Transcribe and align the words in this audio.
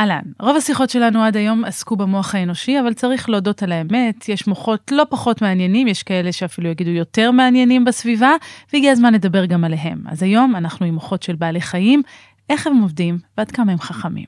אהלן, 0.00 0.22
רוב 0.40 0.56
השיחות 0.56 0.90
שלנו 0.90 1.22
עד 1.22 1.36
היום 1.36 1.64
עסקו 1.64 1.96
במוח 1.96 2.34
האנושי, 2.34 2.80
אבל 2.80 2.94
צריך 2.94 3.28
להודות 3.28 3.62
על 3.62 3.72
האמת, 3.72 4.28
יש 4.28 4.46
מוחות 4.46 4.92
לא 4.92 5.04
פחות 5.10 5.42
מעניינים, 5.42 5.88
יש 5.88 6.02
כאלה 6.02 6.32
שאפילו 6.32 6.68
יגידו 6.70 6.90
יותר 6.90 7.30
מעניינים 7.30 7.84
בסביבה, 7.84 8.32
והגיע 8.72 8.92
הזמן 8.92 9.14
לדבר 9.14 9.44
גם 9.44 9.64
עליהם. 9.64 10.02
אז 10.08 10.22
היום 10.22 10.56
אנחנו 10.56 10.86
עם 10.86 10.94
מוחות 10.94 11.22
של 11.22 11.36
בעלי 11.36 11.60
חיים, 11.60 12.02
איך 12.50 12.66
הם 12.66 12.76
עובדים 12.76 13.18
ועד 13.38 13.50
כמה 13.50 13.72
הם 13.72 13.78
חכמים. 13.78 14.26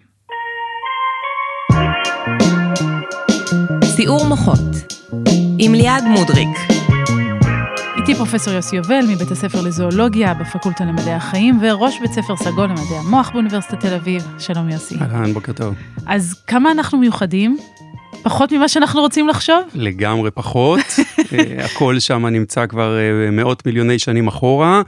סיעור 3.84 4.28
מוחות 4.28 4.60
עם 5.58 5.74
ליעד 5.74 6.04
מודריק 6.04 6.81
איתי 8.02 8.14
פרופסור 8.14 8.54
יוסי 8.54 8.76
יובל 8.76 9.00
מבית 9.08 9.30
הספר 9.30 9.60
לזואולוגיה 9.60 10.34
בפקולטה 10.34 10.84
למדעי 10.84 11.14
החיים 11.14 11.58
וראש 11.62 12.00
בית 12.00 12.12
ספר 12.12 12.36
סגול 12.36 12.64
למדעי 12.64 12.96
המוח 13.06 13.30
באוניברסיטת 13.30 13.80
תל 13.80 13.94
אביב. 13.94 14.22
שלום 14.38 14.68
יוסי. 14.68 14.94
אהלן, 15.00 15.32
בוקר 15.32 15.52
טוב. 15.52 15.74
אז 16.06 16.42
כמה 16.46 16.70
אנחנו 16.70 16.98
מיוחדים? 16.98 17.58
פחות 18.22 18.52
ממה 18.52 18.68
שאנחנו 18.68 19.00
רוצים 19.00 19.28
לחשוב? 19.28 19.62
לגמרי 19.74 20.30
פחות. 20.30 20.80
אה, 21.32 21.64
הכל 21.64 21.98
שם 21.98 22.26
נמצא 22.26 22.66
כבר 22.66 22.98
אה, 22.98 23.30
מאות 23.30 23.66
מיליוני 23.66 23.98
שנים 23.98 24.28
אחורה. 24.28 24.82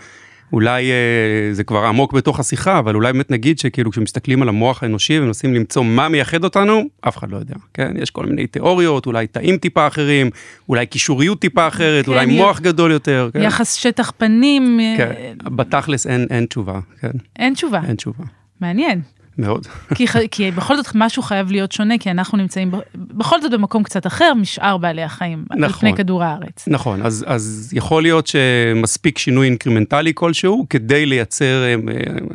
אולי 0.54 0.90
אה, 0.90 1.52
זה 1.52 1.64
כבר 1.64 1.84
עמוק 1.84 2.12
בתוך 2.12 2.40
השיחה, 2.40 2.78
אבל 2.78 2.94
אולי 2.94 3.12
באמת 3.12 3.30
נגיד 3.30 3.58
שכאילו 3.58 3.90
כשמסתכלים 3.90 4.42
על 4.42 4.48
המוח 4.48 4.82
האנושי 4.82 5.18
ומנסים 5.18 5.54
למצוא 5.54 5.84
מה 5.84 6.08
מייחד 6.08 6.44
אותנו, 6.44 6.82
אף 7.08 7.16
אחד 7.16 7.30
לא 7.30 7.36
יודע, 7.36 7.54
כן? 7.74 7.92
יש 7.96 8.10
כל 8.10 8.26
מיני 8.26 8.46
תיאוריות, 8.46 9.06
אולי 9.06 9.26
תאים 9.26 9.56
טיפה 9.56 9.86
אחרים, 9.86 10.30
אולי 10.68 10.86
קישוריות 10.86 11.40
טיפה 11.40 11.68
אחרת, 11.68 12.04
כן, 12.04 12.10
אולי 12.10 12.24
י... 12.24 12.26
מוח 12.26 12.60
גדול 12.60 12.92
יותר. 12.92 13.30
כן? 13.32 13.42
יחס 13.42 13.74
שטח 13.74 14.12
פנים. 14.18 14.80
כן, 14.96 15.12
בתכלס 15.44 16.06
אין, 16.06 16.26
אין 16.30 16.46
תשובה, 16.46 16.80
כן. 17.00 17.10
אין 17.38 17.54
תשובה. 17.54 17.80
אין 17.88 17.96
תשובה. 17.96 18.24
מעניין. 18.60 19.00
מאוד. 19.38 19.66
כי, 19.94 20.06
כי 20.30 20.50
בכל 20.50 20.76
זאת 20.76 20.86
משהו 20.94 21.22
חייב 21.22 21.50
להיות 21.50 21.72
שונה, 21.72 21.98
כי 21.98 22.10
אנחנו 22.10 22.38
נמצאים 22.38 22.70
בכל 22.94 23.42
זאת 23.42 23.52
במקום 23.52 23.82
קצת 23.82 24.06
אחר 24.06 24.34
משאר 24.34 24.76
בעלי 24.76 25.02
החיים, 25.02 25.44
נכון, 25.50 25.64
על 25.64 25.72
פני 25.72 25.94
כדור 25.96 26.24
הארץ. 26.24 26.64
נכון, 26.66 27.02
אז, 27.02 27.24
אז 27.28 27.70
יכול 27.72 28.02
להיות 28.02 28.26
שמספיק 28.26 29.18
שינוי 29.18 29.46
אינקרמנטלי 29.46 30.12
כלשהו 30.14 30.66
כדי 30.70 31.06
לייצר, 31.06 31.64
אה, 31.64 31.74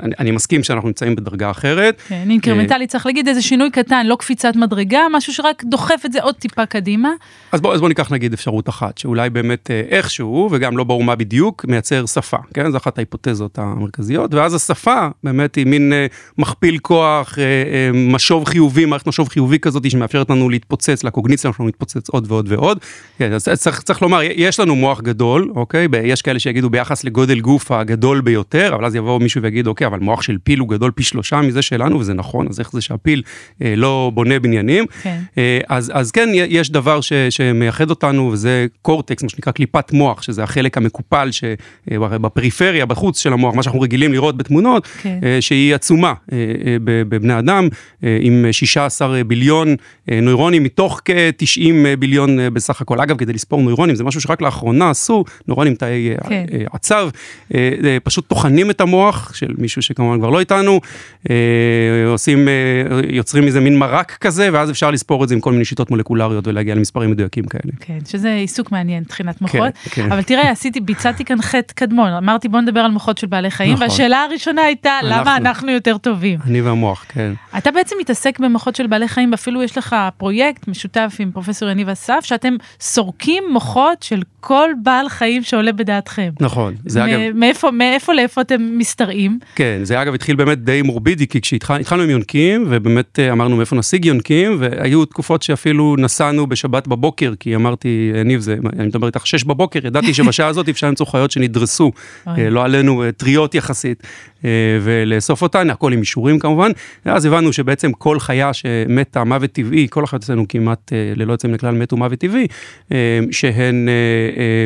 אני, 0.03 0.14
אני 0.19 0.31
מסכים 0.31 0.64
שאנחנו 0.64 0.88
נמצאים 0.88 1.16
בדרגה 1.16 1.52
אחרת. 1.52 2.02
כן, 2.08 2.25
אינקרמנטלי 2.30 2.88
צריך 2.88 3.06
להגיד 3.06 3.28
איזה 3.28 3.41
שינוי 3.41 3.72
קטן, 3.72 4.06
לא 4.06 4.16
קפיצת 4.16 4.56
מדרגה, 4.56 5.02
משהו 5.11 5.34
שרק 5.34 5.63
דוחף 5.63 6.02
את 6.06 6.11
זה 6.11 6.22
עוד 6.22 6.36
טיפה 6.36 6.66
קדימה. 6.66 7.09
אז 7.52 7.61
בואו 7.61 7.80
בוא 7.80 7.89
ניקח 7.89 8.11
נגיד 8.11 8.34
אפשרות 8.34 8.69
אחת, 8.69 8.97
שאולי 8.97 9.30
באמת 9.30 9.72
אה, 9.72 9.81
איכשהו, 9.89 10.50
וגם 10.52 10.78
לא 10.78 10.84
ברור 10.84 11.03
מה 11.03 11.16
בדיוק, 11.16 11.66
מייצר 11.67 12.06
שפה, 12.06 12.38
כן? 12.53 12.72
זו 12.72 12.78
אחת 12.78 12.97
ההיפותזות 12.97 13.59
המרכזיות, 13.59 14.34
ואז 14.34 14.53
השפה 14.53 15.08
באמת 15.23 15.56
היא 15.56 15.66
מין 15.66 15.94
אה, 15.94 16.06
מכפיל 16.38 16.78
כוח, 16.89 17.39
אה, 17.39 17.43
אה, 17.43 17.91
משוב 17.93 18.45
חיובי, 18.45 18.85
מערכת 18.85 19.07
משוב 19.07 19.29
חיובי 19.29 19.59
כזאת 19.59 19.91
שמאפשרת 19.91 20.29
לנו 20.29 20.49
להתפוצץ, 20.49 21.03
לקוגניציה 21.03 21.51
שלנו 21.57 21.67
להתפוצץ 21.67 22.09
עוד 22.09 22.31
ועוד 22.31 22.51
ועוד. 22.51 22.79
כן, 23.17 23.33
אז 23.33 23.49
צריך, 23.55 23.81
צריך 23.81 24.01
לומר, 24.01 24.19
יש 24.35 24.59
לנו 24.59 24.75
מוח 24.75 25.01
גדול, 25.01 25.51
אוקיי? 25.55 25.87
יש 26.03 26.21
כאלה 26.21 26.39
שיגידו 26.39 26.69
ביחס 26.69 27.03
לגודל 27.03 27.39
גוף 27.39 27.71
הגדול 27.71 28.21
ביותר, 28.21 28.75
אבל 28.75 28.85
אז 28.85 28.95
יבוא 28.95 29.19
מישהו 29.19 29.41
ויגיד, 29.41 29.67
אוקיי, 29.67 29.87
אבל 29.87 29.99
מוח 29.99 30.21
של 30.21 30.37
פיל 30.43 30.59
הוא 30.59 30.69
גדול 30.69 30.91
פי 30.91 31.03
שלושה 31.03 31.41
מזה 31.41 31.61
שלנו, 31.61 31.99
וזה 31.99 32.13
נכון, 32.13 32.47
אז 32.49 32.59
איך 32.59 32.71
זה 32.71 32.81
שהפיל 32.81 33.21
אה, 33.61 33.73
לא 33.77 34.11
בונה 34.13 34.39
בניינים? 34.39 34.85
כן. 35.03 35.19
אה, 35.37 35.59
אז, 35.69 35.91
אז 35.93 36.11
כן, 36.11 36.29
יש 36.33 36.71
דבר 36.71 37.01
ש, 37.01 37.13
שמייחד 37.29 37.89
אותנו, 37.89 38.29
וזה 38.33 38.65
קורטקס, 38.81 39.23
מה 39.23 39.29
שנקרא 39.29 39.51
קליפת 39.51 39.91
מוח, 39.93 40.21
שזה 40.21 40.43
החלק 40.43 40.77
המקופל 40.77 41.29
שבפריפריה, 41.31 42.85
בחוץ 42.85 43.19
של 43.19 43.33
המוח, 43.33 43.55
מה 43.55 43.63
שאנחנו 43.63 43.81
רגילים 43.81 44.13
לראות 44.13 44.37
בתמונות, 44.37 44.87
כן. 45.01 45.19
אה, 45.23 45.37
שהיא 45.41 45.75
עצומה. 45.75 46.13
אה, 46.31 46.37
בבני 46.83 47.39
אדם, 47.39 47.67
אה, 48.03 48.17
עם 48.22 48.45
16 48.52 49.23
ביליון 49.23 49.75
אה, 50.11 50.19
נוירונים 50.22 50.63
מתוך 50.63 51.02
כ-90 51.05 51.97
ביליון 51.99 52.39
אה, 52.39 52.49
בסך 52.49 52.81
הכל. 52.81 53.02
אגב, 53.02 53.17
כדי 53.17 53.33
לספור 53.33 53.61
נוירונים, 53.61 53.95
זה 53.95 54.03
משהו 54.03 54.22
שרק 54.22 54.41
לאחרונה 54.41 54.89
עשו, 54.89 55.23
נוירונים 55.47 55.75
תאי 55.75 56.16
כן. 56.29 56.45
עצב, 56.73 57.09
פשוט 58.03 58.28
טוחנים 58.28 58.69
את 58.69 58.81
המוח 58.81 59.34
של 59.34 59.53
מישהו 59.57 59.81
שכמובן 59.81 60.19
כבר 60.19 60.29
לא 60.29 60.40
איתנו, 60.40 60.79
עושים, 62.07 62.47
יוצרים 63.09 63.46
מזה 63.46 63.59
מין 63.59 63.78
מרק 63.78 64.17
כזה, 64.22 64.50
ואז 64.53 64.72
אפשר 64.72 64.91
לספור 64.91 65.23
את 65.23 65.29
זה 65.29 65.35
עם 65.35 65.41
כל 65.41 65.51
מיני 65.51 65.66
שיטות 65.66 65.91
מולקולריות 65.91 66.47
ולהגיע 66.47 66.75
למספרים 66.75 67.11
מדויקים 67.11 67.44
כאלה. 67.44 67.73
כן, 67.79 67.97
שזה 68.07 68.34
עיסוק 68.34 68.72
מעניין, 68.72 69.03
תחינת 69.03 69.41
מוחות. 69.41 69.59
כן, 69.84 69.90
כן. 69.90 70.11
אבל 70.11 70.22
תראה, 70.22 70.51
עשיתי, 70.51 70.79
ביצעתי 70.79 71.25
כאן 71.25 71.41
חטא 71.41 71.73
קדמון, 71.73 72.11
אמרתי 72.11 72.47
בוא 72.47 72.61
נדבר 72.61 72.79
על 72.79 72.91
מוחות 72.91 73.17
של 73.17 73.28
בעלי 73.28 73.51
חיים, 73.51 73.73
נכון. 73.73 73.88
והשאלה 73.88 74.23
הראשונה 74.23 74.61
הייתה, 74.61 75.00
אנחנו, 75.00 75.22
למה 75.22 75.38
אנחנו 75.38 75.72
יותר 75.72 75.97
טובים? 75.97 76.40
אני 76.46 76.61
והמוח, 76.69 77.06
כן. 77.09 77.34
אתה 77.57 77.72
בעצם 77.72 77.96
מתעסק 78.00 78.40
במוחות 78.40 78.75
של 78.75 78.88
בעלי 78.88 79.07
חיים, 79.07 79.34
אפילו 79.34 79.63
יש 79.63 79.78
לך 79.78 79.96
פרויקט 80.18 80.68
משותף 80.68 81.16
עם 81.19 81.31
פרופסור 81.31 81.69
יניב 81.69 81.90
אסף, 81.90 82.19
שאתם 82.22 82.56
סורקים 82.80 83.44
מוחות 83.52 84.03
של 84.03 84.22
כל 84.39 84.69
בעל 84.83 85.09
חיים 85.09 85.44
שעולה 85.44 85.72
בדעתכם. 85.72 86.29
נכון, 86.39 86.75
זה 86.85 87.05
אגב... 87.05 87.19
מאיפה, 87.35 87.72
מאיפה 87.72 88.13
לאיפה 88.13 88.41
אתם 88.41 88.79
משתרעים? 88.79 89.39
כן, 89.55 89.79
זה 89.83 90.01
אגב 90.01 90.13
התחיל 90.13 90.35
באמת 90.35 90.63
די 90.63 90.81
מורבידי, 90.81 91.27
כי 91.27 91.41
כשהתחלנו 91.41 92.03
עם 92.03 92.09
יונקים, 92.09 92.66
ובאמת 92.69 93.19
אה, 93.19 93.31
אמרנו 93.31 93.57
מאיפה 93.57 93.75
נשיג 93.75 94.05
יונקים, 94.05 94.55
והיו 94.59 95.05
תקופות 95.05 95.41
שאפילו 95.41 95.95
נסענו 95.99 96.47
בשבת 96.47 96.88
בבוקר, 96.88 97.33
כי 97.39 97.55
אמרתי, 97.55 98.11
יניב, 98.16 98.39
זה, 98.39 98.55
אני 98.79 98.88
מדבר 98.88 99.07
איתך 99.07 99.28
שש 99.28 99.44
בבוקר, 99.44 99.88
ידעתי 99.88 100.13
שבשעה 100.13 100.47
הזאת 100.47 100.69
אפשר 100.69 100.88
למצוא 100.88 101.05
חיות 101.05 101.31
שנדרסו, 101.31 101.91
אה, 102.28 102.49
לא 102.49 102.63
עלינו, 102.63 103.03
אה, 103.03 103.11
טריות 103.11 103.55
יחסית, 103.55 104.03
ולאסוף 104.81 105.41
אותן, 105.41 105.69
הכל 105.69 105.94
עם 105.94 105.99
אישורים 105.99 106.39
כמובן, 106.39 106.72
ואז 107.05 107.25
הבנו 107.25 107.53
שבעצם 107.53 107.91
כל 107.91 108.19
חיה 108.19 108.53
שמתה 108.53 109.23
מוות 109.23 109.51
טבעי, 109.51 109.88
כל 109.89 110.03
החיות 110.03 110.23
אצלנו 110.23 110.47
כמעט 110.47 110.91
ללא 111.16 111.31
יוצא 111.31 111.47
מן 111.47 111.53
הכלל 111.53 111.75
מתו 111.75 111.97
מוות 111.97 112.19
טבעי, 112.19 112.47
שהן 113.31 113.88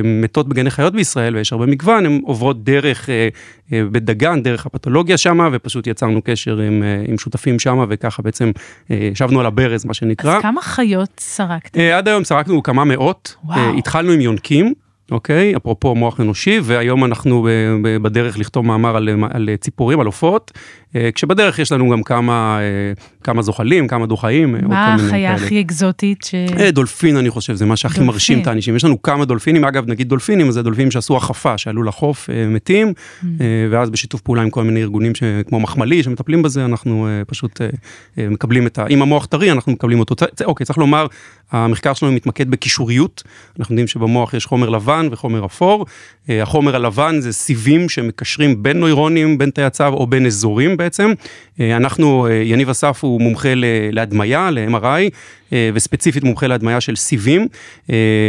מתות 0.04 0.48
בגני 0.48 0.70
חיות 0.70 0.94
בישראל, 0.94 1.36
ויש 1.36 1.54
הרבה 1.54 1.66
מגוון, 1.66 2.06
הן 2.06 2.22
עוברות 2.24 2.64
דרך, 2.64 3.10
אה, 3.10 3.28
אה, 3.74 3.82
בדגן, 3.92 4.44
דרך 4.44 4.66
הפתולוגיה 4.66 5.18
שם, 5.18 5.50
ופשוט 5.52 5.88
יצרנו 5.88 6.22
קשר 6.24 6.60
עם, 6.60 6.84
אה, 6.84 7.04
עם 7.08 7.18
שותפים 7.18 7.60
שם, 7.60 7.86
וככה 7.90 8.22
בעצם 8.22 8.52
ישבנו 8.90 9.40
על 9.40 9.46
הברז, 9.46 9.86
מה 9.86 9.94
שנקרא. 9.94 10.38
אז 10.38 10.42
כמה 10.42 10.62
חיות 10.62 11.20
סרקתם? 11.20 11.80
עד 11.80 12.08
היום 12.08 12.24
סרקנו 12.24 12.64
כמה 12.64 12.84
מאות. 12.84 13.36
וואו. 13.44 13.78
התחלנו 13.78 14.12
עם 14.12 14.22
יונקים. 14.22 14.74
אוקיי? 15.12 15.56
אפרופו 15.56 15.96
מוח 15.96 16.20
אנושי, 16.20 16.60
והיום 16.64 17.06
אנחנו 17.06 17.48
בדרך 18.02 18.38
לכתוב 18.38 18.66
מאמר 18.66 18.96
על, 18.96 19.10
על 19.32 19.50
ציפורים, 19.60 20.00
על 20.00 20.06
עופות, 20.06 20.52
כשבדרך 21.16 21.60
יש 21.60 21.72
לנו 21.72 21.90
גם 21.90 22.04
כמה, 22.04 22.60
אה, 22.60 22.94
כמה 23.24 23.42
זוחלים, 23.42 23.88
כמה 23.88 24.06
דו-חיים. 24.06 24.56
אה, 24.56 24.62
מה 24.62 24.94
החיה 24.94 25.34
הכי 25.34 25.62
אקזוטית? 25.62 26.24
ש... 26.24 26.36
דולפין, 26.74 27.18
אני 27.18 27.30
חושב, 27.30 27.54
זה 27.54 27.66
מה 27.66 27.76
שהכי 27.76 27.96
דולפין. 27.96 28.08
מרשים 28.08 28.42
את 28.42 28.48
האנשים. 28.48 28.76
יש 28.76 28.86
לנו 28.86 29.02
כמה 29.02 29.26
דולפינים, 29.26 29.66
אגב, 29.66 29.90
נגיד 29.90 30.10
דולפינים, 30.10 30.52
זה 30.52 30.62
דולפינים 30.62 30.92
שעשו 30.92 31.18
החפה, 31.18 31.58
שעלו 31.58 31.84
לחוף, 31.84 32.30
מתים, 32.48 32.94
mm. 32.98 33.26
ואז 33.72 33.90
בשיתוף 33.90 34.22
פעולה 34.22 34.42
עם 34.42 34.50
כל 34.50 34.64
מיני 34.64 34.82
ארגונים 34.82 35.12
כמו 35.48 35.60
מחמלי, 35.60 36.04
שמטפלים 36.04 36.42
בזה, 36.42 36.66
אנחנו 36.66 37.08
פשוט 37.28 37.62
מקבלים 38.18 38.68
את 38.68 38.80
ה... 38.80 38.88
אם 38.88 39.02
המוח 39.02 39.26
טרי, 39.26 39.52
אנחנו 39.52 39.72
מקבלים 39.72 40.00
אותו. 40.00 40.16
אוקיי, 40.46 40.66
צריך 40.66 40.78
לומר, 40.78 41.08
המחקר 41.52 41.94
שלנו 41.94 42.12
מתמקד 42.12 42.52
בקישוריות. 42.52 43.24
אנחנו 43.60 43.74
יודעים 43.74 43.88
שבמוח 43.88 44.34
יש 44.34 44.46
חומר 44.46 44.70
לבן 44.70 45.08
וחומר 45.12 45.46
אפור. 45.46 45.86
החומר 46.30 46.76
הלבן 46.76 47.20
זה 47.20 47.34
סיבים 47.34 47.90
שמקשרים 47.90 48.64
בין 48.64 48.80
נוירונים, 48.80 49.38
בין 49.38 49.50
תאי 49.50 49.64
העצב 49.64 49.88
או 49.88 50.08
בין 50.08 50.26
אזורים. 50.26 50.78
בעצם. 50.84 51.14
אה, 51.60 51.76
אנחנו, 51.76 52.28
אה, 52.28 52.34
יניב 52.34 52.70
אסף 52.70 53.04
הוא 53.04 53.22
מומחה 53.22 53.50
להדמיה, 53.92 54.50
ל-MRI, 54.52 55.10
וספציפית 55.74 56.24
מומחה 56.24 56.48
להדמיה 56.48 56.82
של 56.82 56.96
סיבים. 56.96 57.48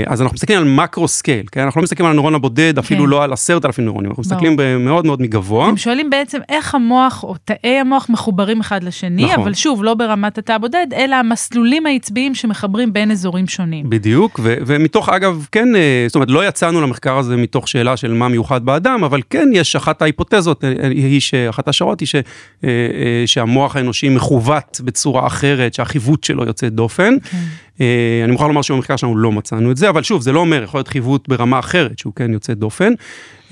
אז 0.07 0.23
אנחנו 0.23 0.35
מסתכלים 0.35 0.59
על 0.59 0.65
macro 0.65 1.09
scale, 1.09 1.47
כן? 1.53 1.61
אנחנו 1.61 1.81
לא 1.81 1.83
מסתכלים 1.83 2.07
על 2.07 2.13
הנוירון 2.13 2.35
הבודד, 2.35 2.79
אפילו 2.79 3.05
כן. 3.05 3.11
לא 3.11 3.25
על 3.25 3.33
עשרת 3.33 3.65
אלפים 3.65 3.85
נוירונים, 3.85 4.11
אנחנו 4.11 4.21
מסתכלים 4.21 4.57
מאוד 4.79 5.07
מאוד 5.07 5.23
מגבוה. 5.23 5.69
אתם 5.69 5.77
שואלים 5.77 6.11
בעצם 6.11 6.39
איך 6.49 6.75
המוח 6.75 7.25
או 7.25 7.35
תאי 7.45 7.79
המוח 7.81 8.07
מחוברים 8.11 8.61
אחד 8.61 8.85
לשני, 8.85 9.25
נכון. 9.25 9.41
אבל 9.41 9.55
שוב, 9.55 9.85
לא 9.85 9.95
ברמת 9.95 10.39
התא 10.39 10.53
הבודד, 10.53 10.87
אלא 10.97 11.17
המסלולים 11.17 11.87
העצביים 11.87 12.35
שמחברים 12.35 12.93
בין 12.93 13.11
אזורים 13.11 13.47
שונים. 13.47 13.91
בדיוק, 13.91 14.41
ו- 14.43 14.55
ומתוך, 14.67 15.09
אגב, 15.09 15.47
כן, 15.53 15.69
זאת 16.07 16.15
אומרת, 16.15 16.31
לא 16.31 16.49
יצאנו 16.49 16.81
למחקר 16.81 17.19
הזה 17.19 17.37
מתוך 17.37 17.69
שאלה 17.69 17.97
של 17.97 18.13
מה 18.13 18.29
מיוחד 18.29 18.65
באדם, 18.65 19.05
אבל 19.05 19.21
כן, 19.31 19.49
יש 19.53 19.77
אחת 19.77 20.03
ההיפותזות, 20.03 20.65
היא 20.91 21.21
שאחת 21.21 21.69
השערות 21.69 22.01
היא 22.01 22.07
ש... 22.07 22.15
אה, 22.15 22.21
אה, 22.65 23.23
שהמוח 23.27 23.77
האנושי 23.77 24.09
מחווט 24.09 24.81
בצורה 24.85 25.27
אחרת, 25.27 25.75
שהחיווט 25.75 26.25
שלו 26.25 26.45
יוצאת 26.45 26.73
דופן. 26.73 27.14
דופן. 27.19 27.37
אה, 27.81 28.21
אני 28.25 28.33
מוכרח 28.33 28.47
לומר 28.47 28.63
שבמחקר 28.63 28.97
שלנו 28.97 29.17
לא 29.17 29.33
מצאנו 29.33 29.71
את 29.71 29.77
זה, 29.77 29.89
אבל 29.89 30.03
שוב, 30.03 30.23
זה 30.23 30.33
לא 30.33 30.41
אומר, 30.41 30.63
יכול 30.63 30.79
להיות 30.79 30.89
חיווט 30.89 31.29
ברמה 31.29 31.59
אחרת, 31.59 31.99
שהוא 31.99 32.13
כן 32.15 32.33
יוצא 32.33 32.55
דופן. 32.55 32.93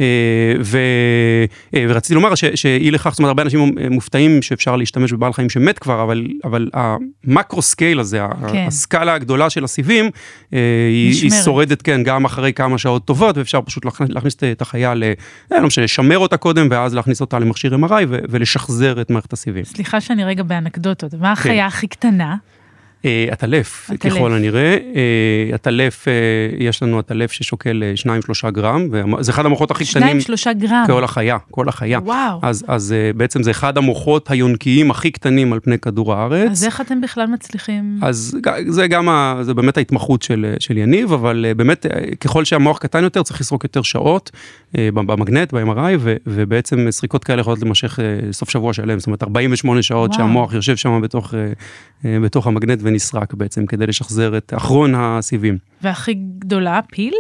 אה, 0.01 0.07
ו, 0.61 0.79
אה, 1.75 1.85
ורציתי 1.89 2.15
לומר 2.15 2.35
ש, 2.35 2.45
שאי 2.45 2.91
לכך, 2.91 3.11
זאת 3.11 3.19
אומרת, 3.19 3.29
הרבה 3.29 3.43
אנשים 3.43 3.75
מופתעים 3.91 4.43
שאפשר 4.43 4.77
להשתמש 4.77 5.13
בבעל 5.13 5.33
חיים 5.33 5.51
שמת 5.51 5.79
כבר, 5.79 6.03
אבל, 6.03 6.27
אבל 6.45 6.71
ה 6.75 6.89
macro 6.89 7.63
scale 7.63 8.01
הזה, 8.01 8.21
כן. 8.53 8.65
הסקאלה 8.67 9.15
הגדולה 9.15 9.51
של 9.51 9.65
הסיבים, 9.65 10.11
היא, 10.53 11.23
היא 11.23 11.31
שורדת, 11.45 11.83
כן, 11.83 12.03
גם 12.03 12.25
אחרי 12.25 12.53
כמה 12.53 12.79
שעות 12.79 13.05
טובות, 13.05 13.39
ואפשר 13.39 13.61
פשוט 13.61 13.85
להכניס 14.09 14.37
את 14.53 14.63
החיה, 14.63 14.95
ל, 14.95 15.05
לא 15.51 15.67
משנה, 15.67 15.85
לשמר 15.85 16.19
אותה 16.19 16.37
קודם, 16.37 16.69
ואז 16.71 16.95
להכניס 16.95 17.21
אותה 17.21 17.39
למכשיר 17.39 17.75
MRI 17.75 18.05
ו, 18.09 18.19
ולשחזר 18.29 19.01
את 19.01 19.11
מערכת 19.11 19.33
הסיבים. 19.33 19.65
סליחה 19.65 20.01
שאני 20.01 20.25
רגע 20.25 20.43
באנקדוטות, 20.43 21.15
מה 21.15 21.33
החיה 21.33 21.55
כן. 21.55 21.67
הכי 21.67 21.87
קטנה? 21.87 22.37
עטלף, 23.31 23.91
אה, 23.91 23.97
ככל 23.97 24.33
הנראה. 24.33 24.77
עטלף, 25.53 26.09
אה, 26.09 26.13
אה, 26.13 26.65
יש 26.65 26.83
לנו 26.83 26.99
עטלף 26.99 27.33
ששוקל 27.33 27.83
2-3 27.95 28.51
גרם, 28.51 28.89
וזה 28.93 29.33
אחד 29.33 29.47
המוחות 29.47 29.71
הכי 29.71 29.85
קטנים. 29.85 30.19
2-3 30.21 30.53
גרם. 30.59 30.85
כל 30.87 31.05
החיה, 31.05 31.39
כל 31.51 31.69
החיה. 31.69 31.99
וואו. 31.99 32.39
אז, 32.43 32.65
אז 32.69 32.95
בעצם 33.17 33.43
זה 33.43 33.51
אחד 33.51 33.79
המוחות 33.79 34.31
היונקיים 34.31 34.91
הכי 34.91 35.11
קטנים 35.11 35.53
על 35.53 35.61
פני 35.61 35.79
כדור 35.79 36.15
הארץ. 36.15 36.51
אז 36.51 36.65
איך 36.65 36.81
אתם 36.81 37.01
בכלל 37.01 37.27
מצליחים? 37.27 37.99
אז 38.03 38.37
זה 38.69 38.87
גם, 38.87 39.09
ה, 39.09 39.39
זה 39.43 39.55
באמת 39.55 39.77
ההתמחות 39.77 40.23
של, 40.23 40.55
של 40.59 40.77
יניב, 40.77 41.13
אבל 41.13 41.47
באמת 41.57 41.87
ככל 42.21 42.45
שהמוח 42.45 42.79
קטן 42.79 43.03
יותר 43.03 43.23
צריך 43.23 43.41
לסרוק 43.41 43.65
יותר 43.65 43.83
שעות 43.83 44.31
במגנט, 44.75 45.55
ב-MRI, 45.55 45.99
ובעצם 46.27 46.87
סריקות 46.91 47.25
כאלה 47.25 47.41
יכולות 47.41 47.59
להימשך 47.63 47.99
סוף 48.33 48.51
שבוע 48.51 48.73
שלם, 48.73 48.99
זאת 48.99 49.07
אומרת 49.07 49.23
48 49.23 49.83
שעות 49.83 50.11
וואו. 50.11 50.21
שהמוח 50.21 50.55
יושב 50.55 50.77
שם 50.77 51.01
בתוך, 51.01 51.35
בתוך 52.05 52.47
המגנט. 52.47 52.83
ונסרק 52.93 53.35
בעצם 53.35 53.67
כדי 53.67 53.87
לשחזר 53.87 54.37
את 54.37 54.53
אחרון 54.57 54.95
הסיבים. 54.97 55.59
והכי 55.83 56.15
גדולה, 56.39 56.81
פיל? 56.91 57.15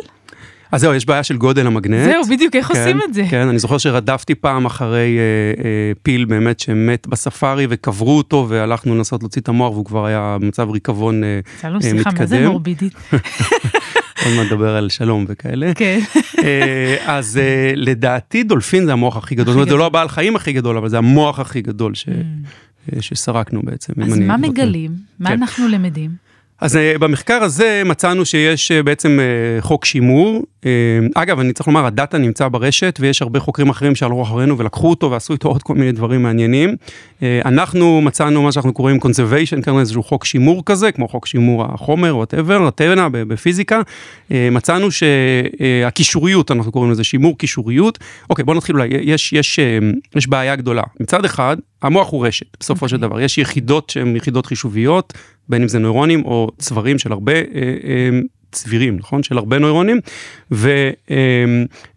אז 0.72 0.80
זהו, 0.80 0.94
יש 0.94 1.06
בעיה 1.06 1.22
של 1.22 1.36
גודל 1.36 1.66
המגנט. 1.66 2.04
זהו, 2.04 2.24
בדיוק, 2.24 2.56
איך 2.56 2.66
כן, 2.66 2.78
עושים 2.78 3.00
את 3.08 3.14
זה? 3.14 3.24
כן, 3.30 3.48
אני 3.48 3.58
זוכר 3.58 3.78
שרדפתי 3.78 4.34
פעם 4.34 4.66
אחרי 4.66 5.18
אה, 5.18 5.64
אה, 5.64 5.92
פיל 6.02 6.24
באמת 6.24 6.60
שמת 6.60 7.06
בספארי 7.06 7.66
וקברו 7.70 8.18
אותו 8.18 8.46
והלכנו 8.48 8.94
לנסות 8.94 9.22
להוציא 9.22 9.42
את 9.42 9.48
המוח 9.48 9.72
והוא 9.72 9.84
כבר 9.84 10.06
היה 10.06 10.36
במצב 10.40 10.70
ריקבון 10.70 11.24
אה, 11.24 11.38
מתקדם. 11.38 11.60
צאלו 11.60 11.82
שיחה, 11.82 12.10
מה 12.18 12.26
זה 12.26 12.48
מורבידית? 12.48 12.94
עוד 14.24 14.34
מעט 14.36 14.46
נדבר 14.46 14.76
על 14.76 14.88
שלום 14.88 15.24
וכאלה. 15.28 15.74
כן. 15.74 16.00
אה, 16.44 16.96
אז 17.06 17.38
אה, 17.38 17.72
לדעתי 17.76 18.42
דולפין 18.42 18.86
זה 18.86 18.92
המוח 18.92 19.16
הכי 19.16 19.34
גדול. 19.34 19.46
זאת 19.46 19.54
אומרת, 19.54 19.68
זה 19.68 19.76
לא 19.76 19.86
הבעל 19.86 20.08
חיים 20.08 20.36
הכי 20.36 20.52
גדול, 20.52 20.76
אבל 20.76 20.88
זה 20.88 20.98
המוח 20.98 21.38
הכי 21.38 21.62
גדול 21.62 21.94
ש... 21.94 22.04
Mm. 22.04 22.10
אה, 22.10 22.22
שסרקנו 23.00 23.60
בעצם. 23.62 23.92
אז 24.02 24.18
מה 24.18 24.36
מגלים? 24.36 24.90
מה 25.20 25.28
כן. 25.28 25.34
אנחנו 25.34 25.68
למדים? 25.68 26.10
אז 26.60 26.76
uh, 26.76 26.98
במחקר 26.98 27.42
הזה 27.42 27.82
מצאנו 27.84 28.24
שיש 28.24 28.72
uh, 28.72 28.82
בעצם 28.82 29.18
חוק 29.60 29.84
שימור. 29.84 30.42
אגב, 31.14 31.40
אני 31.40 31.52
צריך 31.52 31.66
לומר, 31.66 31.86
הדאטה 31.86 32.18
נמצא 32.18 32.48
ברשת 32.48 32.98
ויש 33.00 33.22
הרבה 33.22 33.40
חוקרים 33.40 33.68
אחרים 33.68 33.94
שהלכו 33.94 34.22
אחרינו 34.22 34.58
ולקחו 34.58 34.90
אותו 34.90 35.10
ועשו 35.10 35.32
איתו 35.32 35.48
עוד 35.48 35.62
כל 35.62 35.74
מיני 35.74 35.92
דברים 35.92 36.22
מעניינים. 36.22 36.76
אנחנו 37.22 38.00
מצאנו 38.00 38.42
מה 38.42 38.52
שאנחנו 38.52 38.72
קוראים 38.72 38.96
conservation, 38.96 39.62
כאן 39.62 39.78
איזשהו 39.78 40.02
חוק 40.02 40.24
שימור 40.24 40.62
כזה, 40.66 40.92
כמו 40.92 41.08
חוק 41.08 41.26
שימור 41.26 41.64
החומר, 41.64 42.22
whatever, 42.22 42.62
הטבנה 42.68 43.08
בפיזיקה. 43.12 43.80
מצאנו 44.30 44.88
שהקישוריות, 44.90 46.50
אנחנו 46.50 46.72
קוראים 46.72 46.90
לזה 46.90 47.04
שימור 47.04 47.38
קישוריות. 47.38 47.98
אוקיי, 48.30 48.44
בוא 48.44 48.54
נתחיל 48.54 48.76
אולי, 48.76 48.88
יש, 48.90 49.32
יש, 49.32 49.58
יש 50.16 50.26
בעיה 50.26 50.56
גדולה. 50.56 50.82
מצד 51.00 51.24
אחד, 51.24 51.56
המוח 51.82 52.10
הוא 52.10 52.26
רשת, 52.26 52.46
בסופו 52.60 52.86
okay. 52.86 52.88
של 52.88 52.96
אוקיי. 52.96 53.08
דבר. 53.08 53.20
יש 53.20 53.38
יחידות 53.38 53.90
שהן 53.90 54.16
יחידות 54.16 54.46
חישוביות, 54.46 55.12
בין 55.48 55.62
אם 55.62 55.68
זה 55.68 55.78
נוירונים 55.78 56.24
או 56.24 56.50
צברים 56.58 56.98
של 56.98 57.12
הרבה 57.12 57.32
אה, 57.32 57.40
אה, 57.54 58.20
צבירים, 58.52 58.96
נכון? 58.96 59.22
של 59.22 59.38
הרבה 59.38 59.58
נוירונים, 59.58 60.00
ו, 60.52 60.90
אה, 61.10 61.16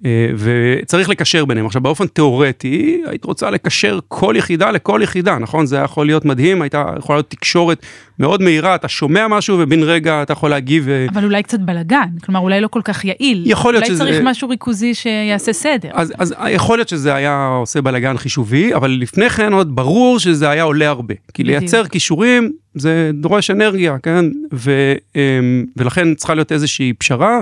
אה, 0.05 0.27
וצריך 0.37 1.09
לקשר 1.09 1.45
ביניהם. 1.45 1.65
עכשיו, 1.65 1.81
באופן 1.81 2.07
תיאורטי, 2.07 3.01
היית 3.05 3.25
רוצה 3.25 3.49
לקשר 3.49 3.99
כל 4.07 4.35
יחידה 4.37 4.71
לכל 4.71 4.99
יחידה, 5.03 5.37
נכון? 5.39 5.65
זה 5.65 5.77
יכול 5.77 6.05
להיות 6.05 6.25
מדהים, 6.25 6.61
הייתה 6.61 6.85
יכולה 6.97 7.17
להיות 7.17 7.29
תקשורת 7.29 7.85
מאוד 8.19 8.41
מהירה, 8.41 8.75
אתה 8.75 8.87
שומע 8.87 9.27
משהו 9.27 9.57
ובן 9.59 9.83
רגע 9.83 10.21
אתה 10.21 10.33
יכול 10.33 10.49
להגיב. 10.49 10.89
אה, 10.89 11.05
אבל 11.09 11.23
אולי 11.23 11.43
קצת 11.43 11.59
בלאגן, 11.59 12.09
כלומר 12.23 12.39
אולי 12.39 12.61
לא 12.61 12.67
כל 12.67 12.81
כך 12.83 13.05
יעיל. 13.05 13.43
יכול 13.45 13.73
להיות 13.73 13.83
אולי 13.83 13.95
שזה... 13.95 14.03
אולי 14.03 14.13
צריך 14.13 14.25
משהו 14.29 14.49
ריכוזי 14.49 14.93
שיעשה 14.93 15.53
סדר. 15.53 15.89
אז, 15.93 16.13
אז 16.17 16.33
יכול 16.49 16.77
להיות 16.77 16.89
שזה 16.89 17.15
היה 17.15 17.47
עושה 17.59 17.81
בלאגן 17.81 18.17
חישובי, 18.17 18.75
אבל 18.75 18.91
לפני 18.91 19.29
כן 19.29 19.53
עוד 19.53 19.75
ברור 19.75 20.19
שזה 20.19 20.49
היה 20.49 20.63
עולה 20.63 20.89
הרבה. 20.89 21.13
כי 21.33 21.43
בדיוק. 21.43 21.59
לייצר 21.59 21.85
כישורים 21.85 22.51
זה 22.75 23.11
דורש 23.13 23.51
אנרגיה, 23.51 23.97
כן? 24.03 24.25
ו, 24.53 24.93
אמ, 25.15 25.65
ולכן 25.77 26.15
צריכה 26.15 26.33
להיות 26.33 26.51
איזושהי 26.51 26.93
פשרה, 26.93 27.39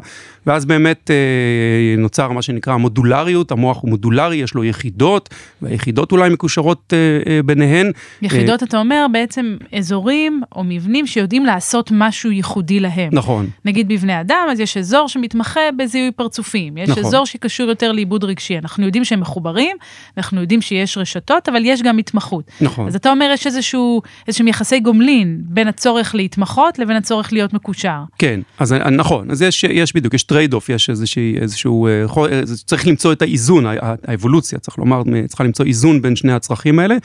ואז 0.48 0.66
באמת 0.66 1.12
אה, 1.12 1.96
נוצר 1.98 2.32
מה 2.32 2.42
שנקרא 2.42 2.78
מודולריות, 2.78 3.52
המוח 3.52 3.82
הוא 3.82 3.90
מודולרי, 3.90 4.36
יש 4.36 4.54
לו 4.54 4.64
יחידות, 4.64 5.30
והיחידות 5.62 6.12
אולי 6.12 6.30
מקושרות 6.30 6.94
אה, 6.94 7.40
ביניהן. 7.46 7.92
יחידות, 8.22 8.64
אתה 8.64 8.80
אומר, 8.80 9.06
בעצם 9.12 9.58
אזורים 9.78 10.42
או 10.56 10.63
מבנים 10.66 11.08
שיודעים 11.08 11.46
לעשות 11.46 11.92
משהו 11.94 12.32
ייחודי 12.32 12.80
להם. 12.80 13.10
נכון. 13.12 13.50
נגיד 13.66 13.88
בבני 13.88 14.22
אדם, 14.22 14.48
אז 14.52 14.60
יש 14.60 14.78
אזור 14.78 15.08
שמתמחה 15.08 15.60
בזיהוי 15.78 16.12
פרצופים, 16.12 16.78
יש 16.78 16.90
נכון. 16.90 17.06
אזור 17.06 17.26
שקשור 17.26 17.70
יותר 17.70 17.92
לעיבוד 17.92 18.24
רגשי, 18.24 18.58
אנחנו 18.58 18.86
יודעים 18.86 19.06
שהם 19.06 19.20
מחוברים, 19.20 19.78
אנחנו 20.18 20.42
יודעים 20.42 20.62
שיש 20.62 20.98
רשתות, 20.98 21.50
אבל 21.50 21.66
יש 21.66 21.82
גם 21.82 21.98
התמחות. 21.98 22.52
נכון. 22.62 22.88
אז 22.88 22.96
אתה 22.96 23.12
אומר, 23.12 23.30
יש 23.34 23.48
איזשהו, 23.48 24.02
איזשהם 24.28 24.48
יחסי 24.48 24.80
גומלין 24.80 25.42
בין 25.46 25.68
הצורך 25.68 26.16
להתמחות 26.16 26.80
לבין 26.80 26.98
הצורך 26.98 27.34
להיות 27.34 27.54
מקושר. 27.54 28.04
כן, 28.18 28.40
אז 28.60 28.74
נכון, 28.74 29.32
אז 29.32 29.42
יש, 29.42 29.64
יש 29.64 29.96
בדיוק, 29.96 30.14
יש 30.14 30.24
trade 30.24 30.54
off, 30.54 30.70
יש 30.70 30.90
איזושהי, 30.90 31.36
איזשהו, 31.42 31.88
אה, 31.88 32.06
אה, 32.32 32.42
צריך 32.66 32.88
למצוא 32.88 33.14
את 33.14 33.22
האיזון, 33.22 33.66
האבולוציה, 34.08 34.60
צריך 34.60 34.78
לומר, 34.78 35.02
צריכה 35.28 35.44
למצוא 35.44 35.66
איזון 35.66 36.02
בין 36.02 36.16
שני 36.16 36.34
הצרכים 36.34 36.80
האלה. 36.80 36.96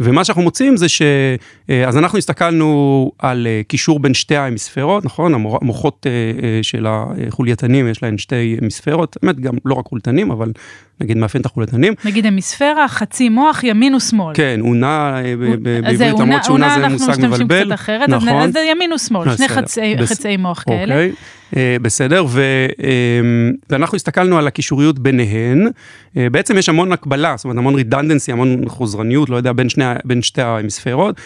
ומה 0.00 0.24
שאנחנו 0.24 0.42
מוצאים 0.42 0.76
זה 0.76 0.88
ש... 0.88 1.02
אה, 1.70 1.88
אז 1.88 1.96
אנחנו 1.96 2.18
הסתכלנו 2.18 3.12
על 3.18 3.46
קישור 3.68 4.00
בין 4.00 4.14
שתי 4.14 4.36
ההמיספרות, 4.36 5.04
נכון? 5.04 5.34
המוחות 5.34 6.06
של 6.62 6.86
החולייתנים 6.88 7.88
יש 7.88 8.02
להן 8.02 8.18
שתי 8.18 8.56
המיספרות, 8.62 9.16
באמת 9.22 9.40
גם 9.40 9.54
לא 9.64 9.74
רק 9.74 9.86
חולייתנים, 9.86 10.30
אבל 10.30 10.52
נגיד 11.00 11.16
מאפיין 11.16 11.40
את 11.40 11.46
החולייתנים. 11.46 11.94
נגיד 12.04 12.26
המיספירה, 12.26 12.88
חצי 12.88 13.28
מוח, 13.28 13.64
ימין 13.64 13.94
ושמאל. 13.94 14.34
כן, 14.34 14.60
אונה 14.60 15.16
בעברית, 15.62 16.00
למרות 16.18 16.44
שאונה 16.44 16.76
זה 16.80 16.88
מושג 16.88 17.12
מבלבל. 17.18 17.22
אנחנו 17.22 17.36
משתמשים 17.36 17.48
קצת 17.48 17.74
אחרת, 17.74 18.08
נכון. 18.08 18.28
אז 18.28 18.52
זה 18.52 18.60
ימין 18.70 18.92
ושמאל, 18.92 19.36
שני 19.36 19.48
חצאי 20.06 20.36
מוח 20.36 20.64
כאלה. 20.66 20.94
אוקיי. 20.94 21.08
אה, 21.08 21.37
בסדר, 21.82 22.24
ו, 22.28 22.66
אמ, 22.78 23.52
ואנחנו 23.70 23.96
הסתכלנו 23.96 24.38
על 24.38 24.46
הקישוריות 24.46 24.98
ביניהן, 24.98 25.68
אה, 26.16 26.30
בעצם 26.30 26.58
יש 26.58 26.68
המון 26.68 26.92
הקבלה, 26.92 27.34
זאת 27.36 27.44
אומרת 27.44 27.58
המון 27.58 27.74
רידנדנסי, 27.74 28.32
המון 28.32 28.68
חוזרניות, 28.68 29.30
לא 29.30 29.36
יודע, 29.36 29.52
בין, 29.52 29.68
שני, 29.68 29.84
בין 30.04 30.22
שתי 30.22 30.42
ההמיספירות, 30.42 31.16
אה, 31.16 31.22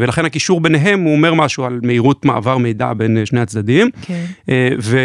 ולכן 0.00 0.24
הקישור 0.24 0.60
ביניהם 0.60 1.00
הוא 1.00 1.12
אומר 1.12 1.34
משהו 1.34 1.64
על 1.64 1.80
מהירות 1.82 2.24
מעבר 2.24 2.58
מידע 2.58 2.92
בין 2.92 3.26
שני 3.26 3.40
הצדדים, 3.40 3.86
okay. 3.86 4.06
כן. 4.06 4.24
ו, 4.78 4.98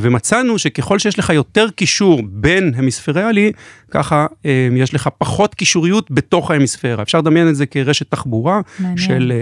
ומצאנו 0.00 0.58
שככל 0.58 0.98
שיש 0.98 1.18
לך 1.18 1.30
יותר 1.30 1.70
קישור 1.70 2.22
בין 2.24 2.72
המיספריאלי, 2.76 3.52
ככה 3.90 4.26
יש 4.76 4.94
לך 4.94 5.08
פחות 5.18 5.54
קישוריות 5.54 6.10
בתוך 6.10 6.50
ההמיספירה. 6.50 7.02
אפשר 7.02 7.18
לדמיין 7.18 7.48
את 7.48 7.56
זה 7.56 7.66
כרשת 7.66 8.10
תחבורה 8.10 8.60
מעניין. 8.78 8.98
של 8.98 9.32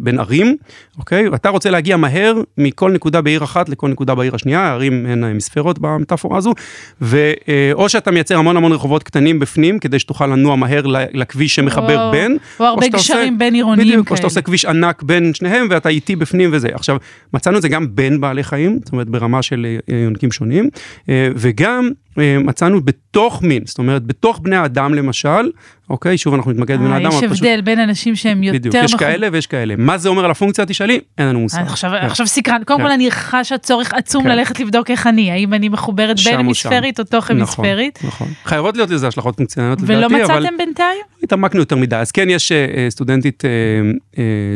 בין 0.00 0.18
ערים, 0.18 0.56
אוקיי? 0.98 1.28
ואתה 1.28 1.48
רוצה 1.48 1.70
להגיע 1.70 1.96
מהר 1.96 2.40
מכל 2.58 2.92
נקודה 2.92 3.20
בעיר 3.20 3.44
אחת 3.44 3.68
לכל 3.68 3.88
נקודה 3.88 4.14
בעיר 4.14 4.34
השנייה, 4.34 4.60
הערים 4.60 5.06
הן 5.06 5.24
המספרות 5.24 5.78
במטאפורה 5.78 6.38
הזו, 6.38 6.54
ואו 7.00 7.88
שאתה 7.88 8.10
מייצר 8.10 8.38
המון 8.38 8.56
המון 8.56 8.72
רחובות 8.72 9.02
קטנים 9.02 9.38
בפנים, 9.38 9.78
כדי 9.78 9.98
שתוכל 9.98 10.26
לנוע 10.26 10.56
מהר 10.56 10.82
לכביש 11.12 11.54
שמחבר 11.54 12.06
או, 12.06 12.12
בין, 12.12 12.36
או 12.60 12.64
הרבה 12.64 12.88
גשרים 12.88 13.38
בין 13.38 13.54
עירוניים 13.54 13.93
בדיוק, 13.96 14.08
כאלה. 14.08 14.14
או 14.14 14.16
שאתה 14.16 14.26
עושה 14.26 14.40
כביש 14.42 14.64
ענק 14.64 15.02
בין 15.02 15.34
שניהם 15.34 15.66
ואתה 15.70 15.88
איטי 15.88 16.16
בפנים 16.16 16.50
וזה. 16.52 16.68
עכשיו, 16.72 16.96
מצאנו 17.34 17.56
את 17.56 17.62
זה 17.62 17.68
גם 17.68 17.86
בין 17.90 18.20
בעלי 18.20 18.44
חיים, 18.44 18.78
זאת 18.84 18.92
אומרת 18.92 19.08
ברמה 19.08 19.42
של 19.42 19.66
אה, 19.88 19.96
יונקים 19.96 20.32
שונים, 20.32 20.70
אה, 21.08 21.28
וגם 21.36 21.90
מצאנו 22.16 22.80
בתוך 22.80 23.42
מין, 23.42 23.62
זאת 23.66 23.78
אומרת 23.78 24.06
בתוך 24.06 24.40
בני 24.42 24.56
האדם 24.56 24.94
למשל, 24.94 25.50
אוקיי, 25.90 26.18
שוב 26.18 26.34
אנחנו 26.34 26.52
נתמקד 26.52 26.74
בבני 26.74 26.96
אדם. 26.96 27.08
יש 27.08 27.14
הבדל 27.22 27.30
פשוט... 27.30 27.64
בין 27.64 27.80
אנשים 27.80 28.16
שהם 28.16 28.42
יותר... 28.42 28.58
בדיוק, 28.58 28.74
יש 28.84 28.94
כאלה 28.94 29.28
ויש 29.32 29.46
כאלה. 29.46 29.74
מה 29.78 29.98
זה 29.98 30.08
אומר 30.08 30.24
על 30.24 30.30
הפונקציה 30.30 30.66
תשאלי? 30.66 31.00
אין 31.18 31.26
לנו 31.26 31.40
מושג. 31.40 31.62
עכשיו, 31.66 31.90
כן. 32.00 32.06
עכשיו 32.06 32.26
סקרן, 32.26 32.62
קודם 32.64 32.80
כן. 32.80 32.86
כל 32.86 32.92
אני 32.92 33.10
חשה 33.10 33.58
צורך 33.58 33.94
עצום 33.94 34.22
כן. 34.22 34.30
ללכת 34.30 34.60
לבדוק 34.60 34.90
איך 34.90 35.06
אני, 35.06 35.30
האם 35.30 35.54
אני 35.54 35.68
מחוברת 35.68 36.16
בין 36.24 36.38
המיספרית 36.38 37.00
או 37.00 37.04
תוך 37.04 37.30
המיספרית. 37.30 37.98
נכון, 37.98 38.08
נכון. 38.08 38.28
חייבות 38.44 38.76
להיות 38.76 38.90
לזה 38.90 39.08
השלכות 39.08 39.36
פונקציונליות 39.36 39.80
לדעתי, 39.80 40.04
אבל... 40.04 40.14
ולא 40.14 40.24
מצאתם 40.24 40.56
בינתיים? 40.58 41.00
התעמקנו 41.22 41.60
יותר 41.60 41.76
מדי, 41.76 41.96
אז 41.96 42.12
כן 42.12 42.30
יש 42.30 42.52
סטודנטית 42.88 43.44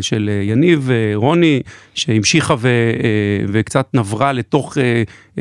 של 0.00 0.30
יניב, 0.42 0.90
רוני, 1.14 1.62
שהמשיכה 1.94 2.54
וקצת 3.48 3.86
נברה 3.94 4.32
לתוך 4.32 4.76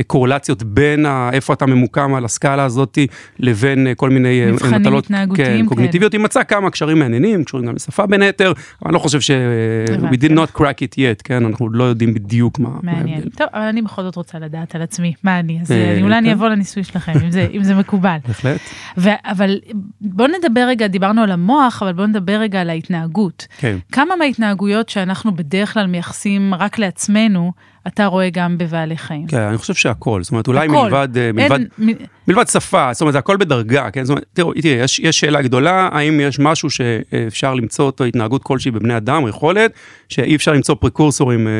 קורלציות 0.07 0.63
בין 0.63 1.05
ה, 1.05 1.29
איפה 1.33 1.53
אתה 1.53 1.65
ממוקם 1.65 2.13
על 2.13 2.25
הסקאלה 2.25 2.63
הזאת 2.63 2.97
לבין 3.39 3.87
אה, 3.87 3.95
כל 3.95 4.09
מיני 4.09 4.41
אה, 4.45 4.51
מבחנים 4.51 4.81
מטלות 4.81 5.05
התנהגותיים 5.05 5.47
כן, 5.47 5.53
כאלה. 5.57 5.67
קוגניטיביות, 5.69 6.13
היא 6.13 6.21
מצאה 6.21 6.43
כמה 6.43 6.69
קשרים 6.69 6.99
מעניינים, 6.99 7.43
קשורים 7.43 7.65
גם 7.65 7.75
לשפה 7.75 8.05
בין 8.05 8.21
היתר, 8.21 8.51
אבל 8.51 8.55
אני 8.85 8.93
לא 8.93 8.99
חושב 8.99 9.21
ש... 9.21 9.31
הבנתי. 9.31 10.15
we 10.15 10.29
did 10.29 10.33
not 10.33 10.57
crack 10.57 10.61
it 10.61 10.93
yet, 10.97 11.21
כן, 11.23 11.45
אנחנו 11.45 11.69
לא 11.69 11.83
יודעים 11.83 12.13
בדיוק 12.13 12.59
מה 12.59 12.69
מה 12.69 12.79
מעניין. 12.83 13.07
ההבדל. 13.17 13.29
טוב, 13.29 13.47
אבל 13.53 13.61
אני 13.63 13.81
בכל 13.81 14.03
זאת 14.03 14.15
רוצה 14.15 14.39
לדעת 14.39 14.75
על 14.75 14.81
עצמי, 14.81 15.13
מה 15.23 15.39
אני, 15.39 15.59
אז 15.61 15.71
אה, 15.71 15.93
אני- 15.93 16.01
אולי 16.03 16.17
אני 16.17 16.27
כן. 16.27 16.33
אבוא 16.33 16.47
לניסוי 16.47 16.83
שלכם, 16.83 17.11
אם 17.23 17.31
זה- 17.31 17.47
אם 17.53 17.63
זה 17.63 17.75
מקובל. 17.75 18.17
בהחלט. 18.27 18.59
ו- 18.97 19.09
אבל 19.25 19.59
בוא 20.01 20.27
נדבר 20.27 20.61
רגע, 20.67 20.87
דיברנו 20.87 21.21
על 21.23 21.31
המוח, 21.31 21.83
אבל 21.83 21.93
בוא 21.93 22.05
נדבר 22.05 22.33
רגע 22.39 22.61
על 22.61 22.69
ההתנהגות. 22.69 23.47
כן. 23.57 23.77
כמה 23.91 24.15
מההתנהגויות 24.15 24.89
שאנחנו 24.89 25.35
בדרך 25.35 25.73
כלל 25.73 25.87
מייחסים 25.87 26.53
רק 26.53 26.79
לעצמנו, 26.79 27.51
אתה 27.87 28.05
רואה 28.05 28.29
גם 28.29 28.57
בבעלי 28.57 28.97
חיים? 28.97 29.27
כן, 29.27 29.37
אני 29.41 29.57
חושב 29.57 29.73
שהכל, 29.73 30.23
זאת 30.23 30.31
אומרת, 30.31 30.47
אולי 30.47 30.65
הכל. 30.67 30.83
מלבד, 30.83 31.17
אה, 31.17 31.31
מלבד, 31.31 31.59
אין- 31.79 31.95
מלבד 32.27 32.47
שפה, 32.47 32.89
זאת 32.93 33.01
אומרת, 33.01 33.13
זה 33.13 33.19
הכל 33.19 33.37
בדרגה, 33.37 33.91
כן? 33.91 34.03
זאת 34.03 34.09
אומרת, 34.09 34.25
תראו, 34.33 34.53
תראי, 34.53 34.73
יש, 34.73 34.99
יש 34.99 35.19
שאלה 35.19 35.41
גדולה, 35.41 35.89
האם 35.91 36.19
יש 36.19 36.39
משהו 36.39 36.69
שאפשר 36.69 37.53
למצוא 37.53 37.85
אותו, 37.85 38.03
התנהגות 38.03 38.43
כלשהי 38.43 38.71
בבני 38.71 38.97
אדם, 38.97 39.23
או 39.23 39.29
יכולת, 39.29 39.71
שאי 40.09 40.35
אפשר 40.35 40.53
למצוא 40.53 40.75
פרקורסורים, 40.75 41.47
אה, 41.47 41.51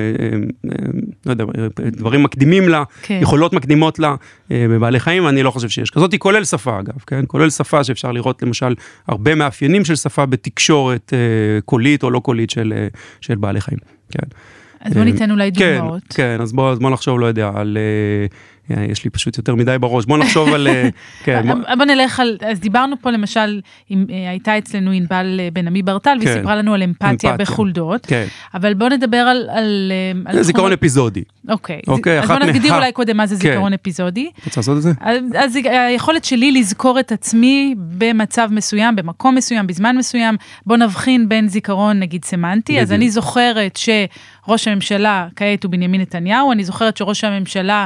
אה, 0.72 0.78
לא 1.26 1.32
יודע, 1.32 1.46
דברים 1.80 2.24
מקדימים 2.24 2.70
לה, 2.70 2.84
כן. 3.02 3.20
יכולות 3.22 3.54
מקדימות 3.54 4.00
לה 4.00 4.16
בבעלי 4.52 5.00
חיים, 5.00 5.28
אני 5.28 5.44
לא 5.44 5.52
חושב 5.52 5.70
שיש 5.70 5.90
כזאת, 5.92 6.12
היא 6.12 6.20
כולל 6.20 6.44
שפה 6.44 6.80
אגב, 6.80 6.96
כן? 7.08 7.24
כולל 7.28 7.50
שפה 7.50 7.84
שאפשר 7.84 8.12
לראות 8.12 8.44
למשל 8.44 8.76
הרבה 9.08 9.36
מאפיינים 9.36 9.86
של 9.86 9.96
שפה 9.96 10.26
בתקשורת 10.26 11.14
קולית 11.66 12.04
או 12.04 12.12
לא 12.12 12.20
קולית 12.20 12.50
של, 12.50 12.74
של 13.22 13.36
בעלי 13.36 13.62
חיים, 13.62 13.80
כן. 14.12 14.28
אז 14.82 14.94
בוא 14.94 15.04
ניתן 15.04 15.32
אולי 15.32 15.52
כן, 15.54 15.78
דוגמאות. 15.78 16.04
כן, 16.10 16.42
אז 16.42 16.54
בוא, 16.54 16.72
אז 16.72 16.80
בוא 16.80 16.90
נחשוב, 16.90 17.20
לא 17.20 17.26
יודע, 17.26 17.52
על... 17.56 17.78
אה, 18.72 18.78
אה, 18.78 18.86
יש 18.92 19.04
לי 19.04 19.10
פשוט 19.10 19.38
יותר 19.38 19.56
מדי 19.56 19.76
בראש, 19.80 20.06
בוא 20.06 20.18
נחשוב 20.18 20.54
על... 20.54 20.68
אה, 20.68 20.90
כן, 21.24 21.42
בוא- 21.48 21.76
בוא 21.78 21.86
נלך 21.86 22.20
על, 22.20 22.38
אז 22.48 22.60
דיברנו 22.60 22.96
פה 23.02 23.12
למשל, 23.12 23.62
אם, 23.92 24.06
אה, 24.10 24.30
הייתה 24.30 24.58
אצלנו 24.58 24.92
ענבל 24.92 25.40
אה, 25.40 25.50
בן 25.54 25.68
עמי 25.68 25.82
ברטל, 25.82 26.16
והיא 26.20 26.28
כן. 26.30 26.38
סיפרה 26.38 26.56
לנו 26.56 26.74
על 26.74 26.84
אמפתיה 26.84 27.10
אמפתיה. 27.12 27.38
בחולדות, 27.38 28.06
כן, 28.06 28.26
אבל 28.54 28.74
בוא 28.74 28.90
נדבר 28.90 29.18
על... 29.18 29.48
על, 29.52 29.92
אה, 30.26 30.32
על 30.32 30.44
זיכרון 30.44 30.66
תכונות- 30.66 30.80
אפיזודי. 30.80 31.24
אוקיי, 31.50 31.80
אוקיי, 31.88 32.20
אז 32.20 32.28
בוא 32.28 32.40
נגדיר 32.40 32.72
מה- 32.72 32.78
אולי 32.80 32.92
קודם 32.92 33.18
מה 33.18 33.26
זה 33.28 33.36
כן. 33.36 33.42
זיכרון 33.42 33.74
אפיזודי. 33.74 34.30
רוצה 34.46 34.60
לעשות 34.60 34.78
את 34.78 34.82
זה? 34.82 34.92
אז, 35.36 35.56
היכולת 35.66 36.26
שלי 36.26 36.52
לזכור 36.52 37.00
את 37.00 37.12
עצמי 37.12 37.76
במצב 37.78 38.50
מסוים, 38.52 38.96
במקום 38.96 39.36
מסוים, 39.36 39.68
בזמן 39.68 39.98
מסוים, 39.98 40.36
בוא 40.66 40.78
נבחין 40.78 41.30
בין 41.30 41.48
זיכרון 41.48 42.00
נגיד 42.00 42.26
סמנטי, 42.26 42.82
אז. 42.82 42.92
אני 42.92 43.10
זוכרת 43.10 43.78
שראש 43.78 44.68
הממשלה 44.68 45.28
כעת 45.36 45.64
הוא 45.64 45.72
בנימין 45.72 46.02
נתניהו, 46.02 46.52
אני 46.52 46.64
זוכרת 46.64 46.98
שראש 46.98 47.24
הממשלה 47.24 47.86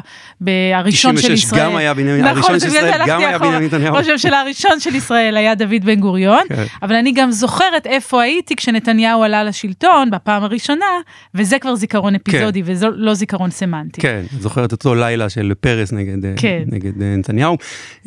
הראשון 0.80 1.18
של 1.18 1.22
96 1.22 1.44
ישראל, 1.44 1.62
גם 1.62 1.75
היה 1.75 1.94
בנימין, 1.94 2.25
נכון, 2.25 2.38
הראשון 2.38 2.60
של 2.60 2.68
ישראל 2.68 3.01
גם 3.08 3.20
היה. 3.20 3.38
בנימין 3.40 3.63
נתניהו. 3.63 3.96
ראש 3.96 4.08
הממשלה 4.08 4.42
הראשון 4.42 4.80
של 4.80 4.96
ישראל 4.96 5.38
היה 5.38 5.56
דוד 5.56 5.86
בן 5.86 6.00
גוריון, 6.00 6.44
כן. 6.50 6.63
אבל 6.84 6.96
אני 6.96 7.12
גם 7.12 7.32
זוכרת 7.32 7.88
איפה 7.88 8.22
הייתי 8.22 8.56
כשנתניהו 8.56 9.24
עלה 9.24 9.44
לשלטון 9.44 10.12
בפעם 10.12 10.44
הראשונה, 10.44 10.86
וזה 11.36 11.60
כבר 11.60 11.75
זיכרון 11.75 12.16
אפיזודי 12.16 12.62
וזה 12.66 12.88
לא 12.96 13.13
זיכרון 13.13 13.51
סמנטי. 13.51 14.01
כן, 14.01 14.22
זוכרת 14.40 14.72
אותו 14.72 14.96
לילה 14.96 15.30
של 15.30 15.54
פרס 15.60 15.92
נגד, 15.92 16.25
אה, 16.25 16.34
כן. 16.38 16.63
נגד 16.66 17.01
אה, 17.01 17.16
נתניהו. 17.18 17.58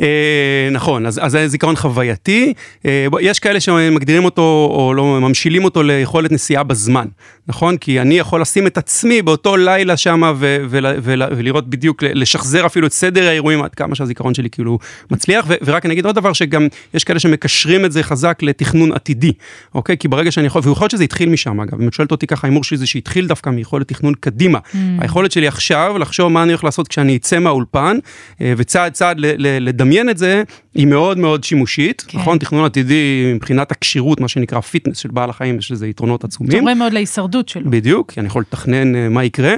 אה, 0.00 0.68
נכון, 0.73 1.06
אז, 1.06 1.21
אז 1.23 1.33
זה 1.33 1.49
זיכרון 1.49 1.76
חווייתי. 1.76 2.52
אה, 2.87 3.06
יש 3.21 3.38
כאלה 3.38 3.61
שמגדירים 3.61 4.25
אותו 4.25 4.71
או 4.75 4.94
לא 4.94 5.21
ממשילים 5.21 5.64
אותו 5.64 5.83
ליכולת 5.83 6.33
נסיעה 6.33 6.62
בזמן, 6.62 7.06
נכון? 7.49 7.76
כי 7.76 8.00
אני 8.00 8.18
יכול 8.18 8.40
לשים 8.40 8.66
את 8.66 8.78
עצמי 8.78 9.23
באותו 9.23 9.56
לילה 9.56 9.97
שם 9.97 10.23
ולראות 10.71 11.71
בדיוק, 11.71 12.02
לשחזר 12.02 12.53
אפילו 12.66 12.87
את 12.87 12.92
סדר 12.92 13.28
האירועים 13.28 13.62
עד 13.62 13.75
כמה 13.75 13.94
שהזיכרון 13.94 14.34
שלי 14.34 14.50
כאילו 14.50 14.78
מצליח. 15.11 15.44
ו- 15.49 15.54
ורק 15.64 15.87
אני 15.87 15.94
אגיד 15.94 16.06
עוד 16.06 16.14
דבר 16.14 16.32
שגם 16.32 16.68
יש 16.94 17.04
כאלה 17.04 17.18
שמקשרים 17.18 17.84
את 17.84 17.92
זה 17.92 18.02
חזק 18.02 18.38
לתכנון 18.42 18.92
עתידי, 18.92 19.32
אוקיי? 19.75 19.96
כי 19.96 20.08
ברגע 20.08 20.30
שאני 20.30 20.46
יכול, 20.46 20.62
ויכול 20.64 20.84
להיות 20.84 20.90
שזה 20.90 21.04
התחיל 21.04 21.28
משם 21.28 21.61
אגב, 21.61 21.80
אם 21.80 21.88
את 21.88 21.92
שואלת 21.92 22.11
אותי 22.11 22.26
ככה, 22.26 22.46
ההימור 22.46 22.64
שלי 22.64 22.76
זה 22.76 22.87
שהתחיל 22.87 23.26
דווקא 23.26 23.50
מיכולת 23.50 23.88
תכנון 23.88 24.14
קדימה. 24.20 24.58
Mm. 24.58 24.76
היכולת 24.99 25.32
שלי 25.32 25.49
עכשיו 25.49 25.99
לחשוב 25.99 26.28
מה 26.28 26.42
אני 26.42 26.52
הולך 26.52 26.64
לעשות 26.64 26.88
כשאני 26.88 27.16
אצא 27.16 27.38
מהאולפן, 27.38 27.99
אה, 28.40 28.52
וצעד 28.56 28.92
צעד 28.92 29.16
לדמיין 29.38 30.08
את 30.08 30.18
זה, 30.18 30.42
היא 30.75 30.87
מאוד 30.87 31.19
מאוד 31.19 31.45
שימושית, 31.45 32.04
כן. 32.09 32.19
נכון? 32.19 32.38
תכנון 32.38 32.64
עתידי 32.64 33.33
מבחינת 33.35 33.73
הכשירות, 33.73 34.21
מה 34.21 34.28
שנקרא 34.28 34.61
פיטנס 34.61 34.99
של 34.99 35.09
בעל 35.12 35.31
החיים, 35.31 35.59
יש 35.59 35.73
לזה 35.73 35.87
יתרונות 35.87 36.25
עצומים. 36.25 36.61
תורם 36.61 36.78
מאוד 36.78 36.93
להישרדות 36.93 37.49
שלו. 37.49 37.71
בדיוק, 37.71 38.12
כי 38.12 38.21
אני 38.21 38.26
יכול 38.26 38.43
לתכנן 38.43 38.97
אה, 38.97 39.09
מה 39.09 39.25
יקרה, 39.25 39.54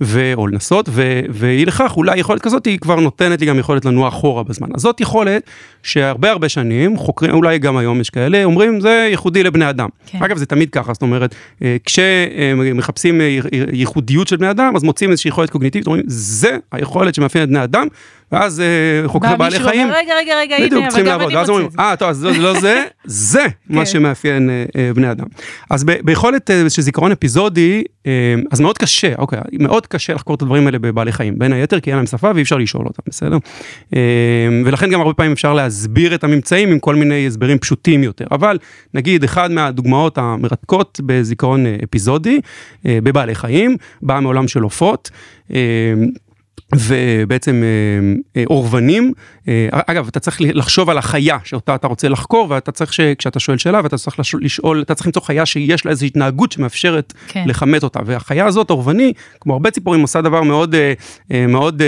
ו... 0.00 0.32
או 0.34 0.46
לנסות, 0.46 0.88
ו... 0.92 1.20
ואי 1.30 1.64
לכך, 1.64 1.96
אולי 1.96 2.18
יכולת 2.18 2.42
כזאת 2.42 2.66
היא 2.66 2.78
כבר 2.78 3.00
נותנת 3.00 3.40
לי 3.40 3.46
גם 3.46 3.58
יכולת 3.58 3.84
לנוע 3.84 4.08
אחורה 4.08 4.42
בזמן. 4.42 4.68
אז 4.74 4.80
זאת 4.80 5.00
יכולת 5.00 5.42
שהרבה 5.82 6.30
הרבה 6.30 6.48
שנים, 6.48 6.96
חוקרים, 6.96 7.34
אולי 7.34 7.58
גם 7.58 7.76
היום 7.76 8.00
יש 8.00 8.10
כאלה, 8.10 8.44
אומרים 8.44 8.80
זה 8.80 9.08
ייחודי 9.10 9.42
לבני 9.42 9.70
אדם. 9.70 9.88
כן. 10.06 10.18
אגב, 10.22 10.36
זה 10.36 10.46
תמיד 10.46 10.70
ככה, 10.70 10.92
זאת 10.92 11.02
אומרת, 11.02 11.34
אה, 11.62 11.76
כשמחפשים 11.84 13.20
אה, 13.20 13.38
ייחודיות 13.72 14.28
של 14.28 14.36
בני 14.36 14.50
אדם, 14.50 14.76
אז 14.76 14.82
מוצאים 14.82 15.10
איזושהי 15.10 15.28
יכולת 15.28 15.50
קוגניטיבית, 15.50 15.86
אומרים, 15.86 16.04
זה 16.06 16.56
היכולת 16.72 17.14
שמאפיינת 17.14 17.48
בני 17.48 17.64
אדם, 17.64 17.86
ואז 18.32 18.62
חוקרי 19.06 19.36
בעלי 19.36 19.58
חיים. 19.58 19.88
רגע, 19.88 20.14
רגע, 20.18 20.34
רגע, 20.38 20.56
הנה, 20.66 20.78
אבל 20.78 20.88
צריכים 20.88 21.06
לעבוד, 21.06 21.34
ואז 21.34 21.48
אומרים, 21.48 21.70
זה. 21.70 21.78
אה, 21.78 21.96
טוב, 21.96 22.08
אז 22.08 22.24
לא 22.24 22.32
לא 22.32 22.60
זה, 22.60 22.84
זה 23.04 23.44
מה 23.70 23.80
כן. 23.80 23.86
שמאפיין 23.86 24.50
אה, 24.50 24.64
אה, 24.76 24.90
בני 24.94 25.10
אדם. 25.10 25.26
אז 25.70 25.84
ביכולת 25.84 26.50
אה, 26.50 26.70
של 26.70 26.82
זיכרון 26.82 27.12
אפיזודי, 27.12 27.84
אז 28.50 28.60
מאוד 28.60 28.78
קשה, 28.78 29.14
אוקיי, 29.18 29.40
מאוד 29.52 29.86
קשה 29.86 30.14
לחקור 30.14 30.34
את 30.34 30.42
הדברים 30.42 30.66
האלה 30.66 30.78
בבעלי 30.78 31.12
חיים, 31.12 31.38
בין 31.38 31.52
היתר 31.52 31.80
כי 31.80 31.90
אין 31.90 31.96
להם 31.96 32.06
שפה 32.06 32.30
ואי 32.34 32.42
אפשר 32.42 32.56
לשאול 32.56 32.86
אותם, 32.86 33.02
בסדר? 33.06 33.36
ולכן 34.64 34.90
גם 34.90 35.00
הרבה 35.00 35.14
פעמים 35.14 35.32
אפשר 35.32 35.54
להסביר 35.54 36.14
את 36.14 36.24
הממצאים 36.24 36.72
עם 36.72 36.78
כל 36.78 36.94
מיני 36.94 37.26
הסברים 37.26 37.58
פשוטים 37.58 38.02
יותר. 38.02 38.24
אבל 38.30 38.58
נגיד, 38.94 39.24
אחד 39.24 39.50
מהדוגמאות 39.50 40.18
המרתקות 40.18 41.00
בזיכרון 41.06 41.66
אפיזודי, 41.84 42.40
בבעלי 42.84 43.34
חיים, 43.34 43.76
בא 44.02 44.20
מעולם 44.20 44.48
של 44.48 44.62
עופות. 44.62 45.10
ובעצם 46.74 47.62
אה, 47.62 47.68
אה, 48.40 48.44
עורבנים, 48.46 49.12
אה, 49.48 49.68
אגב 49.72 50.08
אתה 50.08 50.20
צריך 50.20 50.36
לחשוב 50.40 50.90
על 50.90 50.98
החיה 50.98 51.38
שאותה 51.44 51.74
אתה 51.74 51.86
רוצה 51.86 52.08
לחקור 52.08 52.46
ואתה 52.50 52.72
צריך 52.72 52.92
שכשאתה 52.92 53.40
שואל 53.40 53.58
שאלה 53.58 53.80
ואתה 53.82 53.96
צריך 53.96 54.20
לש- 54.20 54.34
לשאול, 54.40 54.82
אתה 54.82 54.94
צריך 54.94 55.06
למצוא 55.06 55.22
חיה 55.22 55.46
שיש 55.46 55.84
לה 55.86 55.90
איזושהי 55.90 56.06
התנהגות 56.06 56.52
שמאפשרת 56.52 57.12
כן. 57.28 57.44
לכמת 57.46 57.82
אותה. 57.82 58.00
והחיה 58.06 58.46
הזאת 58.46 58.70
עורבני 58.70 59.12
כמו 59.40 59.52
הרבה 59.52 59.70
ציפורים 59.70 60.00
עושה 60.00 60.20
דבר 60.20 60.42
מאוד 60.42 60.74
מאוד 61.48 61.82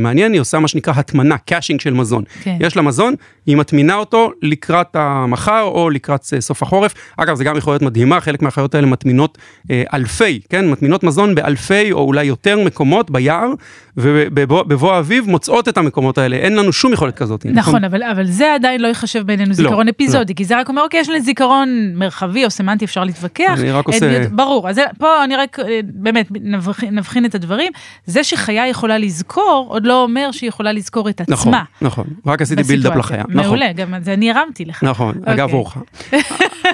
מעניין. 0.00 0.32
היא 0.32 0.40
עושה 0.40 0.58
מה 0.58 0.68
שנקרא 0.68 0.92
הטמנה 0.96 1.38
caching 1.38 1.80
של 1.80 1.94
מזון. 1.94 2.24
כן. 2.42 2.56
יש 2.60 2.76
לה 2.76 2.82
מזון 2.82 3.14
היא 3.46 3.56
מטמינה 3.56 3.94
אותו 3.94 4.30
לקראת 4.42 4.96
המחר 4.96 5.62
או 5.62 5.90
לקראת 5.90 6.24
סוף 6.40 6.62
החורף. 6.62 6.94
אגב 7.16 7.36
זה 7.36 7.44
גם 7.44 7.56
יכול 7.56 7.72
להיות 7.72 7.82
מדהימה 7.82 8.20
חלק 8.20 8.42
מהחיות 8.42 8.74
האלה 8.74 8.86
מטמינות 8.86 9.38
אלפי 9.70 10.40
כן? 10.48 10.70
מטמינות 10.70 11.04
מזון 11.04 11.34
באלפי 11.34 11.92
או 11.92 11.98
אולי 11.98 12.24
יותר 12.24 12.58
מקומות 12.64 13.10
ביער 13.10 13.48
ובבוא 13.96 14.62
בבוא 14.62 14.92
האביב 14.92 15.24
מוצאות 15.30 15.68
את 15.68 15.78
המקומות 15.78 16.18
האלה 16.18 16.36
אין 16.36 16.56
לנו 16.56 16.72
שום 16.72 16.92
יכולת 16.92 17.16
כזאת 17.16 17.46
נכון, 17.46 17.84
אבל, 17.84 18.02
אבל 18.02 18.24
זה 18.26 18.54
עדיין 18.54 18.80
לא 18.80 18.88
ייחשב 18.88 19.22
בינינו 19.26 19.54
זיכרון 19.54 19.86
לא. 19.86 19.90
אפיזודי, 19.90 20.34
כי 20.34 20.44
זה 20.44 20.58
רק 20.60 20.68
אומר, 20.68 20.82
אוקיי, 20.82 21.00
יש 21.00 21.08
לי 21.08 21.20
זיכרון 21.20 21.68
מרחבי 21.94 22.44
או 22.44 22.50
סמנטי, 22.50 22.84
אפשר 22.84 23.04
להתווכח. 23.04 23.54
אני 23.60 23.70
רק 23.70 23.84
אין 23.88 23.94
עושה- 23.94 24.18
לי- 24.18 24.28
ברור, 24.28 24.68
אז 24.68 24.80
פה 24.98 25.24
אני 25.24 25.36
רק, 25.36 25.58
אה, 25.60 25.80
באמת, 25.84 26.26
נבחין, 26.40 26.94
נבחין 26.98 27.24
את 27.24 27.34
הדברים. 27.34 27.72
זה 28.06 28.24
שחיה 28.24 28.68
יכולה 28.68 28.98
לזכור, 28.98 29.66
עוד 29.70 29.86
לא 29.86 30.02
אומר 30.02 30.30
שהיא 30.32 30.48
יכולה 30.48 30.72
לזכור 30.72 31.08
את 31.08 31.20
נכון 31.28 31.54
עצמה. 31.54 31.62
נכון 31.82 32.04
רק 32.26 32.42
עשיתי. 32.42 32.62
buildup 32.62 32.96
לחיה 32.96 33.22
נכון. 33.28 33.34
מעולה, 33.36 33.72
גם 33.72 33.94
את 33.94 34.04
זה 34.04 34.12
אני 34.14 34.30
הרמתי 34.30 34.64
לך. 34.64 34.82
נכון, 34.82 35.14
אגב 35.24 35.40
אוקיי. 35.40 35.54
אורחה. 35.54 35.80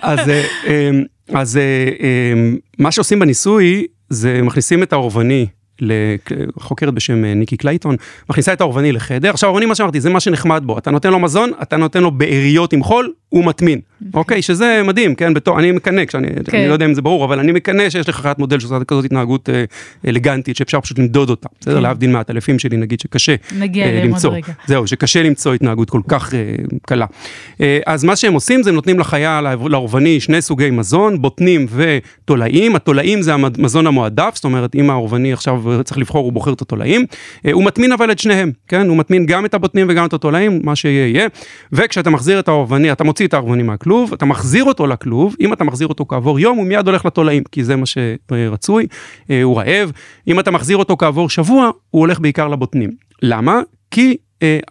אז, 0.02 0.28
אה, 0.28 0.42
אמ, 0.66 1.04
אז 1.34 1.56
אה, 1.56 2.32
מה 2.78 2.90
שעושים 2.92 3.18
בניסוי 3.18 3.86
זה 4.10 4.40
מכניסים 4.42 4.82
את 4.82 4.92
האורבני. 4.92 5.46
לחוקרת 5.82 6.94
בשם 6.94 7.24
אה, 7.24 7.34
ניקי 7.34 7.56
קלייטון, 7.56 7.96
מכניסה 8.30 8.52
את 8.52 8.60
האורבני 8.60 8.92
לחדר, 8.92 9.30
עכשיו 9.30 9.48
האורבני 9.48 9.66
מה 9.66 9.74
שאמרתי 9.74 10.00
זה 10.00 10.10
מה 10.10 10.20
שנחמד 10.20 10.62
בו, 10.66 10.78
אתה 10.78 10.90
נותן 10.90 11.10
לו 11.10 11.18
מזון, 11.18 11.52
אתה 11.62 11.76
נותן 11.76 12.02
לו 12.02 12.10
בעיריות 12.10 12.72
עם 12.72 12.82
חול, 12.82 13.12
הוא 13.32 13.44
מטמין, 13.44 13.80
אוקיי, 14.14 14.42
שזה 14.42 14.82
מדהים, 14.84 15.14
כן, 15.14 15.34
בתור, 15.34 15.58
אני 15.58 15.72
מקנא, 15.72 16.04
כשאני, 16.04 16.26
כן. 16.44 16.58
אני 16.58 16.68
לא 16.68 16.72
יודע 16.72 16.86
אם 16.86 16.94
זה 16.94 17.02
ברור, 17.02 17.24
אבל 17.24 17.38
אני 17.38 17.52
מקנא 17.52 17.90
שיש 17.90 18.08
לך 18.08 18.16
חיית 18.16 18.38
מודל 18.38 18.60
שעושה 18.60 18.84
כזאת 18.84 19.04
התנהגות 19.04 19.48
אה, 19.48 19.64
אלגנטית, 20.08 20.56
שאפשר 20.56 20.80
פשוט 20.80 20.98
למדוד 20.98 21.30
אותה, 21.30 21.48
בסדר, 21.60 21.76
כן. 21.76 21.82
להבדיל 21.82 22.10
מהטלפים 22.10 22.58
שלי 22.58 22.76
נגיד 22.76 23.00
שקשה 23.00 23.34
נגיע 23.58 23.86
אה, 23.86 24.04
למצוא. 24.04 24.32
רגע. 24.32 24.52
זהו, 24.66 24.86
שקשה 24.86 25.22
למצוא 25.22 25.54
התנהגות 25.54 25.90
כל 25.90 26.00
כך 26.08 26.34
אה, 26.34 26.40
קלה. 26.82 27.06
אה, 27.60 27.78
אז 27.86 28.04
מה 28.04 28.16
שהם 28.16 28.32
עושים 28.32 28.62
זה 28.62 28.70
הם 28.70 28.76
נותנים 28.76 28.98
לחיה, 28.98 29.40
לאורבני, 29.64 30.20
שני 30.20 30.42
סוגי 30.42 30.70
מזון, 30.70 31.22
בוטנים 31.22 31.66
ותולעים. 31.70 32.76
התולעים 32.76 33.22
זה 33.22 33.34
המזון 33.34 33.86
המועדף, 33.86 34.32
זאת 34.34 34.44
אומרת, 34.44 34.74
אם 34.74 34.90
האורבני 34.90 35.32
עכשיו 35.32 35.62
צריך 35.84 35.98
לבחור, 35.98 36.24
הוא 36.24 36.32
בוחר 36.32 36.52
את 36.52 36.62
התולעים. 36.62 37.04
אה, 37.46 37.52
הוא 37.52 37.64
מטמין 37.64 37.92
אבל 37.92 38.12
את 38.12 38.18
שניהם, 38.18 38.52
כן? 38.68 38.88
הוא 38.88 38.96
מטמין 38.96 39.26
גם 39.26 39.44
את 39.44 39.54
הבוטנים 39.54 39.86
וגם 39.90 40.06
את 40.06 40.12
התולעים, 40.12 40.60
מה 40.64 40.76
שיהיה 40.76 41.08
יהיה. 41.08 41.28
וכשאתה 41.72 42.10
מחזיר 42.10 42.38
את 42.38 42.48
האורבני, 42.48 42.92
אתה 42.92 43.04
מוציא 43.04 43.21
את 43.24 43.34
האורבני 43.34 43.62
מהכלוב, 43.62 44.12
אתה 44.12 44.24
מחזיר 44.24 44.64
אותו 44.64 44.86
לכלוב, 44.86 45.36
אם 45.40 45.52
אתה 45.52 45.64
מחזיר 45.64 45.88
אותו 45.88 46.06
כעבור 46.08 46.40
יום, 46.40 46.58
הוא 46.58 46.66
מיד 46.66 46.86
הולך 46.86 47.06
לתולעים, 47.06 47.42
כי 47.52 47.64
זה 47.64 47.76
מה 47.76 47.86
שרצוי, 47.86 48.86
אה, 49.30 49.42
הוא 49.42 49.58
רעב. 49.58 49.92
אם 50.28 50.40
אתה 50.40 50.50
מחזיר 50.50 50.76
אותו 50.76 50.96
כעבור 50.96 51.30
שבוע, 51.30 51.70
הוא 51.90 52.00
הולך 52.00 52.20
בעיקר 52.20 52.48
לבוטנים. 52.48 52.90
למה? 53.22 53.60
כי 53.90 54.16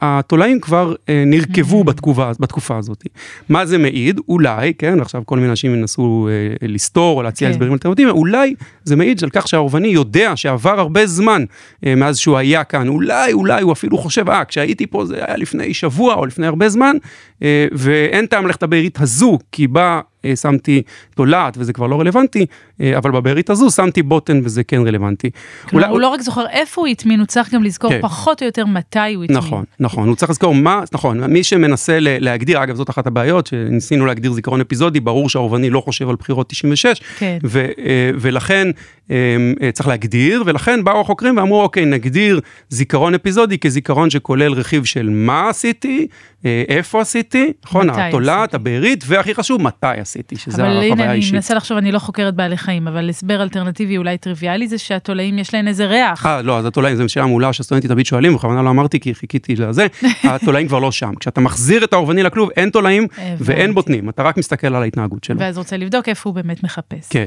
התולעים 0.02 0.60
כבר 0.60 0.94
אה, 1.10 1.24
נרקבו 1.26 1.84
בתקופה, 1.84 2.32
בתקופה 2.40 2.78
הזאת. 2.78 3.04
מה 3.50 3.66
זה 3.66 3.78
מעיד? 3.78 4.20
אולי, 4.28 4.74
כן, 4.74 5.00
עכשיו 5.00 5.22
כל 5.26 5.36
מיני 5.36 5.50
אנשים 5.50 5.76
ינסו 5.76 6.30
אה, 6.32 6.68
לסתור 6.68 7.18
או 7.18 7.24
להציע 7.24 7.48
כן. 7.48 7.52
הסברים 7.52 7.74
אלטרנטיביים, 7.74 8.16
אולי 8.16 8.56
זה 8.84 8.96
מעיד 8.96 9.24
על 9.24 9.30
כך 9.30 9.48
שהאורבני 9.48 9.88
יודע 9.88 10.36
שעבר 10.36 10.80
הרבה 10.80 11.08
זמן 11.08 11.44
אה, 11.86 11.96
מאז 11.96 12.18
שהוא 12.18 12.38
היה 12.38 12.64
כאן, 12.64 12.88
אולי, 12.88 13.34
אולי 13.34 13.62
הוא 13.62 13.72
אפילו 13.72 13.98
חושב, 13.98 14.30
אה, 14.30 14.46
כשהייתי 14.46 14.88
פה 14.88 15.06
זה 15.06 15.26
היה 15.26 15.38
לפני 15.38 15.74
שבוע 15.74 16.14
או 16.14 16.26
לפני 16.26 16.48
הרבה 16.48 16.70
זמן, 16.70 16.96
אה, 17.44 17.68
ואין 17.72 18.26
טעם 18.26 18.46
ללכת 18.46 18.64
לבארית 18.64 19.02
הזו, 19.02 19.38
כי 19.52 19.68
בה 19.68 19.94
אה, 19.94 20.11
שמתי 20.36 20.82
תולעת 21.16 21.58
וזה 21.58 21.74
כבר 21.74 21.88
לא 21.88 22.00
רלוונטי, 22.00 22.46
אה, 22.82 22.98
אבל 22.98 23.12
בבארית 23.12 23.50
הזו 23.50 23.72
שמתי 23.72 24.02
בוטן 24.02 24.42
וזה 24.44 24.64
כן 24.64 24.88
רלוונטי. 24.88 25.30
כלומר, 25.70 25.84
אולי- 25.86 25.94
הוא 25.94 26.02
לא 26.02 26.08
רק 26.08 26.22
זוכר 26.22 26.46
איפה 26.52 26.82
הוא 26.82 26.88
הטמין, 26.88 27.20
הוא 27.20 27.28
צריך 27.28 27.54
גם 27.54 27.64
לזכור 27.64 27.92
כן. 27.92 28.02
פחות 28.02 28.42
או 28.42 28.46
יותר 28.46 28.66
מתי 28.66 29.14
הוא 29.16 29.24
הטמין. 29.24 29.38
נכון, 29.38 29.64
נכון, 29.80 30.08
הוא 30.08 30.16
צריך 30.16 30.30
לזכור 30.30 30.56
מה, 30.56 30.82
נכון, 30.94 31.24
מי 31.24 31.44
שמנסה 31.44 31.98
להגדיר, 32.00 32.64
אגב 32.64 32.76
זאת 32.76 32.90
אחת 32.90 33.08
הבעיות, 33.08 33.48
שניסינו 33.48 34.06
להגדיר 34.06 34.32
זיכרון 34.32 34.62
אפיזודי, 34.62 35.00
ברור 35.00 35.30
שהאורבני 35.30 35.70
לא 35.70 35.82
חושב 35.82 36.10
על 36.10 36.16
בחירות 36.16 36.50
96, 36.50 37.02
כן. 37.18 37.38
ו, 37.44 37.60
אה, 37.60 38.12
ולכן 38.20 38.68
אה, 39.12 39.16
אה, 39.62 39.72
צריך 39.72 39.88
להגדיר, 39.88 40.44
ולכן 40.46 40.84
באו 40.84 41.02
החוקרים 41.02 41.38
ואמרו, 41.38 41.62
אוקיי, 41.62 41.86
נגדיר 41.86 42.40
זיכרון 42.70 43.16
אפיזודי 43.16 43.58
כזיכרון 43.60 44.10
שכולל 44.10 44.54
רכיב 44.54 44.86
של 44.86 45.10
מה 45.10 45.50
עשיתי, 45.50 46.08
אה, 46.46 46.64
איפה 46.70 47.02
עשיתי, 47.02 47.54
נכון, 47.66 47.90
התולעת. 47.90 48.54
הבארית, 48.54 49.04
והכי 49.08 49.36
חשוב, 49.36 49.62
מתי 49.62 49.88
עשיתי, 49.98 50.11
שזה 50.36 50.62
אבל 50.64 50.72
החוויה 50.72 50.94
הנה, 50.94 51.04
אני 51.04 51.12
האישית. 51.12 51.34
מנסה 51.34 51.54
לחשוב, 51.54 51.78
אני 51.78 51.92
לא 51.92 52.00
חוקרת 52.00 52.36
בעלי 52.36 52.58
חיים, 52.58 52.88
אבל 52.88 53.10
הסבר 53.10 53.42
אלטרנטיבי 53.44 53.98
אולי 53.98 54.18
טריוויאלי 54.18 54.68
זה 54.68 54.78
שהתולעים 54.78 55.40
יש 55.40 55.54
להם 55.54 55.68
איזה 55.68 55.86
ריח. 55.86 56.26
אה, 56.26 56.42
לא, 56.42 56.58
אז 56.58 56.66
התולעים, 56.66 56.96
זו 56.96 57.10
שאלה 57.10 57.26
מעולה 57.26 57.54
שהסטודנטים 57.54 57.90
תמיד 57.90 58.06
שואלים, 58.06 58.34
בכוונה 58.34 58.62
לא 58.62 58.70
אמרתי 58.70 59.00
כי 59.00 59.16
חיכיתי 59.16 59.56
לזה, 59.56 59.88
התולעים 60.24 60.68
כבר 60.68 60.80
לא 60.80 60.92
שם. 60.92 61.12
כשאתה 61.20 61.42
מחזיר 61.42 61.84
את 61.84 61.94
האורבני 61.94 62.24
לכלוב, 62.24 62.50
אין 62.58 62.70
תולעים. 62.70 63.08
ואין 63.38 63.74
בוטנים, 63.74 64.10
אתה 64.10 64.24
רק 64.24 64.38
מסתכל 64.38 64.68
על 64.76 64.84
ההתנהגות 64.84 65.24
שלו. 65.24 65.40
ואז 65.40 65.58
רוצה 65.58 65.78
לבדוק 65.78 66.10
איפה 66.10 66.30
הוא 66.30 66.36
באמת 66.36 66.64
מחפש. 66.64 67.08
כן. 67.10 67.26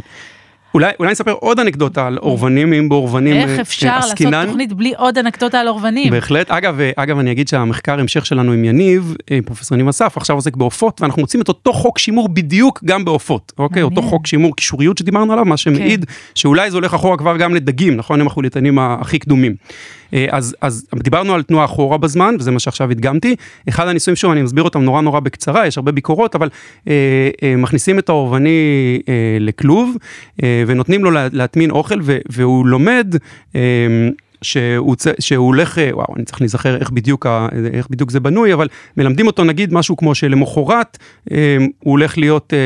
אולי, 0.75 0.93
אולי 0.99 1.13
נספר 1.13 1.33
עוד 1.33 1.61
אנקדוטה 1.61 2.07
על 2.07 2.19
אורבנים, 2.19 2.73
אם 2.73 2.89
באורבנים 2.89 3.37
איך 3.37 3.51
אה, 3.51 3.61
אפשר 3.61 3.87
אה, 3.87 3.97
לעשות 3.97 4.11
עסקינן. 4.11 4.47
תוכנית 4.47 4.73
בלי 4.73 4.93
עוד 4.97 5.19
אנקדוטה 5.19 5.61
על 5.61 5.69
אורבנים? 5.69 6.11
בהחלט. 6.11 6.51
אגב, 6.51 6.81
אה, 6.81 6.91
אגב, 6.97 7.19
אני 7.19 7.33
אגיד 7.33 7.49
שהמחקר 7.49 8.01
המשך 8.01 8.27
שלנו 8.27 8.53
עם 8.53 8.65
יניב, 8.65 9.15
אה, 9.31 9.39
פרופסור 9.45 9.77
יניב 9.77 9.89
אסף, 9.89 10.17
עכשיו 10.17 10.37
עוסק 10.37 10.57
בעופות, 10.57 11.01
ואנחנו 11.01 11.23
מוצאים 11.23 11.43
את 11.43 11.49
אותו 11.49 11.73
חוק 11.73 11.99
שימור 11.99 12.29
בדיוק 12.29 12.85
גם 12.85 13.05
בעופות, 13.05 13.53
אוקיי? 13.59 13.83
אותו 13.83 14.03
חוק 14.03 14.27
שימור 14.27 14.57
קישוריות 14.57 14.99
שדיברנו 14.99 15.33
עליו, 15.33 15.45
מה 15.45 15.57
שמעיד 15.57 16.07
שאולי 16.35 16.71
זה 16.71 16.77
הולך 16.77 16.95
אחורה 16.95 17.17
כבר 17.17 17.37
גם 17.37 17.55
לדגים, 17.55 17.97
נכון? 17.97 18.21
הם 18.21 18.27
החולייתנים 18.27 18.79
הכי 18.79 19.19
קדומים. 19.19 19.55
אה, 20.15 20.27
אז, 20.31 20.57
אז 20.61 20.87
דיברנו 20.95 21.35
על 21.35 21.43
תנועה 21.43 21.65
אחורה 21.65 21.99
בזמן, 21.99 22.35
וזה 22.39 22.51
מה 22.51 22.59
שעכשיו 22.59 22.91
הדגמתי. 22.91 23.37
אחד 23.69 23.89
הניסויים, 23.89 24.17
שוב, 24.17 24.31
אני 24.31 24.43
מסביר 24.43 24.65
אותם 24.65 24.81
נורא 24.81 25.01
נורא 25.01 25.21
בקצרה, 25.21 25.67
יש 25.67 25.79
הרבה 25.79 25.93
ביקורות, 25.93 26.35
אבל 26.35 26.49
אה, 26.89 27.31
אה, 27.43 27.57
מכניסים 27.57 27.99
את 27.99 28.09
האורבני 28.09 29.01
אה, 29.09 29.37
לכלוב, 29.41 29.97
אה, 30.43 30.65
ונותנים 30.67 31.05
לו 31.05 31.11
לה, 31.11 31.29
להטמין 31.33 31.71
אוכל, 31.71 32.01
ו, 32.03 32.19
והוא 32.29 32.67
לומד... 32.67 33.17
אה, 33.57 33.61
שהוא, 34.45 34.97
צ- 34.97 35.07
שהוא 35.21 35.47
הולך, 35.47 35.79
אה, 35.79 35.91
וואו, 35.93 36.15
אני 36.17 36.25
צריך 36.25 36.41
להיזכר 36.41 36.77
איך 36.77 36.91
בדיוק, 36.91 37.27
ה- 37.27 37.49
איך 37.73 37.87
בדיוק 37.91 38.11
זה 38.11 38.21
בנוי, 38.21 38.55
אבל 38.55 38.69
מלמדים 38.97 39.27
אותו 39.27 39.45
נגיד 39.45 39.73
משהו 39.75 39.97
כמו 39.97 40.15
שלמחרת 40.15 40.99
אה, 41.33 41.57
הוא 41.59 41.67
הולך 41.93 42.19
להיות, 42.19 42.53
אה, 42.55 42.59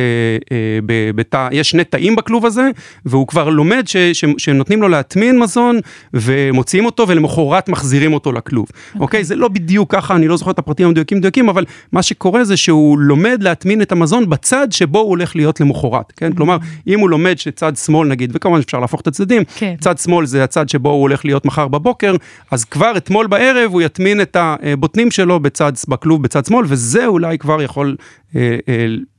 אה, 0.56 0.78
ב- 0.86 1.10
בתא, 1.14 1.48
יש 1.52 1.70
שני 1.70 1.84
תאים 1.84 2.16
בכלוב 2.16 2.46
הזה, 2.46 2.68
והוא 3.06 3.26
כבר 3.26 3.48
לומד 3.48 3.82
ש, 3.88 3.96
ש, 3.96 4.24
שנותנים 4.38 4.82
לו 4.82 4.88
להטמין 4.88 5.38
מזון, 5.38 5.78
ומוציאים 6.14 6.86
אותו, 6.86 7.08
ולמחרת 7.08 7.68
מחזירים 7.68 8.12
אותו 8.12 8.32
לכלוב. 8.32 8.66
אוקיי, 9.00 9.20
okay. 9.20 9.24
זה 9.24 9.36
לא 9.36 9.48
בדיוק 9.48 9.94
ככה, 9.94 10.16
אני 10.16 10.28
לא 10.28 10.36
זוכר 10.36 10.50
את 10.50 10.58
הפרטים 10.58 10.86
המדויקים 10.86 11.18
מדויקים, 11.18 11.48
אבל 11.48 11.64
מה 11.92 12.02
שקורה 12.02 12.44
זה 12.44 12.56
שהוא 12.56 12.98
לומד 12.98 13.42
להטמין 13.42 13.82
את 13.82 13.92
המזון 13.92 14.28
בצד 14.30 14.68
שבו 14.70 14.98
הוא 14.98 15.08
הולך 15.08 15.36
להיות 15.36 15.60
למחרת, 15.60 16.12
כן? 16.16 16.32
כלומר, 16.32 16.56
אם 16.86 17.00
הוא 17.00 17.10
לומד 17.10 17.38
שצד 17.38 17.76
שמאל 17.76 18.08
נגיד, 18.08 18.30
וכמובן 18.34 18.58
אפשר 18.60 18.78
להפוך 18.80 19.00
את 19.00 19.06
הצדדים, 19.06 19.42
כן. 19.56 19.74
צד 19.80 19.98
שמאל 19.98 20.26
זה 20.26 20.44
הצד 20.44 20.68
שבו 20.68 20.88
הוא 20.90 21.00
הולך 21.00 21.24
להיות 21.24 21.44
מחר 21.44 21.67
בבוקר, 21.68 22.16
אז 22.50 22.64
כבר 22.64 22.96
אתמול 22.96 23.26
בערב 23.26 23.70
הוא 23.72 23.82
יטמין 23.82 24.20
את 24.20 24.36
הבוטנים 24.40 25.10
שלו 25.10 25.40
בצד, 25.40 25.72
בכלוב 25.88 26.22
בצד 26.22 26.44
שמאל, 26.46 26.64
וזה 26.68 27.06
אולי 27.06 27.38
כבר 27.38 27.62
יכול 27.62 27.96
אה, 27.98 28.27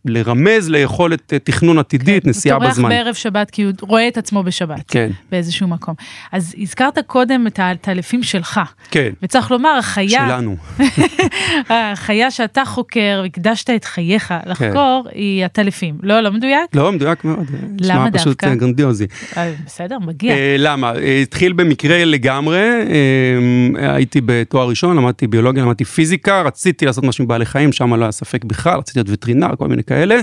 לרמז 0.05 0.69
ליכולת 0.69 1.33
אה, 1.33 1.39
תכנון 1.39 1.79
עתידית, 1.79 2.25
נסיעה 2.25 2.55
הוא 2.55 2.63
טורח 2.63 2.73
בזמן. 2.73 2.89
בערב 2.89 3.13
שבת 3.13 3.51
כי 3.51 3.63
הוא 3.63 3.73
רואה 3.81 4.07
את 4.07 4.17
עצמו 4.17 4.43
בשבת. 4.43 4.83
כן. 4.87 5.09
באיזשהו 5.31 5.67
מקום. 5.67 5.95
אז 6.31 6.55
הזכרת 6.57 6.99
קודם 7.07 7.47
את 7.47 7.59
העטלפים 7.59 8.23
שלך. 8.23 8.59
כן. 8.91 9.09
וצריך 9.23 9.51
לומר, 9.51 9.77
החיה, 9.79 10.25
שלנו. 10.27 10.57
החיה 11.69 12.31
שאתה 12.31 12.65
חוקר, 12.65 13.23
הקדשת 13.25 13.69
את 13.69 13.85
חייך 13.85 14.33
לחקור, 14.45 15.07
היא 15.11 15.45
עטלפים. 15.45 15.97
לא, 16.03 16.19
לא 16.21 16.31
מדויק? 16.31 16.75
לא, 16.75 16.91
מדויק 16.91 17.23
מאוד. 17.23 17.45
למה 17.81 18.11
פשוט 18.11 18.27
דווקא? 18.27 18.45
אה, 18.45 18.55
גרנדיוזי. 18.55 19.05
אה, 19.37 19.53
בסדר, 19.65 19.99
מגיע. 19.99 20.33
אה, 20.33 20.55
למה? 20.57 20.93
אה, 20.95 21.19
התחיל 21.21 21.53
במקרה 21.53 22.05
לגמרי, 22.05 22.59
אה, 22.59 23.95
הייתי 23.95 24.21
בתואר 24.25 24.69
ראשון, 24.69 24.97
למדתי 24.97 25.27
ביולוגיה, 25.27 25.63
למדתי 25.63 25.85
פיזיקה, 25.85 26.41
רציתי 26.41 26.85
לעשות 26.85 27.03
משהו 27.03 27.21
עם 27.21 27.27
בעלי 27.27 27.45
חיים, 27.45 27.71
שם 27.71 27.93
לא 27.93 28.03
היה 28.03 28.11
ספק 28.11 28.45
בכלל, 28.45 28.77
רציתי 28.77 28.98
להיות 28.99 29.09
וטרינר, 29.09 29.55
כל 29.57 29.67
מיני 29.67 29.83
כאלה. 29.83 30.19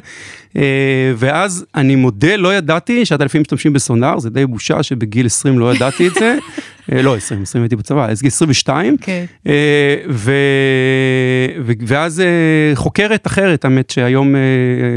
אה, 0.56 1.12
ואז 1.16 1.64
אני 1.74 1.96
מודה, 1.96 2.36
לא 2.36 2.54
ידעתי 2.54 3.04
שעטלפים 3.04 3.40
משתמשים 3.40 3.72
בסונאר, 3.72 4.18
זה 4.18 4.30
די 4.30 4.46
בושה 4.46 4.82
שבגיל 4.82 5.26
20 5.26 5.58
לא 5.58 5.74
ידעתי 5.74 6.08
את 6.08 6.14
זה. 6.14 6.36
אה, 6.92 7.02
לא 7.02 7.16
20, 7.16 7.42
20 7.42 7.62
הייתי 7.62 7.76
בצבא, 7.76 8.10
אז 8.10 8.22
גיל 8.22 8.28
22. 8.28 8.96
כן. 9.00 9.24
אה, 9.46 9.96
ו... 10.10 10.32
ו... 11.64 11.72
ואז 11.86 12.20
אה, 12.20 12.26
חוקרת 12.74 13.26
אחרת, 13.26 13.64
האמת 13.64 13.90
שהיום 13.90 14.36
אה, 14.36 14.40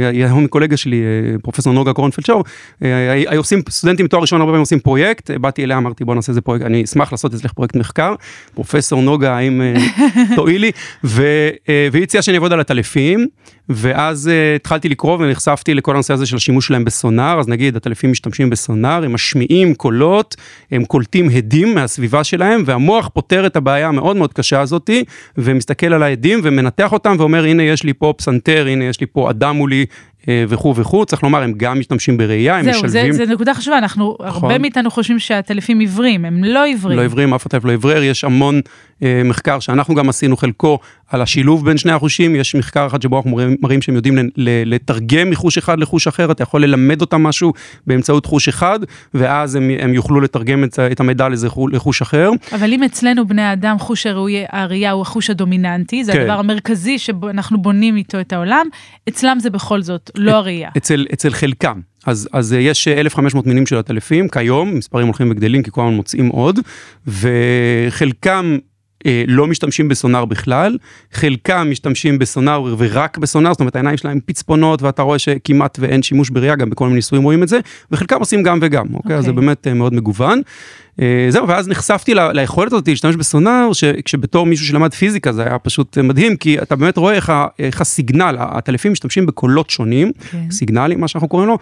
היום 0.09 0.47
קולגה 0.47 0.77
שלי, 0.77 1.01
אה, 1.01 1.39
פרופסור 1.39 1.73
נוגה 1.73 1.93
קורנפלד 1.93 2.25
שור, 2.25 2.43
אה, 2.83 3.11
היו 3.11 3.39
עושים, 3.39 3.61
סטודנטים 3.69 4.07
תואר 4.07 4.21
ראשון 4.21 4.41
הרבה 4.41 4.49
פעמים 4.49 4.61
עושים 4.61 4.79
פרויקט, 4.79 5.31
אה, 5.31 5.39
באתי 5.39 5.63
אליה, 5.63 5.77
אמרתי 5.77 6.05
בוא 6.05 6.15
נעשה 6.15 6.31
איזה 6.31 6.41
פרויקט, 6.41 6.65
אני 6.65 6.83
אשמח 6.83 7.11
לעשות 7.11 7.33
אצלך 7.33 7.53
פרויקט 7.53 7.75
מחקר, 7.75 8.15
פרופסור 8.53 9.01
נוגה, 9.01 9.37
האם 9.37 9.61
אה, 9.61 9.73
תואילי, 10.35 10.71
ו... 11.03 11.23
אה, 11.69 11.87
והיא 11.91 12.03
הציעה 12.03 12.23
שאני 12.23 12.37
אעבוד 12.37 12.53
על 12.53 12.59
הטלפים, 12.59 13.27
ואז 13.69 14.27
uh, 14.27 14.55
התחלתי 14.55 14.89
לקרוא 14.89 15.17
ונחשפתי 15.17 15.73
לכל 15.73 15.91
הנושא 15.91 16.13
הזה 16.13 16.25
של 16.25 16.35
השימוש 16.35 16.67
שלהם 16.67 16.85
בסונאר, 16.85 17.39
אז 17.39 17.47
נגיד 17.47 17.75
הטלפים 17.75 18.11
משתמשים 18.11 18.49
בסונאר, 18.49 19.03
הם 19.03 19.13
משמיעים 19.13 19.75
קולות, 19.75 20.35
הם 20.71 20.85
קולטים 20.85 21.29
הדים 21.29 21.75
מהסביבה 21.75 22.23
שלהם, 22.23 22.63
והמוח 22.65 23.09
פותר 23.13 23.45
את 23.45 23.55
הבעיה 23.55 23.87
המאוד 23.87 24.17
מאוד 24.17 24.33
קשה 24.33 24.61
הזאתי, 24.61 25.03
ומסתכל 25.37 25.93
על 25.93 26.03
ההדים 26.03 26.39
ומנתח 26.43 26.93
אותם 26.93 27.15
ואומר 27.19 27.43
הנה 27.43 27.63
יש 27.63 27.83
לי 27.83 27.93
פה 27.93 28.13
פסנתר, 28.17 28.67
הנה 28.67 28.83
יש 28.83 29.01
לי 29.01 29.07
פה 29.07 29.29
אדם 29.29 29.55
מולי. 29.55 29.85
אה, 30.29 30.43
וכו' 30.47 30.75
וכו', 30.75 31.05
צריך 31.05 31.23
לומר, 31.23 31.43
הם 31.43 31.53
גם 31.57 31.79
משתמשים 31.79 32.17
בראייה, 32.17 32.57
הם 32.57 32.65
זהו, 32.65 32.73
זה, 32.73 32.87
משלבים, 32.87 33.11
זה 33.11 33.25
נקודה 33.25 33.53
חשובה, 33.53 33.77
אנחנו, 33.77 34.17
נכון. 34.27 34.51
הרבה 34.51 34.61
מאיתנו 34.61 34.91
חושבים 34.91 35.19
שהטלפים 35.19 35.79
עיוורים, 35.79 36.25
הם 36.25 36.43
לא 36.43 36.63
עיוורים. 36.63 36.97
לא 36.97 37.01
עיוורים, 37.01 37.33
אף 37.33 37.47
אחד 37.47 37.63
לא 37.63 37.69
עיוור, 37.69 37.97
יש 37.97 38.23
המון 38.23 38.61
אה, 39.03 39.21
מחקר 39.25 39.59
שאנחנו 39.59 39.95
גם 39.95 40.09
עשינו 40.09 40.37
חלקו 40.37 40.79
על 41.09 41.21
השילוב 41.21 41.65
בין 41.65 41.77
שני 41.77 41.91
החושים, 41.91 42.35
יש 42.35 42.55
מחקר 42.55 42.87
אחד 42.87 43.01
שבו 43.01 43.17
אנחנו 43.17 43.31
מראים, 43.31 43.55
מראים 43.61 43.81
שהם 43.81 43.95
יודעים 43.95 44.17
ל, 44.17 44.21
ל, 44.37 44.73
לתרגם 44.73 45.29
מחוש 45.29 45.57
אחד 45.57 45.79
לחוש 45.79 46.07
אחר, 46.07 46.31
אתה 46.31 46.43
יכול 46.43 46.63
ללמד 46.63 47.01
אותם 47.01 47.23
משהו 47.23 47.53
באמצעות 47.87 48.25
חוש 48.25 48.47
אחד, 48.47 48.79
ואז 49.13 49.55
הם, 49.55 49.69
הם 49.79 49.93
יוכלו 49.93 50.21
לתרגם 50.21 50.63
את, 50.63 50.79
את 50.79 50.99
המידע 50.99 51.29
לזה 51.29 51.49
חו- 51.49 51.67
לחוש 51.67 52.01
אחר. 52.01 52.31
אבל 52.53 52.73
אם 52.73 52.83
אצלנו 52.83 53.27
בני 53.27 53.41
האדם 53.41 53.79
חוש 53.79 54.07
הראייה 54.49 54.91
הוא 54.91 55.01
החוש 55.01 55.29
הדומיננטי, 55.29 56.03
זה 56.03 56.13
כן. 56.13 56.19
הדבר 56.21 56.39
המרכזי 56.39 56.99
שאנחנו 56.99 57.61
בונים 57.61 57.95
איתו 57.95 58.19
את 58.19 58.33
העולם, 58.33 58.67
אצלם 59.09 59.39
זה 59.39 59.49
בכל 59.49 59.81
זאת 59.81 60.11
לא 60.19 60.31
הראייה. 60.31 60.69
אצל, 60.77 61.05
אצל 61.13 61.29
חלקם. 61.29 61.79
אז, 62.05 62.29
אז 62.33 62.53
אה, 62.53 62.59
יש 62.59 62.87
אה, 62.87 62.99
1,500 62.99 63.47
מינים 63.47 63.65
של 63.65 63.77
עטלפים 63.77 64.27
כיום, 64.27 64.75
מספרים 64.75 65.07
הולכים 65.07 65.31
וגדלים 65.31 65.63
כי 65.63 65.71
כל 65.71 65.81
הזמן 65.81 65.93
מוצאים 65.93 66.27
עוד, 66.27 66.59
וחלקם 67.07 68.57
אה, 69.05 69.23
לא 69.27 69.47
משתמשים 69.47 69.87
בסונאר 69.87 70.25
בכלל, 70.25 70.77
חלקם 71.13 71.67
משתמשים 71.71 72.19
בסונאר 72.19 72.75
ורק 72.77 73.17
בסונאר, 73.17 73.51
זאת 73.51 73.59
אומרת 73.59 73.75
העיניים 73.75 73.97
שלהם 73.97 74.19
פצפונות 74.25 74.81
ואתה 74.81 75.01
רואה 75.01 75.19
שכמעט 75.19 75.77
ואין 75.81 76.03
שימוש 76.03 76.29
בראייה, 76.29 76.55
גם 76.55 76.69
בכל 76.69 76.85
מיני 76.85 76.95
ניסויים 76.95 77.23
רואים 77.23 77.43
את 77.43 77.47
זה, 77.47 77.59
וחלקם 77.91 78.19
עושים 78.19 78.43
גם 78.43 78.59
וגם, 78.61 78.85
אוקיי? 78.93 79.15
אז 79.15 79.23
זה 79.23 79.29
אוקיי. 79.29 79.45
באמת 79.45 79.67
אה, 79.67 79.73
מאוד 79.73 79.93
מגוון. 79.93 80.41
אה, 81.01 81.27
זהו, 81.29 81.47
ואז 81.47 81.67
נחשפתי 81.67 82.13
ליכולת 82.33 82.73
הזאת 82.73 82.87
להשתמש 82.87 83.15
בסונאר, 83.15 83.73
שכשבתור 83.73 84.45
מישהו 84.45 84.65
שלמד 84.65 84.93
פיזיקה 84.93 85.31
זה 85.33 85.43
היה 85.43 85.59
פשוט 85.59 85.97
מדהים, 85.97 86.37
כי 86.37 86.59
אתה 86.59 86.75
באמת 86.75 86.97
רואה 86.97 87.13
איך, 87.13 87.33
איך 87.59 87.81
הסיגנל, 87.81 88.35
הטלפים 88.39 88.91
משתמשים 88.91 89.25
בקולות 89.25 89.69
שונים, 89.69 90.11
כן. 90.31 90.51
סיגנלים, 90.51 90.99
מה 90.99 91.07
שאנחנו 91.07 91.27
קוראים 91.27 91.47
לו, 91.47 91.57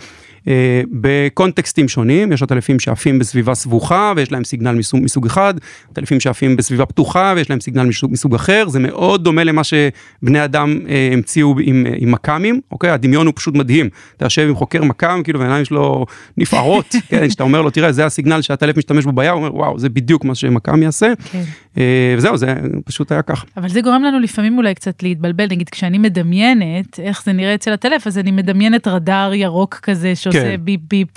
אה, 0.47 0.81
בקונטקסטים 0.91 1.87
שונים, 1.87 2.31
יש 2.31 2.43
עטלפים 2.43 2.79
שעפים 2.79 3.19
בסביבה 3.19 3.55
סבוכה 3.55 4.13
ויש 4.15 4.31
להם 4.31 4.43
סיגנל 4.43 4.71
מסוג, 4.71 5.03
מסוג 5.03 5.25
אחד, 5.25 5.53
עטלפים 5.91 6.19
שעפים 6.19 6.55
בסביבה 6.55 6.85
פתוחה 6.85 7.33
ויש 7.35 7.49
להם 7.49 7.59
סיגנל 7.59 7.83
מסוג, 7.83 8.11
מסוג 8.11 8.35
אחר, 8.35 8.65
זה 8.67 8.79
מאוד 8.79 9.23
דומה 9.23 9.43
למה 9.43 9.61
שבני 9.63 10.43
אדם 10.43 10.79
אה, 10.89 11.09
המציאו 11.13 11.55
עם, 11.61 11.85
אה, 11.85 11.93
עם 11.97 12.11
מכ"מים, 12.11 12.61
אוקיי? 12.71 12.89
הדמיון 12.89 13.25
הוא 13.25 13.33
פשוט 13.35 13.55
מדהים, 13.55 13.89
אתה 14.17 14.25
יושב 14.25 14.47
עם 14.47 14.55
חוקר 14.55 14.83
מכ"ם, 14.83 15.21
כאילו 15.23 15.39
והעיניים 15.39 15.65
שלו 15.65 16.05
נפערות, 16.37 16.95
כן, 17.09 17.29
שאתה 17.29 17.43
אומר 17.43 17.61
לו, 17.61 17.69
תראה, 17.69 17.91
זה 17.91 18.05
הסיגנל 18.05 18.41
שהטלף 18.41 18.77
משתמש 18.77 19.05
בו 19.05 19.11
ביד, 19.11 19.26
הוא 19.31 19.45
אומר, 19.45 19.55
וואו, 19.55 19.79
זה 19.79 19.89
בדיוק 19.89 20.25
מה 20.25 20.35
שמכ"ם 20.35 20.83
יעשה. 20.83 21.13
כן. 21.31 21.43
אה, 21.77 22.13
וזהו, 22.17 22.37
זה 22.37 22.53
פשוט 22.85 23.11
היה 23.11 23.21
ככה. 23.21 23.45
אבל 23.57 23.69
זה 23.69 23.81
גורם 23.81 24.03
לנו 24.03 24.19
לפעמים 24.19 24.57
אולי 24.57 24.75
קצת 24.75 25.03
להתבלבל, 25.03 25.45
נגיד 25.51 25.69
כשאני 25.69 25.97
מדמיינת 25.97 26.99
איך 26.99 27.23
זה 27.23 27.33
נראה 27.33 27.55
אצל 27.55 27.73
הטלף, 27.73 28.07
אז 28.07 28.17
אני 28.17 28.31
מדמיינת 28.31 28.87
רדאר 28.87 29.33
ירוק 29.33 29.75
כזה 29.75 30.15
שעושה 30.15 30.41
כן. 30.41 30.55
ביפ 30.63 30.79
ביפ 30.89 31.07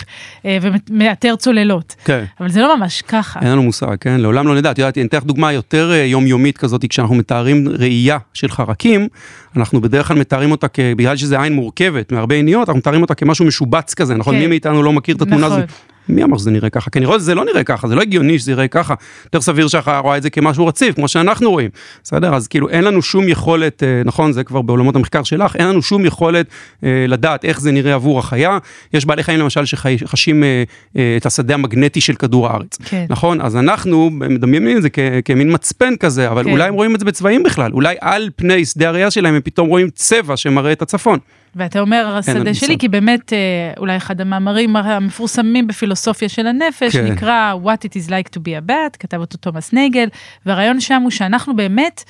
אה, 0.45 0.59
ומאתר 0.91 1.37
צוללות. 1.37 1.95
כן. 2.05 2.25
אבל 2.41 2.49
זה 2.51 2.61
לא 2.61 2.77
ממש 2.77 3.03
ככה. 3.03 3.41
אין 3.41 3.49
לנו 3.49 3.63
מושג, 3.63 3.97
כן? 4.01 4.21
לעולם 4.21 4.47
לא 4.47 4.55
נדע. 4.57 4.71
את 4.71 4.79
יודעת, 4.79 4.99
אני 4.99 5.07
אתן 5.07 5.17
לך 5.17 5.25
דוגמה 5.25 5.53
יותר 5.53 5.91
אה, 5.93 5.97
יומיומית 6.05 6.59
כזאת, 6.59 6.85
כשאנחנו 6.89 7.15
מתארים 7.15 7.69
ראייה 7.69 8.19
של 8.35 8.49
חרקים, 8.51 9.09
אנחנו 9.57 9.81
בדרך 9.81 10.09
כלל 10.09 10.19
מתארים 10.19 10.51
אותה, 10.51 10.69
כ- 10.69 10.81
בגלל 10.97 11.17
שזה 11.17 11.43
עין 11.43 11.53
מורכבת 11.53 12.13
מהרבה 12.13 12.35
עיניות, 12.35 12.69
אנחנו 12.69 12.79
מתארים 12.79 13.03
אותה 13.03 13.15
כמשהו 13.15 13.45
משובץ 13.45 13.95
כזה, 13.95 14.15
נכון? 14.15 14.35
כן. 14.35 14.41
מי 14.41 14.47
מאיתנו 14.47 14.83
לא 14.83 14.93
מכיר 14.93 15.17
את 15.17 15.23
התמונה 15.23 15.47
נכון. 15.47 15.59
הזאת? 15.59 15.71
מי 16.11 16.25
אמר 16.25 16.39
שזה 16.39 16.51
נראה 16.51 16.71
ככה? 16.71 16.91
כי 16.91 16.99
אני 16.99 17.07
רואה 17.07 17.19
שזה 17.19 17.35
לא 17.35 17.45
נראה 17.45 17.65
ככה, 17.65 17.89
זה 17.89 17.95
לא 17.95 18.01
הגיוני 18.03 18.39
שזה 18.39 18.53
יראה 18.53 18.69
ככה. 18.69 18.95
יותר 19.25 19.41
סביר 19.41 19.69
שהחיה 19.69 19.99
רואה 19.99 20.17
את 20.17 20.23
זה 20.23 20.31
כמשהו 20.31 20.67
רציף, 20.67 20.95
כמו 20.95 21.09
שאנחנו 21.09 21.51
רואים. 21.51 21.71
בסדר? 22.05 22.35
אז 22.35 22.49
כאילו 22.49 22.69
אין 22.69 22.85
לנו 22.85 23.03
שום 23.03 23.29
יכולת, 23.29 23.83
אה, 23.83 24.03
נכון, 24.05 24.33
זה 24.33 24.45
כבר 24.45 24.63
בעולמות 24.63 24.97
המחקר 24.97 25.23
שלך, 25.23 25.57
אין 25.57 25.67
לנו 25.69 25.83
שום 25.83 26.05
יכולת 26.07 26.47
אה, 26.85 27.05
לדעת 27.09 27.45
איך 27.45 27.61
זה 27.61 27.73
נראה 27.73 27.95
עבור 27.95 28.19
החיה. 28.19 28.59
יש 28.95 29.05
בעלי 29.05 29.23
חיים 29.23 29.41
למשל 29.41 29.65
שחשים 29.65 30.45
אה, 30.45 30.63
אה, 30.97 31.15
את 31.17 31.27
השדה 31.27 31.55
המגנטי 31.55 32.01
של 32.01 32.15
כדור 32.15 32.47
הארץ. 32.49 32.79
כן. 32.85 33.05
נכון? 33.09 33.41
אז 33.41 33.57
אנחנו 33.57 34.11
מדמיינים 34.11 34.77
את 34.77 34.83
זה 34.83 34.91
כ- 34.91 34.99
כמין 35.25 35.55
מצפן 35.55 35.97
כזה, 35.97 36.29
אבל 36.31 36.45
כן. 36.45 36.51
אולי 36.51 36.69
הם 36.69 36.75
רואים 36.75 36.95
את 36.95 37.01
זה 37.01 37.07
בצבעים 37.07 37.43
בכלל. 37.43 37.73
אולי 37.73 37.95
על 38.01 38.31
פני 38.37 38.65
שדה 38.65 38.89
הראייה 38.89 39.11
שלהם 39.11 39.35
הם 39.35 39.41
פתאום 39.45 39.69
רואים 39.69 39.89
צבע 39.95 40.37
שמראה 40.37 40.73
את 40.73 40.83
הצפון. 40.83 41.19
ואתה 41.57 41.81
אומר 41.81 42.17
השדה 42.17 42.55
שלי. 42.55 42.79
כי 42.79 42.89
באמת 42.89 43.33
אה, 43.33 43.39
אולי 43.79 43.97
אחד 43.97 44.21
המאמרים 44.21 44.77
המפורסמים 44.77 45.67
בפילוסופיה 45.67 46.29
של 46.29 46.47
הנפש, 46.47 46.97
כן. 46.97 47.05
נקרא 47.07 47.55
What 47.65 47.87
it 47.87 48.07
is 48.07 48.09
like 48.11 48.37
to 48.37 48.41
be 48.41 48.67
a 48.67 48.71
bat, 48.71 48.97
כתב 48.99 49.17
אותו 49.17 49.37
תומאס 49.39 49.73
נייגל, 49.73 50.09
והרעיון 50.47 50.81
שם 50.81 51.03
הוא 51.03 51.11
שאנחנו 51.11 51.57
באמת, 51.57 52.05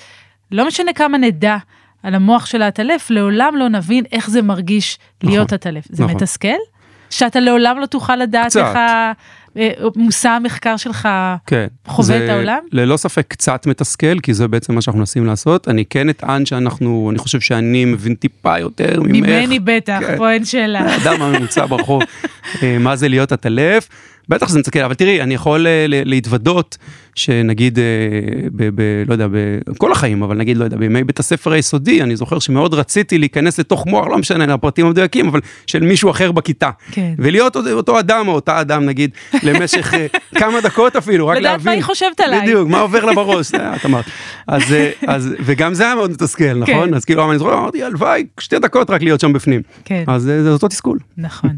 לא 0.53 0.67
משנה 0.67 0.93
כמה 0.93 1.19
נדע 1.19 1.57
על 2.03 2.15
המוח 2.15 2.47
של 2.47 2.63
העטלף, 2.63 3.11
לעולם 3.11 3.57
לא 3.57 3.69
נבין 3.69 4.05
איך 4.13 4.31
זה 4.31 4.43
מרגיש 4.43 4.99
להיות 5.23 5.47
נכון, 5.47 5.55
עטלף. 5.55 5.85
זה 5.89 6.05
נכון. 6.05 6.17
מתסכל? 6.17 6.49
שאתה 7.11 7.41
לעולם 7.41 7.79
לא 7.79 7.87
תוכל 7.87 8.17
לדעת 8.17 8.47
קצת. 8.47 8.61
איך 8.61 8.77
ה- 8.77 9.13
מושא 9.97 10.29
המחקר 10.29 10.77
שלך 10.77 11.09
כן. 11.47 11.67
חווה 11.87 12.25
את 12.25 12.29
העולם? 12.29 12.59
ללא 12.73 12.97
ספק 12.97 13.27
קצת 13.29 13.67
מתסכל, 13.67 14.21
כי 14.23 14.35
זה 14.35 14.49
בעצם 14.49 14.75
מה 14.75 14.83
שאנחנו 14.83 14.99
מנסים 14.99 15.27
לעשות. 15.27 15.69
אני 15.69 15.85
כן 15.85 16.09
אטען 16.09 16.47
שאנחנו, 16.47 17.09
אני 17.11 17.19
חושב 17.19 17.41
שאני 17.41 17.85
מבין 17.85 18.15
טיפה 18.15 18.59
יותר 18.59 19.01
ממך. 19.03 19.11
ממני 19.11 19.59
בטח, 19.59 20.01
כן. 20.01 20.17
פה 20.17 20.31
אין 20.33 20.45
שאלה. 20.45 20.81
האדם 20.81 21.23
הממוצע 21.23 21.67
ברחוב, 21.67 22.03
אה, 22.03 22.07
מה 22.81 22.97
זה 22.97 23.09
להיות 23.09 23.33
עטלף. 23.33 23.89
בטח 24.29 24.49
שזה 24.49 24.59
מצקר, 24.59 24.87
אבל 24.87 24.95
תראי, 24.95 25.23
אני 25.23 25.35
יכול 25.35 25.67
אה, 25.67 25.85
להתוודות 25.89 26.79
שנגיד, 27.15 27.79
אה, 27.79 27.85
ב, 28.53 28.69
ב, 28.75 28.83
לא 29.07 29.13
יודע, 29.13 29.27
בכל 29.69 29.93
החיים, 29.93 30.23
אבל 30.23 30.37
נגיד, 30.37 30.57
לא 30.57 30.65
יודע, 30.65 30.77
בימי 30.77 31.05
בית 31.05 31.19
הספר 31.19 31.53
היסודי, 31.53 32.03
אני 32.03 32.17
זוכר 32.17 32.39
שמאוד 32.39 32.75
רציתי 32.75 33.19
להיכנס 33.19 33.61
לתוך 33.61 33.87
מוח, 33.87 34.07
לא 34.07 34.19
משנה, 34.19 34.47
לפרטים 34.47 34.87
המדויקים, 34.87 35.29
אבל 35.29 35.41
של 35.67 35.83
מישהו 35.83 36.11
אחר 36.11 36.33
בכיתה. 36.33 36.71
כן. 36.91 37.15
ולהיות 37.19 37.57
אותו, 37.57 37.99
אדם 37.99 38.29
או 38.29 38.33
אותה 38.33 38.61
אדם, 38.61 38.85
נגיד, 38.85 39.11
למשך 39.43 39.95
אה, 39.95 40.07
כמה 40.41 40.61
דקות 40.61 40.97
אפילו, 40.97 41.27
רק 41.27 41.37
לדעת 41.37 41.53
להבין. 41.53 41.65
מה 41.67 41.73
היא 41.73 41.83
חושבת 41.83 42.21
עליי. 42.21 42.41
בדיוק, 42.41 42.69
מה 42.69 42.81
עובר 42.81 43.05
לה 43.05 43.15
בראש, 43.15 43.47
זה 43.47 43.75
את 43.75 43.87
אמרת. 43.87 44.05
אז, 44.47 44.73
אה, 44.73 44.91
אז, 45.07 45.35
וגם 45.41 45.75
זה 45.75 45.85
היה 45.85 45.95
מאוד 45.95 46.11
מתסכל, 46.11 46.55
נכון? 46.55 46.89
כן. 46.89 46.95
אז 46.95 47.05
כאילו, 47.05 47.31
אני 47.31 47.39
זוכר, 47.39 47.59
אמרתי, 47.59 47.83
הלוואי, 47.83 48.27
שתי 48.41 48.59
דקות 48.59 48.91
רק 48.91 49.03
להיות 49.03 49.21
שם 49.21 49.33
בפנים. 49.33 49.63
כן. 49.85 50.05
אז 50.07 50.29
אה, 50.29 50.43
זה 50.43 50.51
אותו 50.51 50.69
תסכול. 50.69 50.99
נכון. 51.19 51.51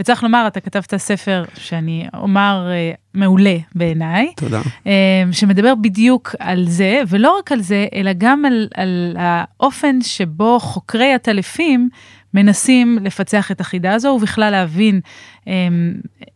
וצריך 0.00 0.24
לומר, 0.28 0.46
אתה 0.46 0.60
כתבת 0.60 0.96
ספר 0.96 1.44
שאני 1.54 2.06
אומר 2.14 2.68
אה, 2.70 2.92
מעולה 3.14 3.56
בעיניי, 3.74 4.32
תודה. 4.36 4.60
אה, 4.86 5.22
שמדבר 5.32 5.74
בדיוק 5.74 6.34
על 6.38 6.64
זה, 6.68 7.00
ולא 7.08 7.38
רק 7.38 7.52
על 7.52 7.60
זה, 7.60 7.86
אלא 7.94 8.10
גם 8.18 8.44
על, 8.44 8.68
על 8.74 9.16
האופן 9.18 10.00
שבו 10.00 10.60
חוקרי 10.60 11.12
עטלפים 11.12 11.88
מנסים 12.34 12.98
לפצח 13.02 13.50
את 13.50 13.60
החידה 13.60 13.94
הזו, 13.94 14.08
ובכלל 14.08 14.50
להבין 14.50 15.00
אה, 15.48 15.52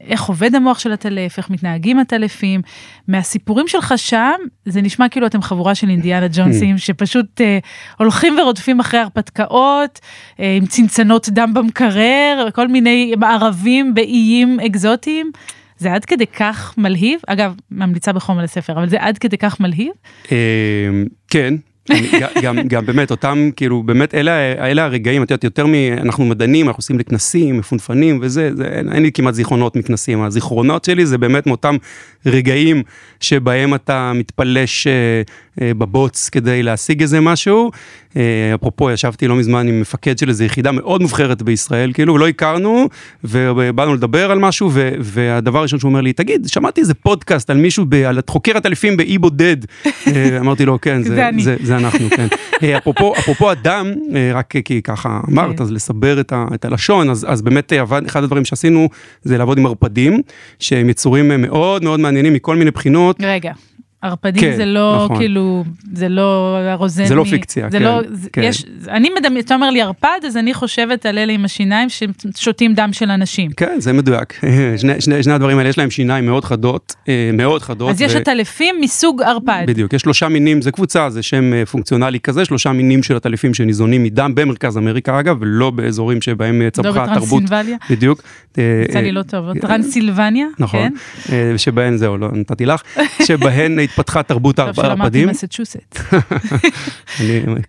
איך 0.00 0.22
עובד 0.22 0.55
המוח 0.55 0.78
של 0.78 0.92
עטלף, 0.92 1.38
איך 1.38 1.50
מתנהגים 1.50 1.98
עטלפים. 1.98 2.62
מהסיפורים 3.09 3.68
שלך 3.68 3.94
שם, 3.96 4.35
זה 4.64 4.83
נשמע 4.83 5.09
כאילו 5.09 5.26
אתם 5.26 5.42
חבורה 5.42 5.74
של 5.74 5.88
אינדיאנה 5.88 6.26
ג'ונסים, 6.33 6.78
שפשוט 6.85 7.40
אה, 7.40 7.59
הולכים 7.98 8.38
ורודפים 8.38 8.81
אחרי 8.81 9.00
הרפתקאות, 9.00 10.00
אה, 10.40 10.57
עם 10.57 10.66
צנצנות 10.66 11.28
דם 11.28 11.55
במקרר, 11.55 12.48
כל 12.55 12.68
מיני 12.68 13.14
מערבים 13.18 13.94
באיים 13.94 14.61
אקזוטיים. 14.61 15.31
זה 15.76 15.92
עד 15.92 16.05
כדי 16.05 16.26
כך 16.26 16.74
מלהיב, 16.78 17.20
אגב, 17.26 17.55
ממליצה 17.70 18.12
בחום 18.12 18.38
על 18.38 18.44
הספר, 18.44 18.72
אבל 18.72 18.88
זה 18.88 18.96
עד 19.00 19.18
כדי 19.18 19.38
כך 19.38 19.61
מלהיב? 19.61 19.92
אה, 20.33 20.37
כן. 21.28 21.55
גם, 22.42 22.58
גם 22.68 22.86
באמת 22.86 23.10
אותם 23.10 23.50
כאילו 23.56 23.82
באמת 23.82 24.14
אלה, 24.14 24.52
אלה 24.70 24.84
הרגעים 24.84 25.22
את 25.22 25.30
יודעת 25.30 25.44
יותר 25.44 25.66
מ... 25.66 25.74
אנחנו 25.98 26.24
מדענים 26.24 26.66
אנחנו 26.68 26.78
עושים 26.78 26.98
לכנסים 26.98 27.58
מפונפנים 27.58 28.18
וזה 28.22 28.50
זה, 28.54 28.64
אין, 28.64 28.92
אין 28.92 29.02
לי 29.02 29.12
כמעט 29.12 29.34
זיכרונות 29.34 29.76
מכנסים. 29.76 30.22
הזיכרונות 30.22 30.84
שלי 30.84 31.06
זה 31.06 31.18
באמת 31.18 31.46
מאותם 31.46 31.76
רגעים 32.26 32.82
שבהם 33.20 33.74
אתה 33.74 34.12
מתפלש 34.14 34.86
אה, 34.86 35.22
בבוץ 35.60 36.28
כדי 36.28 36.62
להשיג 36.62 37.00
איזה 37.00 37.20
משהו. 37.20 37.70
אה, 38.16 38.54
אפרופו 38.54 38.90
ישבתי 38.90 39.28
לא 39.28 39.36
מזמן 39.36 39.68
עם 39.68 39.80
מפקד 39.80 40.18
של 40.18 40.28
איזה 40.28 40.44
יחידה 40.44 40.72
מאוד 40.72 41.02
מובחרת 41.02 41.42
בישראל 41.42 41.92
כאילו 41.92 42.18
לא 42.18 42.28
הכרנו 42.28 42.88
ובאנו 43.24 43.94
לדבר 43.94 44.30
על 44.30 44.38
משהו 44.38 44.70
ו, 44.72 44.90
והדבר 45.00 45.58
הראשון 45.58 45.78
שהוא 45.78 45.88
אומר 45.88 46.00
לי 46.00 46.12
תגיד 46.12 46.48
שמעתי 46.48 46.80
איזה 46.80 46.94
פודקאסט 46.94 47.50
על 47.50 47.56
מישהו 47.56 47.84
ב, 47.88 47.94
על 47.94 48.20
חוקר 48.30 48.56
עטלפים 48.56 48.96
באי 48.96 49.18
בודד. 49.18 49.56
אה, 49.86 50.38
אמרתי 50.40 50.64
לו 50.64 50.80
כן 50.80 51.02
זה 51.02 51.14
זה, 51.14 51.28
אני." 51.28 51.42
זה, 51.42 51.56
זה 51.62 51.76
אנחנו 51.76 52.10
כן. 52.10 52.26
אה, 52.62 52.78
אפרופו 52.78 53.14
אפרופו 53.18 53.52
אדם 53.52 53.92
אה, 54.14 54.30
רק 54.34 54.54
כי 54.64 54.82
ככה 54.82 55.20
אמרת 55.30 55.56
כן. 55.56 55.62
אז 55.62 55.72
לסבר 55.72 56.20
את, 56.20 56.32
ה, 56.32 56.46
את 56.54 56.64
הלשון 56.64 57.10
אז, 57.10 57.26
אז 57.28 57.42
באמת 57.42 57.72
אה, 57.72 57.80
עבד 57.80 58.02
אחד 58.06 58.22
הדברים 58.22 58.44
שעשינו 58.44 58.88
זה 59.22 59.38
לעבוד 59.38 59.58
עם 59.58 59.66
ערפדים 59.66 60.22
שהם 60.58 60.90
יצורים 60.90 61.32
אה, 61.32 61.36
מאוד 61.36 61.84
מאוד 61.84 62.00
מעניינים 62.00 62.32
מכל 62.32 62.56
מיני 62.56 62.70
בחינות. 62.70 63.16
רגע, 63.22 63.52
ערפדים 64.02 64.42
כן, 64.42 64.56
זה 64.56 64.64
לא 64.64 65.02
נכון. 65.04 65.16
כאילו, 65.16 65.64
זה 65.92 66.08
לא 66.08 66.56
הרוזן. 66.56 67.04
זה 67.04 67.14
לא 67.14 67.24
פיקציה, 67.24 67.68
זה 67.70 67.78
כן, 67.78 67.84
לא, 67.84 68.00
כן. 68.32 68.42
יש, 68.42 68.64
אני 68.88 69.10
מדמיינת, 69.18 69.44
אתה 69.44 69.54
אומר 69.54 69.70
לי 69.70 69.82
ערפד, 69.82 70.18
אז 70.26 70.36
אני 70.36 70.54
חושבת 70.54 71.06
על 71.06 71.18
אלה 71.18 71.32
עם 71.32 71.44
השיניים 71.44 71.88
ששותים 71.88 72.74
דם 72.74 72.92
של 72.92 73.10
אנשים. 73.10 73.50
כן 73.56 73.76
זה 73.78 73.92
מדויק 73.92 74.40
שני, 74.80 75.00
שני, 75.00 75.22
שני 75.22 75.32
הדברים 75.32 75.58
האלה 75.58 75.68
יש 75.68 75.78
להם 75.78 75.90
שיניים 75.90 76.26
מאוד 76.26 76.44
חדות 76.44 76.94
אה, 77.08 77.30
מאוד 77.32 77.62
חדות. 77.62 77.90
אז 77.90 78.00
יש 78.00 78.14
ו- 78.14 78.18
עטלפים 78.18 78.74
מסוג 78.80 79.22
ערפד. 79.22 79.64
בדיוק, 79.66 79.92
יש 79.92 80.02
שלושה 80.02 80.28
מינים, 80.28 80.62
זה 80.62 80.70
קבוצה, 80.70 81.10
זה 81.10 81.22
שם 81.22 81.52
אה, 81.52 81.66
פונקציונלי 81.66 82.20
כזה, 82.20 82.44
שלושה 82.44 82.72
מינים 82.72 83.02
של 83.02 83.16
עטלפים 83.16 83.54
שניזונים 83.54 84.02
מדם 84.02 84.34
במרכז 84.34 84.78
אמריקה 84.78 85.20
אגב, 85.20 85.36
ולא 85.40 85.70
באזורים 85.70 86.20
שבהם 86.20 86.60
אה, 86.60 86.66
לא 86.66 86.70
צמחה 86.70 87.04
התרבות. 87.04 87.42
בדיוק. 87.90 88.22
יצא 88.88 88.98
לי 88.98 89.12
לא 89.12 89.22
טוב, 89.22 89.58
טרנסילבניה, 89.60 90.46
נכון, 90.58 90.88
כן? 91.26 91.54
שבהן, 91.56 91.96
זהו, 91.96 92.18
לא 92.18 92.28
נתתי 92.32 92.66
לך, 92.66 92.82
שבהן 93.26 93.78
התפתחה 93.92 94.22
תרבות 94.22 94.57
טוב 94.57 94.72
שלמדתי. 94.72 95.24
מסצ'וסט. 95.24 95.98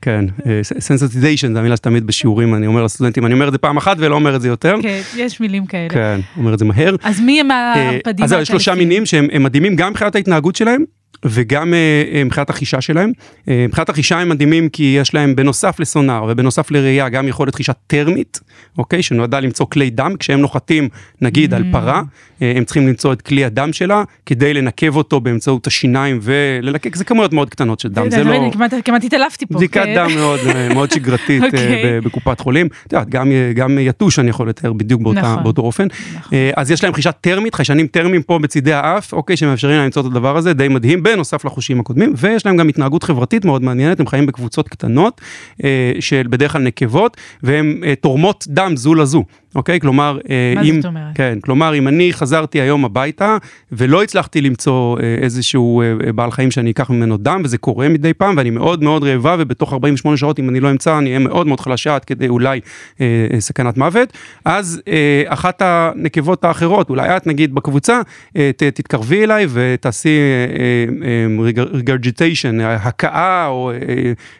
כן, 0.01 0.25
sensitization 0.63 1.53
זה 1.53 1.59
המילה 1.59 1.77
שתמיד 1.77 2.07
בשיעורים, 2.07 2.55
אני 2.55 2.67
אומר 2.67 2.83
לסטודנטים, 2.83 3.25
אני 3.25 3.33
אומר 3.33 3.47
את 3.47 3.51
זה 3.51 3.57
פעם 3.57 3.77
אחת 3.77 3.97
ולא 3.99 4.15
אומר 4.15 4.35
את 4.35 4.41
זה 4.41 4.47
יותר. 4.47 4.75
כן, 4.81 5.01
יש 5.15 5.39
מילים 5.39 5.65
כאלה. 5.65 5.89
כן, 5.89 6.19
אומר 6.37 6.53
את 6.53 6.59
זה 6.59 6.65
מהר. 6.65 6.95
אז 7.03 7.19
מי 7.19 7.39
הם 7.39 7.51
אה, 7.51 7.73
הערפדים 7.73 8.23
אז 8.23 8.29
זהו, 8.29 8.41
יש 8.41 8.47
שלושה? 8.47 8.75
מינים 8.75 9.05
שהם 9.05 9.27
הם 9.31 9.43
מדהימים 9.43 9.75
גם 9.75 9.89
מבחינת 9.91 10.15
ההתנהגות 10.15 10.55
שלהם. 10.55 10.83
וגם 11.25 11.73
אה, 11.73 12.03
אה, 12.13 12.23
מבחינת 12.23 12.49
החישה 12.49 12.81
שלהם. 12.81 13.11
אה, 13.47 13.65
מבחינת 13.67 13.89
החישה 13.89 14.19
הם 14.19 14.29
מדהימים 14.29 14.69
כי 14.69 14.97
יש 15.01 15.13
להם 15.13 15.35
בנוסף 15.35 15.79
לסונאר 15.79 16.25
ובנוסף 16.29 16.71
לראייה 16.71 17.09
גם 17.09 17.27
יכולת 17.27 17.55
חישה 17.55 17.73
טרמית, 17.87 18.39
אוקיי? 18.77 19.03
שנועדה 19.03 19.39
למצוא 19.39 19.65
כלי 19.65 19.89
דם, 19.89 20.15
כשהם 20.19 20.39
נוחתים 20.39 20.89
נגיד 21.21 21.53
על 21.53 21.63
פרה, 21.71 22.01
הם 22.41 22.63
צריכים 22.63 22.87
למצוא 22.87 23.13
את 23.13 23.21
כלי 23.21 23.45
הדם 23.45 23.73
שלה 23.73 24.03
כדי 24.25 24.53
לנקב 24.53 24.95
אותו 24.95 25.19
באמצעות 25.19 25.67
השיניים 25.67 26.19
וללקק, 26.21 26.95
זה 26.95 27.03
כמויות 27.03 27.33
מאוד 27.33 27.49
קטנות 27.49 27.79
של 27.79 27.89
דם, 27.89 28.09
זה 28.09 28.23
לא... 28.23 28.51
כמעט- 28.83 29.03
התעלפתי 29.03 29.45
פה. 29.45 29.57
בדיקת 29.57 29.83
כן. 29.83 29.95
דם 29.95 30.15
מאוד, 30.15 30.39
מאוד 30.73 30.91
שגרתית 30.91 31.41
אה, 31.41 31.47
אוקיי. 31.47 32.01
בקופת 32.01 32.39
חולים. 32.39 32.67
את 32.87 32.93
יודעת, 32.93 33.09
גם, 33.09 33.31
גם 33.55 33.77
יתוש 33.81 34.19
אני 34.19 34.29
יכול 34.29 34.49
לתאר 34.49 34.73
בדיוק 34.73 35.01
באותה, 35.01 35.21
נכון. 35.21 35.43
באותו 35.43 35.61
אופן. 35.61 35.87
נכון. 36.15 36.37
אז 36.55 36.71
יש 36.71 36.83
להם 36.83 36.93
חישה 36.93 37.11
טרמית, 37.11 37.55
חיישנים 37.55 37.87
טרמיים 37.87 38.21
פה 38.21 38.39
בצידי 38.39 38.73
האף, 38.73 39.13
אוקיי, 39.13 39.37
שמאפשרים 39.37 39.75
להם 39.75 39.85
למצוא 39.85 40.01
את 40.01 40.05
הדבר 40.05 40.37
הזה, 40.37 40.53
די 40.53 40.67
מדהים, 40.67 41.02
בנוסף 41.03 41.45
לחושים 41.45 41.79
הקודמים, 41.79 42.13
ויש 42.17 42.45
להם 42.45 42.57
גם 42.57 42.69
התנהגות 42.69 43.03
חברתית 43.03 43.45
מאוד 43.45 43.63
מעניינת, 43.63 43.99
הם 43.99 44.07
חיים 44.07 44.25
בקבוצות 44.25 44.69
קטנות, 44.69 45.21
אה, 45.63 45.91
של 45.99 46.27
בדרך 46.29 46.51
כלל 46.51 46.61
נקבות, 46.61 47.17
והן 47.43 47.81
אה, 47.85 47.95
תורמות 47.95 48.45
דם 48.47 48.73
זו 48.75 48.95
לזו. 48.95 49.23
אוקיי? 49.55 49.79
כלומר, 49.79 50.17
מה 50.55 50.61
אם, 50.61 50.75
זאת 50.75 50.85
אומרת? 50.85 51.15
כן, 51.15 51.37
כלומר, 51.41 51.75
אם 51.75 51.87
אני 51.87 52.13
חזרתי 52.13 52.61
היום 52.61 52.85
הביתה 52.85 53.37
ולא 53.71 54.03
הצלחתי 54.03 54.41
למצוא 54.41 54.99
אה, 54.99 55.15
איזשהו 55.21 55.81
אה, 55.81 56.13
בעל 56.13 56.31
חיים 56.31 56.51
שאני 56.51 56.71
אקח 56.71 56.89
ממנו 56.89 57.17
דם, 57.17 57.41
וזה 57.43 57.57
קורה 57.57 57.89
מדי 57.89 58.13
פעם, 58.13 58.37
ואני 58.37 58.49
מאוד 58.49 58.83
מאוד 58.83 59.03
רעבה, 59.03 59.35
ובתוך 59.39 59.73
48 59.73 60.17
שעות, 60.17 60.39
אם 60.39 60.49
אני 60.49 60.59
לא 60.59 60.71
אמצא, 60.71 60.97
אני 60.97 61.09
אהיה 61.09 61.19
מאוד 61.19 61.47
מאוד 61.47 61.59
חלשה 61.59 61.95
עד 61.95 62.05
כדי 62.05 62.27
אולי 62.27 62.59
אה, 63.01 63.27
אה, 63.33 63.41
סכנת 63.41 63.77
מוות, 63.77 64.13
אז 64.45 64.81
אה, 64.87 65.23
אחת 65.27 65.61
הנקבות 65.65 66.43
האחרות, 66.43 66.89
אולי 66.89 67.17
את 67.17 67.27
נגיד 67.27 67.55
בקבוצה, 67.55 68.01
אה, 68.37 68.51
ת, 68.57 68.63
תתקרבי 68.63 69.23
אליי 69.23 69.45
ותעשי 69.49 70.09
אה, 70.09 71.43
regurgitation, 71.73 72.59
הקאה 72.59 73.47
או 73.47 73.71
אה, 73.71 73.77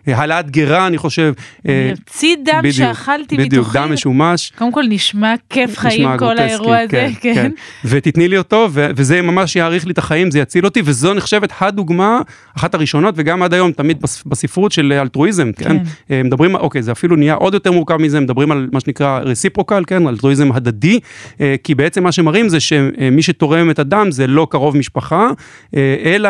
אה, 0.07 0.17
העלאת 0.17 0.51
גרה, 0.51 0.87
אני 0.87 0.97
חושב. 0.97 1.33
אה, 1.67 1.81
אני 1.83 1.91
אוציא 1.91 2.35
דם 2.45 2.71
שאכלתי 2.71 3.35
מתוכי. 3.35 3.49
בדיוק, 3.49 3.67
דם 3.73 3.93
משומש. 3.93 4.51
קודם 4.57 4.71
כל 4.71 4.83
נשמע 5.03 5.33
כיף 5.49 5.77
חיים 5.77 6.01
נשמע 6.01 6.17
כל 6.17 6.37
האירוע 6.37 6.77
הזה, 6.77 7.07
כן. 7.21 7.51
ותתני 7.85 8.27
לי 8.27 8.37
אותו, 8.37 8.67
ו- 8.71 8.87
וזה 8.95 9.21
ממש 9.21 9.55
יאריך 9.55 9.85
לי 9.85 9.91
את 9.91 9.97
החיים, 9.97 10.31
זה 10.31 10.39
יציל 10.39 10.65
אותי, 10.65 10.81
וזו 10.85 11.13
נחשבת 11.13 11.49
הדוגמה, 11.59 12.21
אחת 12.57 12.73
הראשונות, 12.73 13.13
וגם 13.17 13.43
עד 13.43 13.53
היום, 13.53 13.71
תמיד 13.71 14.01
בס- 14.01 14.23
בספרות 14.25 14.71
של 14.71 14.93
אלטרואיזם, 15.01 15.51
כן? 15.51 15.63
כן. 15.69 15.77
אה, 16.11 16.23
מדברים, 16.23 16.55
אוקיי, 16.55 16.81
זה 16.83 16.91
אפילו 16.91 17.15
נהיה 17.15 17.33
עוד 17.33 17.53
יותר 17.53 17.71
מורכב 17.71 17.97
מזה, 17.97 18.19
מדברים 18.19 18.51
על 18.51 18.69
מה 18.71 18.79
שנקרא 18.79 19.19
reciprocal, 19.19 19.83
כן? 19.87 20.07
אלטרואיזם 20.07 20.51
הדדי, 20.51 20.99
אה, 21.41 21.55
כי 21.63 21.75
בעצם 21.75 22.03
מה 22.03 22.11
שמראים 22.11 22.49
זה 22.49 22.59
שמי 22.59 23.21
שתורם 23.21 23.69
את 23.69 23.79
הדם 23.79 24.07
זה 24.11 24.27
לא 24.27 24.47
קרוב 24.51 24.77
משפחה, 24.77 25.29
אה, 25.75 25.95
אלא... 26.05 26.29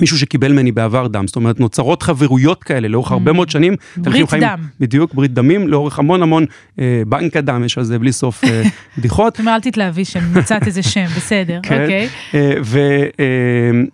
מישהו 0.00 0.18
שקיבל 0.18 0.52
ממני 0.52 0.72
בעבר 0.72 1.06
דם, 1.06 1.26
זאת 1.26 1.36
אומרת 1.36 1.60
נוצרות 1.60 2.02
חברויות 2.02 2.64
כאלה 2.64 2.88
לאורך 2.88 3.12
הרבה 3.12 3.32
מאוד 3.32 3.50
שנים. 3.50 3.74
ברית 3.96 4.28
חיים- 4.30 4.42
דם. 4.42 4.58
בדיוק, 4.80 5.14
ברית 5.14 5.32
דמים, 5.34 5.68
לאורך 5.68 5.98
המון 5.98 6.22
המון 6.22 6.44
אה, 6.78 7.02
בנק 7.06 7.36
הדם, 7.36 7.64
יש 7.64 7.78
על 7.78 7.84
זה 7.84 7.98
בלי 7.98 8.12
סוף 8.12 8.44
אה, 8.44 8.62
בדיחות. 8.98 9.32
זאת 9.36 9.40
אומרת, 9.40 9.66
אל 9.66 9.70
תתלהבי 9.70 10.04
שמצאת 10.04 10.66
איזה 10.66 10.82
שם, 10.82 11.04
בסדר, 11.16 11.60
כן. 11.62 11.82
אוקיי. 11.82 12.08
אה, 12.34 12.52
ו, 12.64 12.78
אה, 13.20 13.24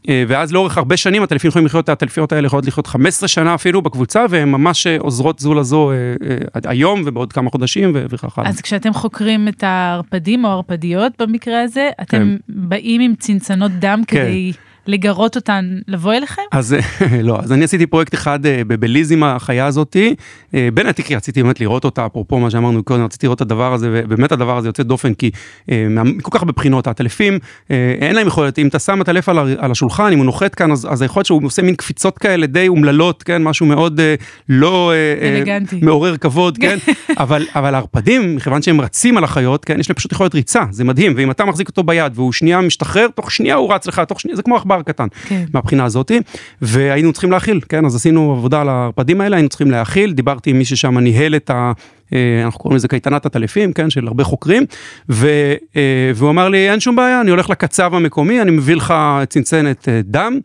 אה, 0.09 0.25
ואז 0.29 0.53
לאורך 0.53 0.79
הרבה 0.79 0.97
שנים 0.97 1.23
הטלפים 1.23 1.49
יכולים 1.49 1.67
לחיות, 1.67 1.89
הטלפיות 1.89 2.33
האלה 2.33 2.47
יכולות 2.47 2.67
לחיות 2.67 2.87
15 2.87 3.29
שנה 3.29 3.55
אפילו 3.55 3.83
בקבוצה, 3.83 4.25
והן 4.31 4.49
ממש 4.49 4.87
אה, 4.87 4.97
עוזרות 4.99 5.39
זו 5.39 5.55
לזו 5.55 5.91
אה, 5.91 5.97
אה, 5.97 6.71
היום 6.71 7.03
ובעוד 7.07 7.33
כמה 7.33 7.51
חודשים 7.51 7.93
וכך 7.95 8.39
הלאה. 8.39 8.51
אז 8.51 8.61
כשאתם 8.61 8.93
חוקרים 8.93 9.49
את 9.49 9.65
הערפדים 9.65 10.45
או 10.45 10.51
הערפדיות 10.51 11.13
במקרה 11.23 11.63
הזה, 11.63 11.89
אתם 12.03 12.17
כן. 12.17 12.37
באים 12.49 13.01
עם 13.01 13.15
צנצנות 13.19 13.73
דם 13.73 14.03
כן. 14.07 14.17
כדי 14.25 14.53
לגרות 14.89 15.37
אותן 15.37 15.79
לבוא 15.89 16.15
אליכם? 16.15 16.43
אז 16.53 16.77
לא, 17.29 17.39
אז 17.43 17.53
אני 17.53 17.65
עשיתי 17.65 17.87
פרויקט 17.87 18.15
אחד 18.15 18.47
אה, 18.47 18.63
בבליז 18.67 19.13
עם 19.13 19.23
החיה 19.23 19.67
הזאתי, 19.67 20.15
אה, 20.55 20.69
בין 20.75 20.93
כי 20.93 21.17
רציתי 21.17 21.43
באמת 21.43 21.61
לראות 21.61 21.85
אותה, 21.85 22.07
אפרופו 22.07 22.39
מה 22.39 22.51
שאמרנו 22.51 22.83
קודם, 22.83 23.05
רציתי 23.05 23.27
לראות 23.27 23.37
את 23.37 23.41
הדבר 23.41 23.75
הזה, 23.75 23.89
ובאמת 23.93 24.33
הדבר 24.33 24.57
הזה 24.57 24.69
יוצא 24.69 24.83
דופן, 24.83 25.15
כי 25.15 25.31
אה, 25.71 25.87
מכל 25.89 26.31
כך 26.31 26.43
הרבה 26.43 26.53
בחינות, 26.53 26.87
העטלפים, 26.87 27.39
אה, 27.71 27.95
אין 28.01 28.15
להם 28.15 28.27
יכולת, 28.27 28.59
אם 28.59 28.69
אתה 28.69 28.79
שם 28.79 29.01
עטלף 29.01 29.29
על, 29.29 29.71
השולחן, 29.71 30.13
אם 30.13 30.19
הוא 30.19 30.27
נוחת 30.27 30.55
כאן, 30.55 30.73
אז, 30.73 30.87
אז 30.91 31.03
היכולת 31.03 31.27
שהוא 31.27 31.41
עושה 31.45 31.63
מין 31.63 31.75
קפיצות 31.75 32.19
כאלה 32.19 32.47
די 32.47 32.69
אומללות, 32.69 33.23
כן, 33.23 33.43
משהו 33.43 33.67
מאוד 33.67 34.01
לא... 34.49 34.93
אלגנטי. 35.39 35.81
מעורר 35.83 36.17
כבוד, 36.17 36.59
כן, 36.63 36.79
אבל, 37.19 37.47
אבל 37.55 37.75
הערפדים, 37.75 38.37
מכיוון 38.37 38.63
שהם 38.63 38.81
רצים 38.81 39.17
על 39.17 39.25
החיות, 39.25 39.65
כן, 39.65 39.81
יש 39.81 39.91
להם 39.91 39.95
פשוט 39.95 40.13
יכולת 40.13 40.35
ריצה, 40.35 40.63
זה 40.71 40.85
מדהים, 40.85 41.13
ואם 41.17 41.31
אתה 41.31 41.45
מחזיק 41.45 41.69
אותו 41.69 41.83
ביד 41.83 42.13
והוא 42.15 42.33
שנייה 42.33 42.61
משתחרר, 42.61 43.09
תוך 43.15 43.31
שנייה 43.31 43.55
הוא 43.55 43.75
רץ 43.75 43.87
לך, 43.87 44.01
תוך 44.01 44.21
שנייה, 44.21 44.37
זה 44.37 44.43
כמו 44.43 44.57
עכבר 44.57 44.78
קטן. 44.83 45.07
כן. 45.27 45.45
מהבחינה 45.55 45.85
הזאתי, 45.85 46.21
והיינו 46.63 47.13
צריכים 47.13 47.31
להכיל, 47.31 47.61
כן, 47.69 47.85
אז 47.85 47.95
עשינו 47.95 48.33
עבודה 48.33 48.61
על 48.61 48.69
הערפדים 48.69 49.21
האלה, 49.21 49.37
היינו 49.37 49.49
צריכים 49.49 49.71
להכיל, 49.71 50.13
דיברתי 50.13 50.51
עם 50.51 50.59
מי 50.59 50.65
ששם 50.65 50.99
ניהל 50.99 51.37
את 51.37 51.51
ה... 51.51 51.73
אה, 52.13 52.43
אנחנו 52.45 52.61
קוראים 52.61 52.77
לזה 52.77 52.89
קייטנת 52.89 53.27
הטלפים, 53.27 53.73
כן, 53.73 53.91
של 53.91 54.07
הרבה 54.07 54.25
חוקרים, 54.25 54.65
ו, 55.11 55.29
אה, 55.77 56.11
והוא 56.15 56.31
אמר 56.31 56.49
לי, 56.49 56.71
אין 56.71 56.81
שום 56.81 56.97
בעיה, 56.97 57.21
אני 57.21 57.31
הולך 57.31 57.51
לקצב 57.51 57.95
המקומי, 57.95 58.43
אני 58.43 58.51
מביא 58.51 58.77
לך 58.77 58.95
צנצנת 59.29 59.89
אה, 59.89 60.01
דם, 60.05 60.39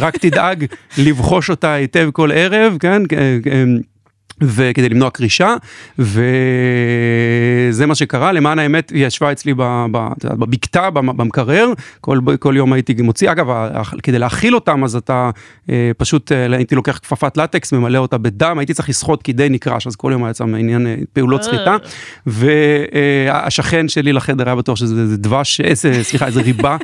רק 0.00 0.16
תדאג 0.16 0.64
לבחוש 1.04 1.50
אותה 1.50 1.72
היטב 1.72 2.10
כל 2.12 2.30
ערב, 2.32 2.76
כן, 2.80 3.02
וכדי 4.40 4.88
למנוע 4.88 5.10
קרישה, 5.10 5.54
וזה 5.98 7.86
מה 7.86 7.94
שקרה, 7.94 8.32
למען 8.32 8.58
האמת 8.58 8.90
היא 8.90 9.06
ישבה 9.06 9.32
אצלי 9.32 9.54
בבקתה, 9.56 10.90
במ- 10.90 11.16
במקרר, 11.16 11.72
כל, 12.00 12.20
כל 12.40 12.54
יום 12.56 12.72
הייתי 12.72 13.02
מוציא, 13.02 13.32
אגב, 13.32 13.46
כדי 14.02 14.18
להאכיל 14.18 14.54
אותם 14.54 14.84
אז 14.84 14.96
אתה 14.96 15.30
אה, 15.70 15.90
פשוט 15.96 16.32
אה, 16.32 16.56
הייתי 16.56 16.74
לוקח 16.74 16.98
כפפת 17.02 17.36
לטקס, 17.36 17.72
ממלא 17.72 17.98
אותה 17.98 18.18
בדם, 18.18 18.58
הייתי 18.58 18.74
צריך 18.74 18.88
לשחות 18.88 19.22
כי 19.22 19.32
די 19.32 19.48
נקרש, 19.48 19.86
אז 19.86 19.96
כל 19.96 20.08
יום 20.12 20.24
היה 20.24 20.30
יצא 20.30 20.44
מעניין 20.44 20.86
אה, 20.86 20.94
פעולות 21.12 21.42
סחיטה, 21.42 21.76
והשכן 22.26 23.88
שלי 23.88 24.12
לחדר 24.12 24.46
היה 24.46 24.54
בטוח 24.54 24.76
שזה 24.76 25.06
זה 25.06 25.16
דבש, 25.16 25.60
איזה, 25.60 26.04
סליחה, 26.04 26.26
איזה 26.26 26.42
ריבה, 26.42 26.76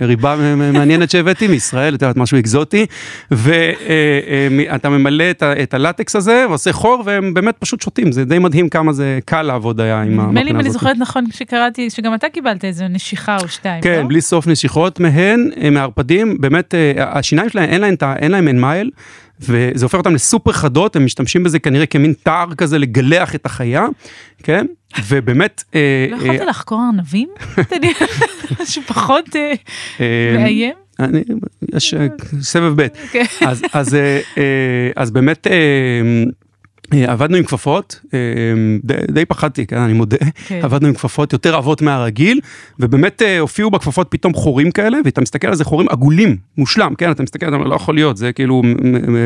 ריבה 0.00 0.36
מעניינת 0.56 1.10
שהבאתי 1.10 1.48
מישראל, 1.48 1.94
את 1.94 2.02
יודעת, 2.02 2.16
משהו 2.16 2.38
אקזוטי, 2.38 2.86
ואתה 3.30 4.88
ממלא 4.88 5.24
את 5.42 5.74
הלטקס 5.74 6.16
הזה 6.16 6.46
ועושה 6.48 6.72
חור 6.74 7.02
והם 7.06 7.34
באמת 7.34 7.56
פשוט 7.58 7.80
שותים, 7.80 8.12
זה 8.12 8.24
די 8.24 8.38
מדהים 8.38 8.68
כמה 8.68 8.92
זה 8.92 9.18
קל 9.24 9.42
לעבוד 9.42 9.80
היה 9.80 10.02
עם 10.02 10.10
נדמה 10.10 10.22
לי 10.22 10.28
המכונה 10.28 10.50
אם 10.50 10.56
אני 10.56 10.68
הזאת. 10.68 10.72
זוכרת 10.72 10.96
נכון 10.98 11.24
שקראתי 11.30 11.90
שגם 11.90 12.14
אתה 12.14 12.28
קיבלת 12.28 12.64
איזה 12.64 12.88
נשיכה 12.88 13.36
או 13.42 13.48
שתיים, 13.48 13.82
כן, 13.82 14.00
לא? 14.02 14.08
בלי 14.08 14.20
סוף 14.20 14.46
נשיכות 14.46 15.00
מהן, 15.00 15.50
אה, 15.62 15.70
מהערפדים, 15.70 16.40
באמת, 16.40 16.74
אה, 16.74 17.18
השיניים 17.18 17.48
שלהם 17.50 17.68
אין 17.70 17.80
להם, 17.80 17.94
אין 18.16 18.30
להם 18.30 18.48
אין 18.48 18.60
מייל, 18.60 18.90
וזה 19.40 19.84
הופך 19.84 19.98
אותם 19.98 20.14
לסופר 20.14 20.52
חדות, 20.52 20.96
הם 20.96 21.04
משתמשים 21.04 21.44
בזה 21.44 21.58
כנראה 21.58 21.86
כמין 21.86 22.12
תער 22.22 22.54
כזה 22.54 22.78
לגלח 22.78 23.34
את 23.34 23.46
החיה, 23.46 23.86
כן? 24.42 24.66
ובאמת... 25.08 25.64
אה, 25.74 26.06
לא 26.10 26.16
יכולת 26.16 26.40
לחקור 26.40 26.80
ארנבים? 26.86 27.28
אתה 27.60 27.76
יודע, 27.76 27.88
משהו 28.60 28.82
פחות 28.82 29.36
אה, 30.00 30.36
מאיים? 30.38 30.74
אני, 30.98 31.20
יש 31.74 31.94
סבב 32.40 32.82
ב'. 32.82 32.86
כן. 33.12 33.24
אז, 33.40 33.62
אז, 33.72 33.96
אז 34.96 35.10
באמת 35.10 35.46
עבדנו 36.92 37.36
עם 37.36 37.44
כפפות, 37.44 38.00
אה, 38.14 38.18
די, 38.84 38.94
די 39.10 39.24
פחדתי, 39.24 39.66
כן, 39.66 39.78
אני 39.78 39.92
מודה, 39.92 40.16
כן. 40.46 40.60
עבדנו 40.62 40.88
עם 40.88 40.94
כפפות 40.94 41.32
יותר 41.32 41.56
עבות 41.56 41.82
מהרגיל, 41.82 42.40
ובאמת 42.80 43.22
אה, 43.22 43.38
הופיעו 43.38 43.70
בכפפות 43.70 44.06
פתאום 44.10 44.34
חורים 44.34 44.70
כאלה, 44.70 44.98
ואתה 45.04 45.20
מסתכל 45.20 45.48
על 45.48 45.54
זה 45.54 45.64
חורים 45.64 45.86
עגולים, 45.90 46.36
מושלם, 46.58 46.94
כן, 46.94 47.10
אתה 47.10 47.22
מסתכל, 47.22 47.48
אתה 47.48 47.56
אומר, 47.56 47.66
לא 47.66 47.74
יכול 47.74 47.94
להיות, 47.94 48.16
זה 48.16 48.32
כאילו 48.32 48.62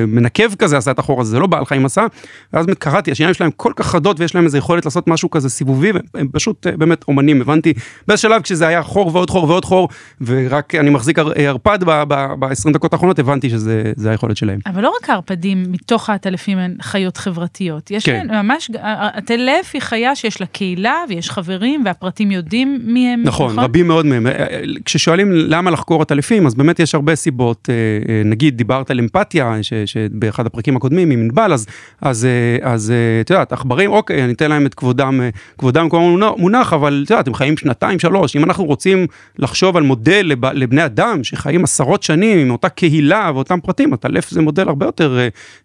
מנקב 0.07 0.55
כזה 0.55 0.77
עשה 0.77 0.91
את 0.91 0.99
החור 0.99 1.21
הזה, 1.21 1.31
זה 1.31 1.39
לא 1.39 1.47
בעל 1.47 1.65
חיים 1.65 1.87
עשה, 1.87 2.07
ואז 2.53 2.67
קראתי, 2.79 3.11
השיניים 3.13 3.35
שלהם 3.35 3.51
כל 3.57 3.73
כך 3.77 3.87
חדות 3.87 4.21
ויש 4.21 4.35
להם 4.35 4.45
איזה 4.45 4.59
יכולת 4.59 4.85
לעשות 4.85 5.09
משהו 5.09 5.31
כזה 5.31 5.49
סיבובי, 5.49 5.93
והם 5.93 6.03
הם 6.15 6.29
פשוט 6.33 6.67
אה, 6.67 6.77
באמת 6.77 7.05
אומנים, 7.09 7.41
הבנתי, 7.41 7.73
באיזה 8.09 8.23
שלב 8.23 8.43
כשזה 8.43 8.67
היה 8.67 8.83
חור 8.83 9.11
ועוד 9.15 9.31
חור 9.31 9.45
ועוד 9.49 9.65
חור, 9.65 9.89
ורק 10.21 10.75
אני 10.75 10.91
מחזיק 10.91 11.19
ער- 11.19 11.33
ערפד 11.35 11.79
ב-20 11.85 12.73
דקות 12.73 12.93
האחרונות, 12.93 13.19
הבנתי 13.19 13.51
שזה 13.51 13.93
זה 13.97 14.11
היכולת 14.11 14.37
שלהם. 14.37 14.59
אבל 14.67 14.83
לא 14.83 14.93
רק 15.03 15.11
הערפדים 15.11 15.65
מתוך 15.69 16.11
העטלפים 16.11 16.59
הן 16.59 16.75
חיות 16.83 17.17
חברתיות, 17.17 17.48
יש 17.91 18.05
כן. 18.07 18.27
להן 18.27 18.47
ממש, 18.47 18.71
העטלף 18.79 19.71
היא 19.75 19.83
חיה 19.83 20.17
שיש 20.17 20.41
לה 20.41 20.47
קהילה 20.47 21.05
ויש 21.09 21.31
חברים 21.31 21.83
והפרטים 21.85 22.31
יודעים 22.31 22.79
מי 22.83 23.09
הם, 23.09 23.23
נכון, 23.25 23.59
רבים 23.59 23.89
מאוד 23.89 24.07
מהם. 24.07 24.27
אה, 24.27 24.33
אה, 24.33 24.61
כששואלים 24.85 25.33
למה 25.33 25.71
לחקור 25.71 26.03
עטלפים, 26.03 26.47
אז 26.47 26.55
באמת 26.55 26.81
יש 26.81 26.95
הרבה 26.95 27.15
סיבות. 27.15 27.69
אה, 27.71 28.23
נגיד, 28.25 28.57
דיברת 28.57 28.91
על 28.91 28.99
אמפתיה, 28.99 29.59
ש- 29.63 29.75
שבאחד 29.75 30.47
הפרקים 30.47 30.77
הקודמים 30.77 31.11
עם 31.11 31.21
ענבל, 31.21 31.53
אז, 31.53 31.67
אז, 32.01 32.29
אז 32.63 32.93
את 33.21 33.31
יודעת, 33.31 33.53
עכברים, 33.53 33.91
אוקיי, 33.91 34.25
אני 34.25 34.33
אתן 34.33 34.51
להם 34.51 34.67
את 34.67 34.75
כבודם, 34.75 35.21
כבודם 35.59 35.89
כמו 35.89 36.19
מונח, 36.39 36.73
אבל 36.73 37.03
את 37.07 37.11
יודעת, 37.11 37.27
הם 37.27 37.35
חיים 37.35 37.57
שנתיים, 37.57 37.99
שלוש. 37.99 38.37
אם 38.37 38.45
אנחנו 38.45 38.65
רוצים 38.65 39.07
לחשוב 39.39 39.77
על 39.77 39.83
מודל 39.83 40.23
לב, 40.25 40.47
לבני 40.47 40.85
אדם 40.85 41.25
שחיים 41.25 41.65
עשרות 41.65 42.03
שנים 42.03 42.39
עם 42.39 42.51
אותה 42.51 42.69
קהילה 42.69 43.31
ואותם 43.35 43.59
פרטים, 43.61 43.93
עטלף 43.93 44.31
זה 44.31 44.43
מודל 44.43 44.69
הרבה 44.69 44.87
יותר 44.87 45.19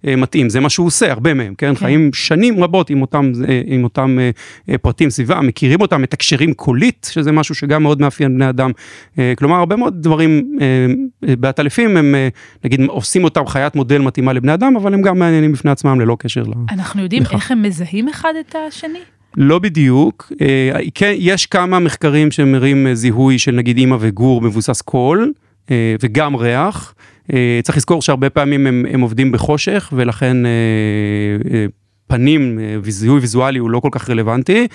מתאים, 0.04 0.50
זה 0.50 0.60
מה 0.60 0.69
שהוא 0.69 0.88
עושה, 0.88 1.12
הרבה 1.12 1.34
מהם, 1.34 1.54
כן? 1.58 1.73
חיים 1.76 2.14
שנים 2.14 2.64
רבות 2.64 2.90
עם 2.90 3.02
אותם, 3.02 3.32
אה, 3.50 3.62
עם 3.66 3.84
אותם 3.84 4.20
אה, 4.20 4.30
אה, 4.70 4.78
פרטים 4.78 5.10
סביבה, 5.10 5.42
מכירים 5.42 5.82
אותם, 5.82 6.02
מתקשרים 6.02 6.54
קולית, 6.54 7.10
שזה 7.12 7.32
משהו 7.32 7.56
שגם 7.56 7.84
מאוד 7.84 8.02
מאפיין 8.02 8.36
בני 8.36 8.50
אדם. 8.50 8.72
כלומר, 9.38 9.56
הרבה 9.56 9.76
מאוד 9.76 10.02
דברים 10.02 10.58
בעטלפים 11.22 11.98
הם, 11.98 12.16
נגיד, 12.64 12.82
עושים 12.88 13.24
אותם 13.24 13.48
חיית 13.48 13.76
מודל 13.76 14.02
מתאימה 14.02 14.34
לבני 14.34 14.54
אדם, 14.54 14.76
אבל 14.76 14.94
הם 14.94 15.02
גם 15.02 15.20
מעניינים 15.20 15.52
בפני 15.52 15.72
עצמם 15.72 16.02
ללא 16.02 16.18
קשר 16.20 16.44
ל... 16.44 16.54
אנחנו 16.70 17.04
יודעים 17.04 17.24
לך. 17.24 17.34
איך 17.34 17.52
הם 17.52 17.62
מזהים 17.62 18.10
אחד 18.10 18.34
את 18.40 18.56
השני? 18.68 19.00
לא 19.38 19.60
בדיוק, 19.60 20.32
כן, 20.96 21.14
יש 21.18 21.46
כמה 21.46 21.80
מחקרים 21.80 22.32
שמראים 22.32 22.94
זיהוי 22.94 23.40
של 23.40 23.52
נגיד 23.52 23.78
אימא 23.78 23.98
וגור 24.00 24.42
מבוסס 24.42 24.82
קול 24.82 25.32
וגם 26.02 26.36
ריח. 26.36 26.94
אה, 27.34 27.60
צריך 27.64 27.78
לזכור 27.78 28.02
שהרבה 28.02 28.30
פעמים 28.30 28.68
הם, 28.68 28.86
הם 28.90 29.02
עובדים 29.02 29.32
בחושך 29.32 29.94
ולכן 29.96 30.46
אה, 30.46 30.52
אה, 31.54 31.66
פנים 32.08 32.60
וזיהוי 32.84 33.20
ויזואלי 33.20 33.60
הוא 33.60 33.70
לא 33.70 33.80
כל 33.80 33.90
כך 33.92 34.10
רלוונטי. 34.10 34.68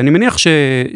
אני 0.00 0.10
מניח 0.10 0.38
ש, 0.38 0.46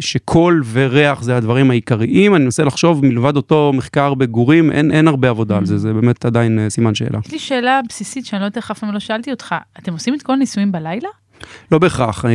שקול 0.00 0.62
וריח 0.72 1.22
זה 1.22 1.36
הדברים 1.36 1.70
העיקריים, 1.70 2.34
אני 2.34 2.44
מנסה 2.44 2.64
לחשוב 2.64 3.06
מלבד 3.06 3.36
אותו 3.36 3.72
מחקר 3.74 4.14
בגורים, 4.14 4.72
אין, 4.72 4.92
אין 4.92 5.08
הרבה 5.08 5.28
עבודה 5.28 5.56
על 5.56 5.66
זה, 5.66 5.78
זה 5.78 5.92
באמת 5.92 6.24
עדיין 6.24 6.58
סימן 6.68 6.94
שאלה. 6.94 7.18
יש 7.26 7.32
לי 7.32 7.38
שאלה 7.38 7.80
בסיסית 7.88 8.26
שאני 8.26 8.40
לא 8.40 8.44
יודעת 8.44 8.56
איך 8.56 8.70
אף 8.70 8.78
פעם 8.78 8.92
לא 8.92 8.98
שאלתי 8.98 9.30
אותך, 9.30 9.54
אתם 9.78 9.92
עושים 9.92 10.14
את 10.14 10.22
כל 10.22 10.32
הניסויים 10.32 10.72
בלילה? 10.72 11.08
לא 11.72 11.78
בהכרח, 11.78 12.24
אה, 12.24 12.30
אה, 12.30 12.34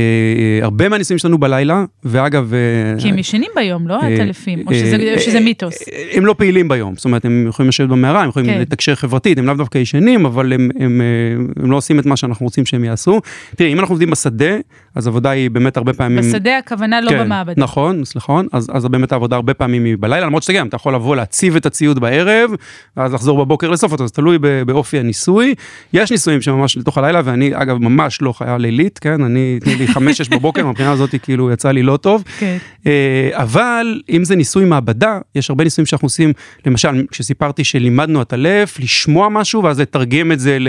הרבה 0.64 0.90
מהניסויים 0.90 1.18
שלנו 1.20 1.38
בלילה, 1.38 1.84
ואגב... 2.04 2.54
כי 3.00 3.10
הם 3.10 3.18
ישנים 3.18 3.52
ביום, 3.56 3.88
לא 3.88 3.94
אה, 4.02 4.14
הטלפים, 4.14 4.60
או 4.68 4.72
אה, 4.72 4.80
שזה- 4.80 4.96
אה, 4.96 5.20
שזה 5.20 5.40
מיתוס. 5.40 5.82
אה, 5.94 6.04
הם 6.14 6.26
לא 6.26 6.34
פעילים 6.38 6.68
ביום, 6.68 6.96
זאת 6.96 7.06
אומרת, 7.06 7.26
הם 7.26 7.46
יכולים 7.50 7.70
לשבת 7.70 7.90
במערה, 7.90 8.22
הם 8.24 8.30
יכולים 8.30 8.50
כן. 8.50 8.60
לתקשר 8.62 8.96
חברתית, 8.96 9.38
הם 9.38 9.46
לאו 9.46 9.54
דווקא 9.54 9.78
ישנים, 9.78 10.26
אבל 10.26 10.54
הם, 10.54 10.70
הם, 10.80 11.02
אה, 11.02 11.64
הם 11.64 11.72
לא 11.72 11.78
עושים 11.78 12.00
את 12.00 12.06
מה 12.06 12.18
שאנחנו 12.18 12.46
רוצים 12.46 12.66
שהם 12.66 12.84
יעשו. 12.84 13.22
תראי, 13.56 13.74
אם 13.74 13.80
אנחנו 13.80 13.94
עובדים 13.94 14.10
בשדה, 14.10 14.56
אז 14.96 15.08
העבודה 15.08 15.30
היא 15.30 15.50
באמת 15.50 15.78
הרבה 15.78 15.94
פעמים... 15.94 16.18
בשדה 16.18 16.58
הכוונה 16.58 17.02
לא 17.02 17.10
כן, 17.10 17.20
במעבדה. 17.20 17.62
נכון, 17.62 18.02
נכון, 18.16 18.48
אז, 18.52 18.70
אז 18.74 18.86
באמת 18.86 19.12
העבודה 19.12 19.36
הרבה 19.36 19.54
פעמים 19.54 19.86
היא 19.86 19.96
בלילה, 20.00 20.26
למרות 20.26 20.44
שאתה 20.44 20.54
גם, 20.54 20.68
אתה 20.68 20.76
יכול 20.76 20.96
לבוא 20.96 21.16
להציב 21.16 21.56
את 21.56 21.66
הציוד 21.66 22.00
בערב, 22.00 22.52
ואז 22.98 23.14
לחזור 23.14 23.46
בבוקר 23.46 23.70
לאסוף 23.70 23.92
אותו, 23.92 24.08
זה 24.08 24.14
תלוי 24.14 24.38
באופי 24.66 25.00
הניסוי. 25.00 25.56
יש 25.94 26.12
ניסויים 26.12 26.42
שממש 26.42 26.78
לתוך 26.78 26.98
הלילה, 26.98 27.22
ואני 27.26 27.52
אגב 27.54 27.78
ממש 27.78 28.22
לא 28.22 28.34
חיה 28.34 28.58
לילית, 28.58 28.90
כן, 28.99 29.23
אני, 29.23 29.60
תני 29.62 29.75
לי 29.75 29.88
חמש-שש 29.88 30.30
בבוקר, 30.30 30.67
מבחינה 30.67 30.91
הזאת 30.91 31.15
כאילו 31.23 31.51
יצא 31.51 31.71
לי 31.71 31.84
לא 31.84 31.97
טוב. 31.97 32.23
כן. 32.39 32.58
אה, 32.88 33.30
אבל 33.34 34.01
אם 34.10 34.23
זה 34.25 34.36
ניסוי 34.36 34.65
מעבדה, 34.65 35.19
יש 35.36 35.49
הרבה 35.49 35.63
ניסויים 35.63 35.86
שאנחנו 35.86 36.06
עושים, 36.06 36.34
למשל, 36.65 37.08
כשסיפרתי 37.12 37.63
שלימדנו 37.63 38.21
את 38.21 38.34
הלף, 38.34 38.80
לשמוע 38.80 39.30
משהו 39.30 39.63
ואז 39.63 39.80
לתרגם 39.80 40.32
את 40.32 40.39
זה 40.39 40.60
ל, 40.60 40.67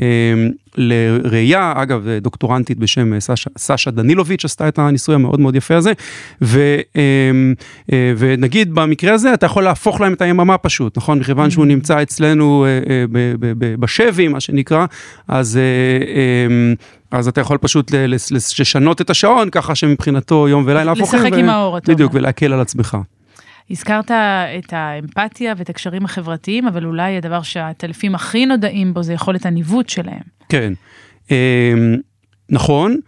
אה, 0.00 0.06
לראייה, 0.76 1.72
אגב, 1.76 2.06
דוקטורנטית 2.20 2.78
בשם 2.78 3.14
אה, 3.14 3.20
סשה, 3.20 3.50
סשה 3.58 3.90
דנילוביץ' 3.90 4.44
עשתה 4.44 4.68
את 4.68 4.78
הניסוי 4.78 5.14
המאוד 5.14 5.40
מאוד 5.40 5.56
יפה 5.56 5.76
הזה, 5.76 5.92
ו, 6.42 6.60
אה, 6.96 7.02
אה, 7.92 8.12
ונגיד 8.18 8.74
במקרה 8.74 9.14
הזה 9.14 9.34
אתה 9.34 9.46
יכול 9.46 9.64
להפוך 9.64 10.00
להם 10.00 10.12
את 10.12 10.22
היממה 10.22 10.58
פשוט, 10.58 10.98
נכון? 10.98 11.18
מכיוון 11.18 11.50
שהוא 11.50 11.66
נמצא 11.66 12.02
אצלנו 12.02 12.66
אה, 12.66 13.04
בשבי, 13.78 14.28
מה 14.28 14.40
שנקרא, 14.40 14.86
אז... 15.28 15.56
אה, 15.56 16.74
אז 17.10 17.28
אתה 17.28 17.40
יכול 17.40 17.58
פשוט 17.58 17.90
לשנות 18.58 19.00
את 19.00 19.10
השעון 19.10 19.50
ככה 19.50 19.74
שמבחינתו 19.74 20.48
יום 20.48 20.64
ולילה 20.66 20.92
הפוכים. 20.92 21.20
לשחק 21.20 21.38
עם 21.38 21.48
האור, 21.48 21.78
אתה 21.78 21.92
בדיוק, 21.92 22.10
אומר. 22.12 22.20
ולהקל 22.20 22.52
על 22.52 22.60
עצמך. 22.60 22.96
הזכרת 23.70 24.10
את 24.58 24.72
האמפתיה 24.72 25.54
ואת 25.56 25.70
הקשרים 25.70 26.04
החברתיים, 26.04 26.66
אבל 26.66 26.86
אולי 26.86 27.16
הדבר 27.16 27.42
שהטלפים 27.42 28.14
הכי 28.14 28.46
נודעים 28.46 28.94
בו 28.94 29.02
זה 29.02 29.12
יכולת 29.12 29.46
הניווט 29.46 29.88
שלהם. 29.88 30.33
כן. 30.48 30.72
אה, 31.30 31.74
נכון. 32.50 33.00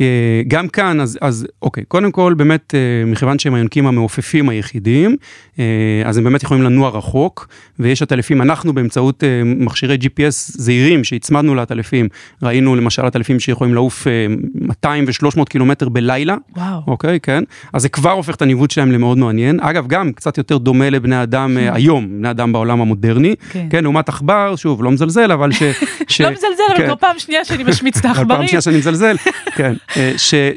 אה, 0.00 0.06
גם 0.48 0.68
כאן, 0.68 1.00
אז, 1.00 1.18
אז 1.20 1.46
אוקיי, 1.62 1.84
קודם 1.88 2.10
כל 2.12 2.34
באמת, 2.36 2.74
אה, 2.74 3.10
מכיוון 3.10 3.38
שהם 3.38 3.54
היונקים 3.54 3.86
המעופפים 3.86 4.48
היחידים, 4.48 5.16
אה, 5.58 5.64
אז 6.04 6.18
הם 6.18 6.24
באמת 6.24 6.42
יכולים 6.42 6.62
לנוע 6.62 6.88
רחוק, 6.90 7.48
ויש 7.78 8.02
עטלפים, 8.02 8.42
אנחנו 8.42 8.72
באמצעות 8.72 9.22
מכשירי 9.44 9.96
GPS 10.00 10.30
זעירים 10.30 11.04
שהצמדנו 11.04 11.54
לעטלפים, 11.54 12.08
ראינו 12.42 12.76
למשל 12.76 13.06
עטלפים 13.06 13.40
שיכולים 13.40 13.74
לעוף 13.74 14.06
אה, 14.06 14.26
200 14.54 15.04
ו-300 15.06 15.44
קילומטר 15.44 15.88
בלילה, 15.88 16.36
וואו. 16.56 16.80
אוקיי, 16.86 17.20
כן. 17.20 17.44
אז 17.72 17.82
זה 17.82 17.88
כבר 17.88 18.10
הופך 18.10 18.34
את 18.34 18.42
הניווט 18.42 18.70
שלהם 18.70 18.92
למאוד 18.92 19.18
מעניין. 19.18 19.60
אגב, 19.60 19.86
גם 19.86 20.12
קצת 20.12 20.38
יותר 20.38 20.58
דומה 20.58 20.90
לבני 20.90 21.22
אדם 21.22 21.56
היום, 21.76 22.08
בני 22.18 22.30
אדם 22.30 22.52
בעולם 22.52 22.80
המודרני. 22.80 23.34
כן. 23.52 23.66
כן, 23.70 23.82
לעומת 23.82 24.08
עכבר, 24.08 24.56
שוב, 24.56 24.84
לא 24.84 24.90
מזלזל, 24.90 25.32
אבל 25.32 25.52
ש... 25.52 25.62
ש- 26.08 26.20
לא 26.20 26.30
מזלזל, 26.30 26.46
אבל 26.68 26.76
כן. 26.78 26.86
כבר 26.86 26.96
פעם 26.96 27.18
שנייה 27.18 27.44
שאני 27.44 27.64
משמיץ 27.64 27.98
את 27.98 28.04
אבל 28.06 28.14
פעם 28.14 28.20
העכברים. 28.30 28.48
שנייה 28.48 28.60
שאני 28.60 28.76
מזלזל, 28.76 29.16
כן, 29.56 29.74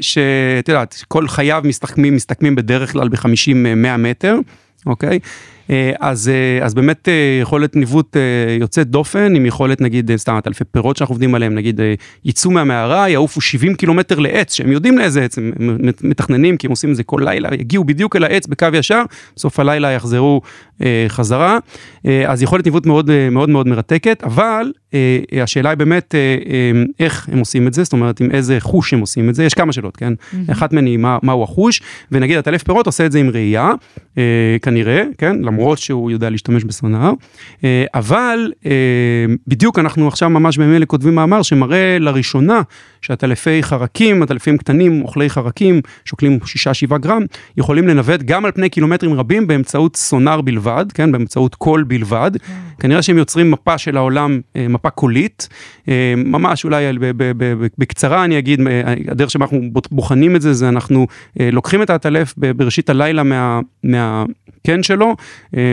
שאת 0.01 0.69
יודעת, 0.69 1.03
כל 1.07 1.27
חייו 1.27 1.61
מסתכמים, 1.65 2.15
מסתכמים 2.15 2.55
בדרך 2.55 2.91
כלל 2.91 3.09
ב-50-100 3.09 3.97
מטר, 3.97 4.35
אוקיי? 4.85 5.19
אה, 5.69 5.91
אז, 5.99 6.29
אה, 6.29 6.65
אז 6.65 6.73
באמת 6.73 7.09
אה, 7.09 7.39
יכולת 7.41 7.75
ניווט 7.75 8.17
אה, 8.17 8.21
יוצאת 8.59 8.87
דופן, 8.87 9.35
עם 9.35 9.45
יכולת 9.45 9.81
נגיד, 9.81 10.11
אה, 10.11 10.17
סתם, 10.17 10.39
אלפי 10.47 10.63
פירות 10.63 10.97
שאנחנו 10.97 11.13
עובדים 11.13 11.35
עליהם, 11.35 11.55
נגיד 11.55 11.81
אה, 11.81 11.93
יצאו 12.25 12.51
מהמערה, 12.51 13.09
יעופו 13.09 13.41
70 13.41 13.75
קילומטר 13.75 14.19
לעץ, 14.19 14.53
שהם 14.53 14.71
יודעים 14.71 14.97
לאיזה 14.97 15.23
עץ, 15.23 15.37
הם 15.37 15.77
מתכננים, 16.03 16.57
כי 16.57 16.67
הם 16.67 16.71
עושים 16.71 16.91
את 16.91 16.95
זה 16.95 17.03
כל 17.03 17.21
לילה, 17.25 17.49
יגיעו 17.53 17.83
בדיוק 17.83 18.15
אל 18.15 18.23
העץ 18.23 18.47
בקו 18.47 18.67
ישר, 18.73 19.03
בסוף 19.35 19.59
הלילה 19.59 19.91
יחזרו 19.91 20.41
אה, 20.43 20.66
חזרה, 21.07 21.57
אה, 22.05 22.31
אז 22.31 22.43
יכולת 22.43 22.65
ניווט 22.65 22.85
מאוד 22.85 23.09
אה, 23.09 23.29
מאוד 23.29 23.49
מאוד 23.49 23.67
מרתקת, 23.67 24.23
אבל 24.23 24.71
אה, 24.93 25.19
אה, 25.33 25.43
השאלה 25.43 25.69
היא 25.69 25.77
באמת 25.77 26.15
אה, 26.15 26.19
אה, 26.19 26.83
איך 26.99 27.29
הם 27.31 27.39
עושים 27.39 27.67
את 27.67 27.73
זה, 27.73 27.83
זאת 27.83 27.93
אומרת 27.93 28.19
עם 28.21 28.31
איזה 28.31 28.57
חוש 28.59 28.93
הם 28.93 28.99
עושים 28.99 29.29
את 29.29 29.35
זה, 29.35 29.43
יש 29.43 29.53
כמה 29.53 29.73
שאלות, 29.73 29.97
כן? 29.97 30.13
אחת 30.51 30.73
מהן 30.73 30.85
היא 30.85 30.97
מה, 30.97 31.17
מהו 31.23 31.43
החוש, 31.43 31.81
ונגיד 32.11 32.37
הטלף 32.37 32.63
פירות 32.63 32.85
עושה 32.85 33.05
את 33.05 33.11
זה 33.11 33.19
עם 33.19 33.29
ראייה, 33.29 33.71
אה, 34.17 34.23
כנראה, 34.61 35.03
כן? 35.17 35.35
למרות 35.41 35.77
שהוא 35.77 36.11
יודע 36.11 36.29
להשתמש 36.29 36.63
בסונאר, 36.63 37.11
אה, 37.63 37.85
אבל 37.93 38.51
אה, 38.65 38.71
בדיוק 39.47 39.79
אנחנו 39.79 40.07
עכשיו 40.07 40.29
ממש 40.29 40.57
בימים 40.57 40.75
אלה 40.75 40.85
כותבים 40.85 41.15
מאמר 41.15 41.41
שמראה 41.41 41.99
לראשונה 41.99 42.61
שהטלפי 43.01 43.63
חרקים, 43.63 44.23
הטלפים 44.23 44.57
קטנים, 44.57 45.01
אוכלי 45.01 45.29
חרקים, 45.29 45.81
שוקלים 46.05 46.39
6-7 46.89 46.97
גרם, 46.97 47.21
יכולים 47.57 47.87
לנווט 47.87 48.21
גם 48.21 48.45
על 48.45 48.51
פני 48.51 48.69
קילומטרים 48.69 49.13
רבים 49.13 49.47
באמצעות 49.47 49.95
סונאר 49.95 50.41
בלבד, 50.41 50.66
כן? 50.93 51.11
באמצעות 51.11 51.55
קול 51.55 51.83
בלבד. 51.83 52.31
כנראה 52.79 53.01
שהם 53.01 53.17
יוצרים 53.17 53.51
מפה 53.51 53.77
של 53.77 53.97
העולם, 53.97 54.39
אה, 54.55 54.67
מפה 54.67 54.89
קולית, 54.89 55.49
אה, 55.89 56.13
ממש 56.17 56.63
אולי 56.63 56.85
בקצרה 57.77 58.23
אני 58.23 58.39
אגיד, 58.39 58.67
אה, 58.67 58.93
הדרך 59.07 59.31
שבה 59.31 59.45
אנחנו 59.45 59.61
בוחנים 59.91 60.35
את 60.35 60.41
זה, 60.41 60.53
זה 60.53 60.69
אנחנו 60.69 61.07
לוקחים 61.39 61.81
את 61.81 61.89
העטלף 61.89 62.33
ב- 62.37 62.51
בראשית 62.51 62.89
הלילה 62.89 63.23
מה... 63.23 63.59
מה 63.83 64.25
קן 64.67 64.83
שלו, 64.83 65.15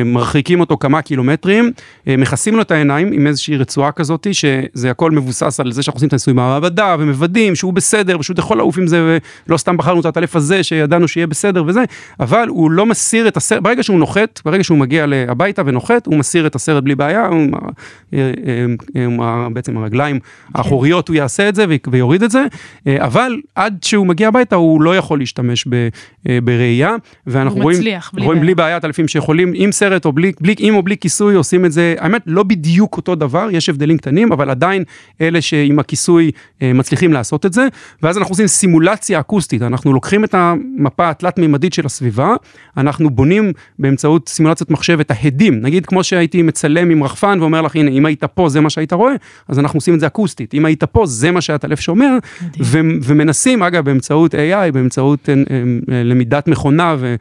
מרחיקים 0.05 0.61
אותו 0.61 0.77
כמה 0.77 1.03
קילומטרים, 1.03 1.73
מכסים 2.07 2.57
לו 2.57 2.63
את 2.63 2.71
העיניים 2.71 3.13
עם 3.13 3.27
איזושהי 3.27 3.57
רצועה 3.57 3.93
כזאת, 3.93 4.27
שזה 4.33 4.91
הכל 4.91 5.11
מבוסס 5.11 5.61
על 5.61 5.73
זה 5.73 5.83
שאנחנו 5.83 5.97
עושים 5.97 6.09
את 6.09 6.13
הניסוי 6.13 6.35
במעבדה 6.35 6.97
ומוודאים 6.99 7.55
שהוא 7.55 7.73
בסדר, 7.73 8.19
פשוט 8.19 8.39
יכול 8.39 8.57
לעוף 8.57 8.79
עם 8.79 8.87
זה, 8.87 9.19
ולא 9.49 9.57
סתם 9.57 9.77
בחרנו 9.77 10.01
את 10.01 10.05
העטלף 10.05 10.37
הזה 10.37 10.63
שידענו 10.63 11.09
שיהיה 11.09 11.27
בסדר 11.27 11.65
וזה, 11.67 11.85
אבל 12.21 12.49
הוא 12.49 12.71
לא 12.71 12.87
מסיר 12.87 13.29
את 13.29 13.37
הסרט, 13.37 13.63
ברגע 13.63 13.83
שהוא 13.83 13.99
נוחת, 13.99 14.41
ברגע 14.45 14.65
שהוא 14.65 14.79
מגיע 14.85 15.07
הביתה 15.29 15.63
ונוחת, 15.67 16.07
הוא 16.07 16.17
מסיר 16.17 16.47
את 16.47 16.55
הסרט 16.55 16.85
בלי 16.85 16.95
בעיה, 16.95 17.27
הוא, 17.27 17.47
אה, 18.15 18.33
אה, 18.97 19.07
אה, 19.21 19.49
בעצם 19.49 19.77
הרגליים 19.77 20.19
האחוריות 20.55 21.09
הוא 21.09 21.17
יעשה 21.17 21.49
את 21.49 21.55
זה 21.55 21.65
ויוריד 21.91 22.23
את 22.23 22.31
זה, 22.31 22.45
אבל 22.87 23.37
עד 23.55 23.79
שהוא 23.83 24.07
מגיע 24.07 24.29
הביתה 24.29 24.57
הוא 24.57 24.83
לא 24.83 24.97
יכול 24.97 25.19
להשתמש 25.19 25.65
ב- 25.69 25.89
בראייה, 26.45 26.95
ואנחנו 27.27 27.61
רואים, 27.61 27.79
מצליח, 27.79 28.11
בלי 28.15 28.27
רואים. 28.27 28.41
בלי 28.41 28.55
בעיה 28.55 28.79
אלפים 28.85 29.09
שיכולים 29.09 29.53
עם 29.55 29.73
סרט 29.73 30.05
או 30.05 30.13
בלי, 30.13 30.33
בלי, 30.41 30.55
עם 30.59 30.75
או 30.75 30.83
בלי 30.83 30.97
כיסוי 30.97 31.35
עושים 31.35 31.65
את 31.65 31.73
זה, 31.73 31.95
האמת 31.99 32.23
לא 32.27 32.43
בדיוק 32.43 32.97
אותו 32.97 33.15
דבר, 33.15 33.49
יש 33.53 33.69
הבדלים 33.69 33.99
קטנים, 33.99 34.33
אבל 34.33 34.51
עדיין 34.51 34.85
אלה 35.21 35.41
שעם 35.41 35.79
הכיסוי 35.79 36.31
מצליחים 36.63 37.13
לעשות 37.13 37.47
את 37.47 37.53
זה, 37.53 37.69
ואז 38.03 38.19
אנחנו 38.19 38.33
עושים 38.33 38.47
סימולציה 38.47 39.21
אקוסטית, 39.21 39.63
אנחנו 39.63 39.93
לוקחים 39.93 40.25
את 40.25 40.35
המפה 40.35 41.11
התלת 41.11 41.39
מימדית 41.39 41.73
של 41.73 41.87
הסביבה, 41.87 42.35
אנחנו 42.77 43.11
בונים 43.11 43.53
באמצעות 43.79 44.29
סימולציות 44.29 44.71
מחשב 44.75 45.01
את 45.01 45.11
ההדים, 45.11 45.61
נגיד 45.63 45.87
כמו 45.87 46.05
שהייתי 46.05 46.43
מצלם 46.43 46.91
עם 46.91 47.05
רחפן 47.05 47.39
ואומר 47.41 47.63
לך 47.63 47.77
הנה 47.77 47.91
אם 47.91 48.07
היית 48.07 48.25
פה 48.25 48.49
זה 48.49 48.61
מה 48.61 48.71
שהיית 48.71 48.93
רואה, 48.93 49.15
אז 49.49 49.59
אנחנו 49.59 49.77
עושים 49.77 49.95
את 49.95 50.01
זה 50.01 50.07
אקוסטית, 50.07 50.55
אם 50.55 50.65
היית 50.65 50.85
פה 50.85 51.07
זה 51.07 51.31
מה 51.31 51.41
שהטלף 51.41 51.81
שומע, 51.81 52.11
ו- 52.61 52.79
ומנסים 53.03 53.63
אגב 53.63 53.85
באמצעות 53.85 54.35
AI, 54.35 54.73
באמצעות 54.73 55.29
אה, 55.29 55.35
אה, 55.35 56.03
למידת 56.05 56.49
מכונה 56.49 56.97
ו... 56.99 57.15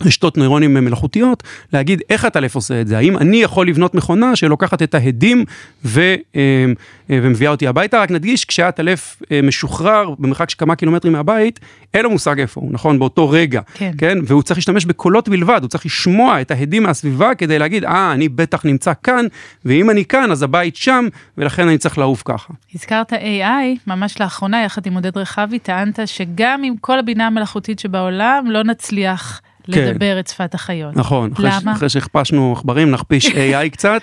רשתות 0.00 0.36
נוירונים 0.36 0.74
מלאכותיות, 0.74 1.42
להגיד 1.72 2.02
איך 2.10 2.24
הטלף 2.24 2.54
עושה 2.54 2.80
את 2.80 2.86
זה, 2.86 2.98
האם 2.98 3.18
אני 3.18 3.36
יכול 3.36 3.68
לבנות 3.68 3.94
מכונה 3.94 4.36
שלוקחת 4.36 4.82
את 4.82 4.94
ההדים 4.94 5.44
ו, 5.84 6.00
אה, 6.36 6.64
אה, 7.10 7.18
ומביאה 7.22 7.50
אותי 7.50 7.66
הביתה, 7.66 8.00
רק 8.00 8.10
נדגיש, 8.10 8.44
כשהטלף 8.44 9.22
אה, 9.32 9.42
משוחרר 9.42 10.14
במרחק 10.18 10.50
של 10.50 10.56
כמה 10.58 10.76
קילומטרים 10.76 11.12
מהבית, 11.12 11.60
אין 11.94 12.02
לו 12.02 12.10
מושג 12.10 12.40
איפה 12.40 12.60
הוא, 12.60 12.72
נכון? 12.72 12.98
באותו 12.98 13.30
רגע, 13.30 13.60
כן. 13.74 13.90
כן? 13.98 14.18
והוא 14.26 14.42
צריך 14.42 14.58
להשתמש 14.58 14.84
בקולות 14.84 15.28
בלבד, 15.28 15.58
הוא 15.62 15.68
צריך 15.68 15.86
לשמוע 15.86 16.40
את 16.40 16.50
ההדים 16.50 16.82
מהסביבה 16.82 17.34
כדי 17.34 17.58
להגיד, 17.58 17.84
אה, 17.84 18.12
אני 18.12 18.28
בטח 18.28 18.64
נמצא 18.64 18.92
כאן, 19.02 19.24
ואם 19.64 19.90
אני 19.90 20.04
כאן, 20.04 20.32
אז 20.32 20.42
הבית 20.42 20.76
שם, 20.76 21.08
ולכן 21.38 21.68
אני 21.68 21.78
צריך 21.78 21.98
לעוף 21.98 22.22
ככה. 22.24 22.54
הזכרת 22.74 23.12
AI, 23.12 23.78
ממש 23.86 24.20
לאחרונה, 24.20 24.64
יחד 24.64 24.86
עם 24.86 24.94
עודד 24.94 25.18
רחבי, 25.18 25.58
טענת 25.58 25.98
שגם 26.06 26.62
עם 26.64 26.76
כל 26.76 26.98
הבינה 26.98 27.26
המלאכותית 27.26 27.78
שבעולם, 27.78 28.44
לא 28.50 28.64
נצליח 28.64 29.40
כן. 29.72 29.88
לדבר 29.88 30.20
את 30.20 30.26
שפת 30.28 30.54
החיות. 30.54 30.96
נכון, 30.96 31.30
אחרי, 31.32 31.50
למה? 31.62 31.72
אחרי 31.72 31.88
שהכפשנו 31.88 32.52
עכברים, 32.58 32.90
נכפיש 32.90 33.26
AI 33.34 33.68
קצת. 33.72 34.02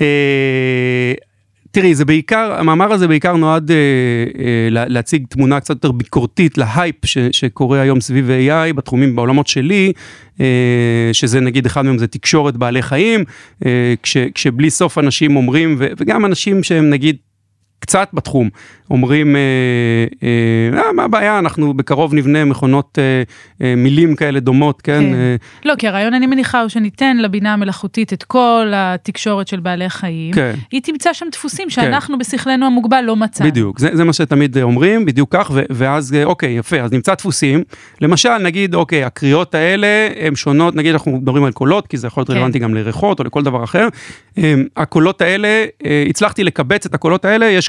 אה, 0.00 1.12
תראי, 1.70 1.94
זה 1.94 2.04
בעיקר, 2.04 2.54
המאמר 2.58 2.92
הזה 2.92 3.08
בעיקר 3.08 3.36
נועד 3.36 3.70
אה, 3.70 3.76
אה, 3.76 4.68
לה- 4.70 4.88
להציג 4.88 5.26
תמונה 5.28 5.60
קצת 5.60 5.70
יותר 5.74 5.92
ביקורתית 5.92 6.58
להייפ 6.58 7.06
ש, 7.06 7.18
שקורה 7.32 7.80
היום 7.80 8.00
סביב 8.00 8.30
AI 8.30 8.72
בתחומים, 8.72 9.16
בעולמות 9.16 9.46
שלי, 9.46 9.92
אה, 10.40 10.46
שזה 11.12 11.40
נגיד 11.40 11.66
אחד 11.66 11.84
מהם 11.84 11.98
זה 11.98 12.06
תקשורת 12.06 12.56
בעלי 12.56 12.82
חיים, 12.82 13.24
אה, 13.66 13.94
כש, 14.02 14.16
כשבלי 14.34 14.70
סוף 14.70 14.98
אנשים 14.98 15.36
אומרים, 15.36 15.76
ו, 15.78 15.86
וגם 15.98 16.24
אנשים 16.24 16.62
שהם 16.62 16.90
נגיד 16.90 17.16
קצת 17.78 18.08
בתחום, 18.12 18.48
אומרים, 18.90 19.36
אה, 19.36 19.40
אה, 20.22 20.78
אה, 20.78 20.92
מה 20.92 21.04
הבעיה, 21.04 21.38
אנחנו 21.38 21.74
בקרוב 21.74 22.14
נבנה 22.14 22.44
מכונות 22.44 22.98
אה, 22.98 23.22
אה, 23.66 23.74
מילים 23.76 24.16
כאלה 24.16 24.40
דומות, 24.40 24.82
כן? 24.82 25.00
כן. 25.00 25.14
אה, 25.14 25.36
לא, 25.64 25.74
כי 25.78 25.88
הרעיון, 25.88 26.14
אני 26.14 26.26
מניחה, 26.26 26.60
הוא 26.60 26.68
שניתן 26.68 27.16
לבינה 27.16 27.52
המלאכותית 27.52 28.12
את 28.12 28.22
כל 28.22 28.72
התקשורת 28.74 29.48
של 29.48 29.60
בעלי 29.60 29.88
חיים. 29.88 30.32
כן. 30.32 30.54
היא 30.72 30.82
תמצא 30.82 31.12
שם 31.12 31.26
דפוסים 31.32 31.70
שאנחנו 31.70 32.18
בשכלנו 32.18 32.66
המוגבל 32.66 33.00
לא 33.00 33.16
מצאנו. 33.16 33.50
בדיוק, 33.50 33.78
זה, 33.78 33.88
זה 33.92 34.04
מה 34.04 34.12
שתמיד 34.12 34.58
אומרים, 34.58 35.04
בדיוק 35.04 35.36
כך, 35.36 35.50
ו, 35.54 35.62
ואז 35.70 36.14
אה, 36.14 36.24
אוקיי, 36.24 36.52
יפה, 36.52 36.80
אז 36.80 36.92
נמצא 36.92 37.14
דפוסים, 37.14 37.62
למשל 38.00 38.38
נגיד, 38.38 38.74
אוקיי, 38.74 39.04
הקריאות 39.04 39.54
האלה 39.54 40.08
הן 40.20 40.34
שונות, 40.34 40.74
נגיד 40.74 40.92
אנחנו 40.92 41.12
מדברים 41.12 41.44
על 41.44 41.52
קולות, 41.52 41.86
כי 41.86 41.96
זה 41.96 42.06
יכול 42.06 42.20
להיות 42.20 42.28
כן. 42.28 42.34
רלוונטי 42.34 42.58
גם 42.58 42.74
לריחות 42.74 43.18
או 43.18 43.24
לכל 43.24 43.42
דבר 43.42 43.64
אחר, 43.64 43.88
אה, 44.38 44.54
הקולות 44.76 45.20
האלה, 45.20 45.64
אה, 45.86 46.04
הצלחתי 46.08 46.44
לקבץ 46.44 46.86
את 46.86 46.94
הקולות 46.94 47.24
האלה, 47.24 47.46
יש... 47.46 47.65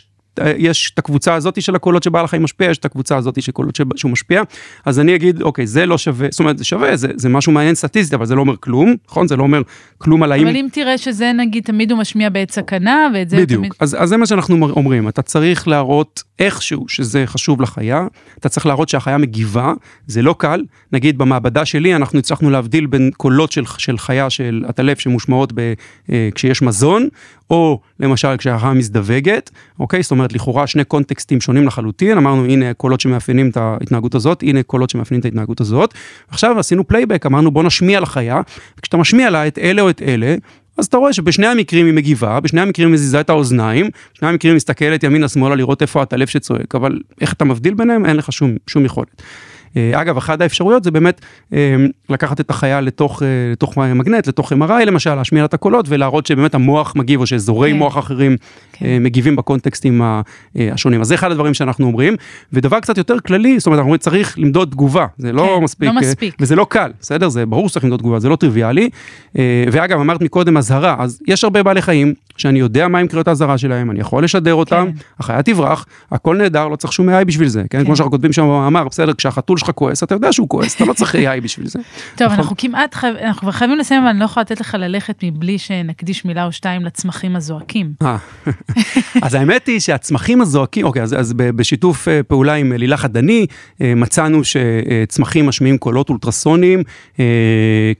יש 0.57 0.91
את 0.93 0.99
הקבוצה 0.99 1.33
הזאת 1.33 1.61
של 1.61 1.75
הקולות 1.75 2.03
שבעל 2.03 2.25
החיים 2.25 2.43
משפיע, 2.43 2.69
יש 2.69 2.77
את 2.77 2.85
הקבוצה 2.85 3.17
הזאת 3.17 3.41
של 3.41 3.51
קולות 3.51 3.79
שהוא 3.95 4.11
משפיע, 4.11 4.41
אז 4.85 4.99
אני 4.99 5.15
אגיד, 5.15 5.41
אוקיי, 5.41 5.67
זה 5.67 5.85
לא 5.85 5.97
שווה, 5.97 6.27
זאת 6.31 6.39
אומרת, 6.39 6.57
זה 6.57 6.63
שווה, 6.63 6.95
זה, 6.97 7.07
זה 7.15 7.29
משהו 7.29 7.51
מעניין 7.51 7.75
סטטיסטי, 7.75 8.15
אבל 8.15 8.25
זה 8.25 8.35
לא 8.35 8.41
אומר 8.41 8.55
כלום, 8.59 8.95
נכון? 9.07 9.27
זה 9.27 9.35
לא 9.35 9.43
אומר 9.43 9.61
כלום 9.97 10.23
על 10.23 10.31
האם... 10.31 10.47
אבל 10.47 10.55
אם 10.55 10.67
תראה 10.71 10.97
שזה 10.97 11.31
נגיד 11.37 11.63
תמיד 11.63 11.91
הוא 11.91 11.99
משמיע 11.99 12.29
בעת 12.29 12.51
סכנה 12.51 13.07
ואת 13.13 13.29
זה 13.29 13.37
בדיוק, 13.37 13.61
תמיד... 13.61 13.71
אז, 13.79 13.95
אז 13.99 14.09
זה 14.09 14.17
מה 14.17 14.25
שאנחנו 14.25 14.57
מר- 14.57 14.73
אומרים, 14.73 15.07
אתה 15.07 15.21
צריך 15.21 15.67
להראות 15.67 16.23
איכשהו 16.39 16.85
שזה 16.87 17.23
חשוב 17.25 17.61
לחיה, 17.61 18.07
אתה 18.39 18.49
צריך 18.49 18.65
להראות 18.65 18.89
שהחיה 18.89 19.17
מגיבה, 19.17 19.73
זה 20.07 20.21
לא 20.21 20.35
קל, 20.37 20.63
נגיד 20.91 21.17
במעבדה 21.17 21.65
שלי 21.65 21.95
אנחנו 21.95 22.19
הצלחנו 22.19 22.49
להבדיל 22.49 22.85
בין 22.85 23.11
קולות 23.17 23.51
של, 23.51 23.63
של 23.77 23.97
חיה 23.97 24.29
של 24.29 24.65
עטלף 24.67 24.99
שמושמעות 24.99 25.53
ב, 25.55 25.73
אה, 26.11 26.29
כשיש 26.35 26.61
מזון, 26.61 27.07
או 27.49 27.79
למשל 27.99 28.37
כשהחיה 28.37 28.73
מזדווגת, 28.73 29.51
אוקיי? 29.79 30.03
זאת 30.03 30.11
אומרת 30.11 30.33
לכאורה 30.33 30.67
שני 30.67 30.83
קונטקסטים 30.83 31.41
שונים 31.41 31.67
לחלוטין, 31.67 32.17
אמרנו 32.17 32.45
הנה 32.45 32.73
קולות 32.73 32.99
שמאפיינים 32.99 33.49
את 33.49 33.57
ההתנהגות 33.57 34.15
הזאת, 34.15 34.41
הנה 34.41 34.63
קולות 34.63 34.89
שמאפיינים 34.89 35.19
את 35.19 35.25
ההתנהגות 35.25 35.61
הזאת, 35.61 35.93
עכשיו 36.27 36.59
עשינו 36.59 36.87
playback, 36.87 37.25
אמרנו 37.25 37.51
בוא 37.51 37.63
נשמיע 37.63 37.99
לחיה, 37.99 38.41
וכשאתה 38.79 38.97
משמיע 38.97 39.29
לה 39.29 39.47
את 39.47 39.57
אלה 39.57 39.81
או 39.81 39.89
את 39.89 40.01
אלה, 40.01 40.35
אז 40.77 40.85
אתה 40.85 40.97
רואה 40.97 41.13
שבשני 41.13 41.47
המקרים 41.47 41.85
היא 41.85 41.93
מגיבה, 41.93 42.39
בשני 42.39 42.61
המקרים 42.61 42.87
היא 42.87 42.93
מזיזה 42.93 43.19
את 43.19 43.29
האוזניים, 43.29 43.89
בשני 44.15 44.27
המקרים 44.27 44.51
היא 44.51 44.55
מסתכלת 44.55 45.03
ימינה 45.03 45.27
שמאלה 45.27 45.55
לראות 45.55 45.81
איפה 45.81 46.01
הטלף 46.01 46.29
שצועק, 46.29 46.75
אבל 46.75 46.99
איך 47.21 47.33
אתה 47.33 47.45
מבדיל 47.45 47.73
ביניהם? 47.73 48.05
אין 48.05 48.15
לך 48.15 48.31
שום, 48.31 48.55
שום 48.67 48.85
יכולת. 48.85 49.21
אה, 49.77 50.01
אגב, 50.01 50.17
אחת 50.17 50.41
האפשרויות 50.41 50.83
זה 50.83 50.91
באמת 50.91 51.21
אה, 51.53 51.75
לקחת 52.09 52.39
את 52.39 52.49
החיה 52.49 52.81
לתוך, 52.81 53.23
אה, 53.23 53.27
לתוך 53.51 53.77
מגנט, 53.77 54.27
לתוך 54.27 54.53
MRI 54.53 54.85
למשל, 54.85 55.15
להשמיע 55.15 55.41
לה 55.41 55.45
את 55.45 55.53
הקולות 55.53 55.85
ולהראות 55.89 56.25
שבאמת 56.25 56.55
המוח 56.55 56.93
מגיב, 56.95 57.19
או 57.19 57.27
שאזורי 57.27 57.71
כן. 57.71 57.77
מוח 57.77 57.97
אחרים 57.97 58.37
כן. 58.79 58.85
אה, 58.85 58.97
מגיבים 58.99 59.35
בקונטקסטים 59.35 60.01
ה- 60.01 60.21
אה, 60.57 60.69
השונים. 60.73 61.01
אז 61.01 61.07
זה 61.07 61.15
אחד 61.15 61.31
הדברים 61.31 61.53
שאנחנו 61.53 61.85
אומרים, 61.85 62.15
ודבר 62.53 62.79
קצת 62.79 62.97
יותר 62.97 63.19
כללי, 63.19 63.59
זאת 63.59 63.65
אומרת, 63.67 63.77
אנחנו 63.77 63.87
אומרים 63.87 63.99
צריך 63.99 64.39
למדוד 64.39 64.69
תגובה, 64.71 65.05
זה 65.17 65.31
לא 65.31 65.55
כן, 65.57 65.63
מספיק, 65.63 65.89
לא 65.89 65.93
אה, 65.95 66.01
מספיק. 66.01 66.35
וזה 66.39 66.55
לא 66.55 66.65
קל, 66.69 66.91
בסדר? 67.01 67.29
זה 67.29 67.45
ברור 67.45 67.69
שצריך 67.69 67.83
למדוד 67.85 67.99
תגובה, 67.99 68.19
זה 68.19 68.29
לא 68.29 68.35
טריוויאלי. 68.35 68.89
אה, 69.37 69.63
ואגב, 69.71 69.99
אמרת 69.99 70.21
מקודם 70.21 70.57
אזהרה, 70.57 70.95
אז 70.99 71.21
יש 71.27 71.43
הרבה 71.43 71.63
בעלי 71.63 71.81
חיים 71.81 72.13
שאני 72.37 72.59
יודע 72.59 72.87
מהם 72.87 73.07
קריאות 73.07 73.27
האזהרה 73.27 73.57
שלהם, 73.57 73.91
אני 73.91 73.99
יכול 73.99 74.23
לשדר 74.23 74.53
אותם, 74.53 74.87
כן. 74.91 74.97
החיה 75.19 75.41
תברח, 75.43 75.85
הכל 76.11 76.37
נהדר, 76.37 76.67
לא 76.67 76.75
צריך 76.75 76.93
שום 76.93 77.09
AI 77.09 77.25
בשביל 77.25 77.47
זה, 77.47 77.63
כן? 77.69 77.79
כן. 77.79 77.85
כמו 77.85 77.95
שאנחנו 77.95 78.11
כותבים 78.11 78.33
שם 78.33 78.41
במאמר, 78.41 78.87
בסדר, 78.87 79.13
כשהחתול 79.13 79.57
שלך 79.57 79.71
כועס, 79.75 80.03
אתה 80.03 80.15
יודע 80.15 80.31
שהוא 80.33 80.49
כועס, 80.49 80.75
אתה 80.75 80.85
לא 80.85 80.93
צריך 80.93 81.15
AI 81.15 81.41
בשביל 81.43 81.67
זה. 81.67 81.79
טוב, 82.15 82.27
נכון. 82.27 82.39
אנחנו 82.39 82.55
כמעט. 82.57 82.95
אנחנו 83.03 83.41
כבר 83.41 83.51
חייבים 83.51 83.77
לסיים, 83.77 84.01
אבל 84.01 84.09
אני 84.09 84.19
לא 84.19 84.25
יכולה 84.25 84.41
לתת 84.41 84.59
לך 84.61 84.75
ללכת 84.79 85.23
מבלי 85.23 85.57
שנקדיש 85.57 86.25
מילה 86.25 86.45
או 86.45 86.51
שתיים 86.51 86.85
לצמחים 86.85 87.35
הזועקים. 87.35 87.93
אז 89.21 89.33
האמת 89.33 89.67
היא 89.67 89.79
שהצמחים 89.79 90.41
הזועקים, 90.41 90.85
אוקיי, 90.85 91.01
אז, 91.01 91.13
אז 91.19 91.33
בשיתוף 91.33 92.07
אה, 92.07 92.23
פעולה 92.23 92.53
עם 92.53 92.71
אה, 92.71 92.77
לילך 92.77 93.05
עדני, 93.05 93.45
אה, 93.81 93.93
מצאנו 93.95 94.41
שצמחים 94.43 95.45
משמיעים 95.47 95.77
קולות 95.77 96.09
אולטרסוניים, 96.09 96.83
אה, 97.19 97.25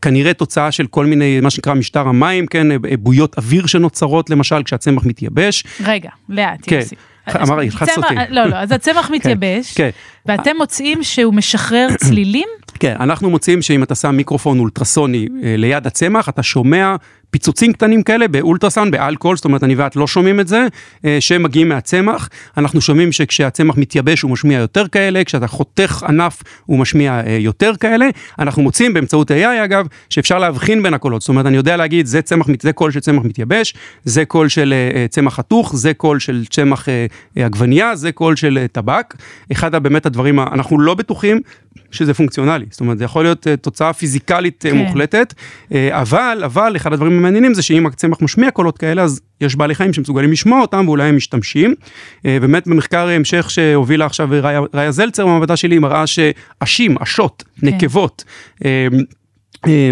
כנראה 0.01 0.33
תוצאה 0.33 0.71
של 0.71 0.87
כל 0.87 1.05
מיני, 1.05 1.39
מה 1.39 1.49
שנקרא 1.49 1.73
משטר 1.73 2.07
המים, 2.07 2.45
כן, 2.47 2.67
בויות 2.99 3.37
אוויר 3.37 3.65
שנוצרות, 3.65 4.29
למשל 4.29 4.63
כשהצמח 4.63 5.05
מתייבש. 5.05 5.63
רגע, 5.85 6.09
לאט, 6.29 6.59
כן. 6.61 6.75
יוסי. 6.75 6.95
אמר, 7.35 7.59
צמח- 7.69 7.97
אותי. 7.97 8.15
לא, 8.29 8.45
לא, 8.45 8.55
אז 8.55 8.71
הצמח 8.71 9.09
מתייבש, 9.15 9.73
כן. 9.75 9.89
ואתם 10.25 10.51
מוצאים 10.57 11.03
שהוא 11.03 11.33
משחרר 11.33 11.87
צלילים? 12.05 12.47
כן, 12.79 12.95
אנחנו 12.99 13.29
מוצאים 13.29 13.61
שאם 13.61 13.83
אתה 13.83 13.95
שם 13.95 14.15
מיקרופון 14.15 14.59
אולטרסוני 14.59 15.27
ליד 15.57 15.87
הצמח, 15.87 16.29
אתה 16.29 16.43
שומע 16.43 16.95
פיצוצים 17.29 17.73
קטנים 17.73 18.03
כאלה 18.03 18.27
באולטרסאונד, 18.27 18.91
באלכוהול, 18.91 19.35
זאת 19.35 19.45
אומרת 19.45 19.63
אני 19.63 19.75
ואת 19.75 19.95
לא 19.95 20.07
שומעים 20.07 20.39
את 20.39 20.47
זה, 20.47 20.67
אה, 21.05 21.17
שמגיעים 21.19 21.69
מהצמח. 21.69 22.29
אנחנו 22.57 22.81
שומעים 22.81 23.11
שכשהצמח 23.11 23.77
מתייבש 23.77 24.21
הוא 24.21 24.31
משמיע 24.31 24.59
יותר 24.59 24.87
כאלה, 24.87 25.23
כשאתה 25.23 25.47
חותך 25.47 26.03
ענף 26.09 26.43
הוא 26.65 26.79
משמיע 26.79 27.21
אה, 27.25 27.37
יותר 27.39 27.75
כאלה. 27.75 28.09
אנחנו 28.39 28.61
מוצאים 28.61 28.93
באמצעות 28.93 29.31
AI 29.31 29.65
אגב, 29.65 29.87
שאפשר 30.09 30.39
להבחין 30.39 30.83
בין 30.83 30.93
הקולות, 30.93 31.21
זאת 31.21 31.29
אומרת 31.29 31.45
אני 31.45 31.57
יודע 31.57 31.77
להגיד 31.77 32.05
זה 32.05 32.21
צמח, 32.21 32.47
זה 32.61 32.73
קול 32.73 32.91
של 32.91 32.99
צמח 32.99 33.23
מתייבש, 33.23 33.73
זה 34.03 34.25
קול 34.25 34.49
של 34.49 34.73
אה, 34.73 35.05
צמח 35.07 35.33
חתוך, 35.33 35.75
זה 35.75 35.93
קול 35.93 36.19
של 36.19 36.45
צמח 36.49 36.87
עגבנייה, 37.35 37.95
זה 37.95 38.11
קול 38.11 38.35
של 38.35 38.65
טבק. 38.71 39.15
אחד 39.51 39.75
הבאמת 39.75 40.05
הדברים, 40.05 40.39
אנחנו 40.39 40.79
לא 40.79 40.93
בטוחים 40.93 41.41
שזה 41.91 42.13
פונקציונלי, 42.13 42.65
זאת 42.69 42.79
אומרת 42.79 42.97
זה 42.97 43.03
יכול 43.03 43.23
להיות 43.23 43.47
אה, 43.47 43.57
תוצאה 43.57 43.93
פיזיקלית 43.93 44.65
כן. 44.69 44.77
מוחלטת, 44.77 45.33
אבל, 45.91 46.41
אבל 46.45 46.75
אחד 46.75 46.93
הדברים 46.93 47.17
המעניינים 47.27 47.53
זה 47.53 47.61
שאם 47.61 47.85
הצמח 47.85 48.21
משמיע 48.21 48.51
קולות 48.51 48.77
כאלה 48.77 49.03
אז 49.03 49.21
יש 49.41 49.55
בעלי 49.55 49.75
חיים 49.75 49.93
שמסוגלים 49.93 50.31
לשמוע 50.31 50.61
אותם 50.61 50.83
ואולי 50.87 51.09
הם 51.09 51.15
משתמשים. 51.15 51.73
אה, 52.25 52.39
באמת 52.39 52.67
במחקר 52.67 53.07
המשך 53.07 53.49
שהובילה 53.49 54.05
עכשיו 54.05 54.27
ראיה, 54.31 54.61
ראיה 54.73 54.91
זלצר 54.91 55.25
במעבדה 55.25 55.55
שלי 55.55 55.79
מראה 55.79 56.03
שעשים, 56.07 56.97
עשות, 56.99 57.43
כן. 57.61 57.67
נקבות. 57.67 58.23
אה, 58.65 58.87
אה, 59.67 59.91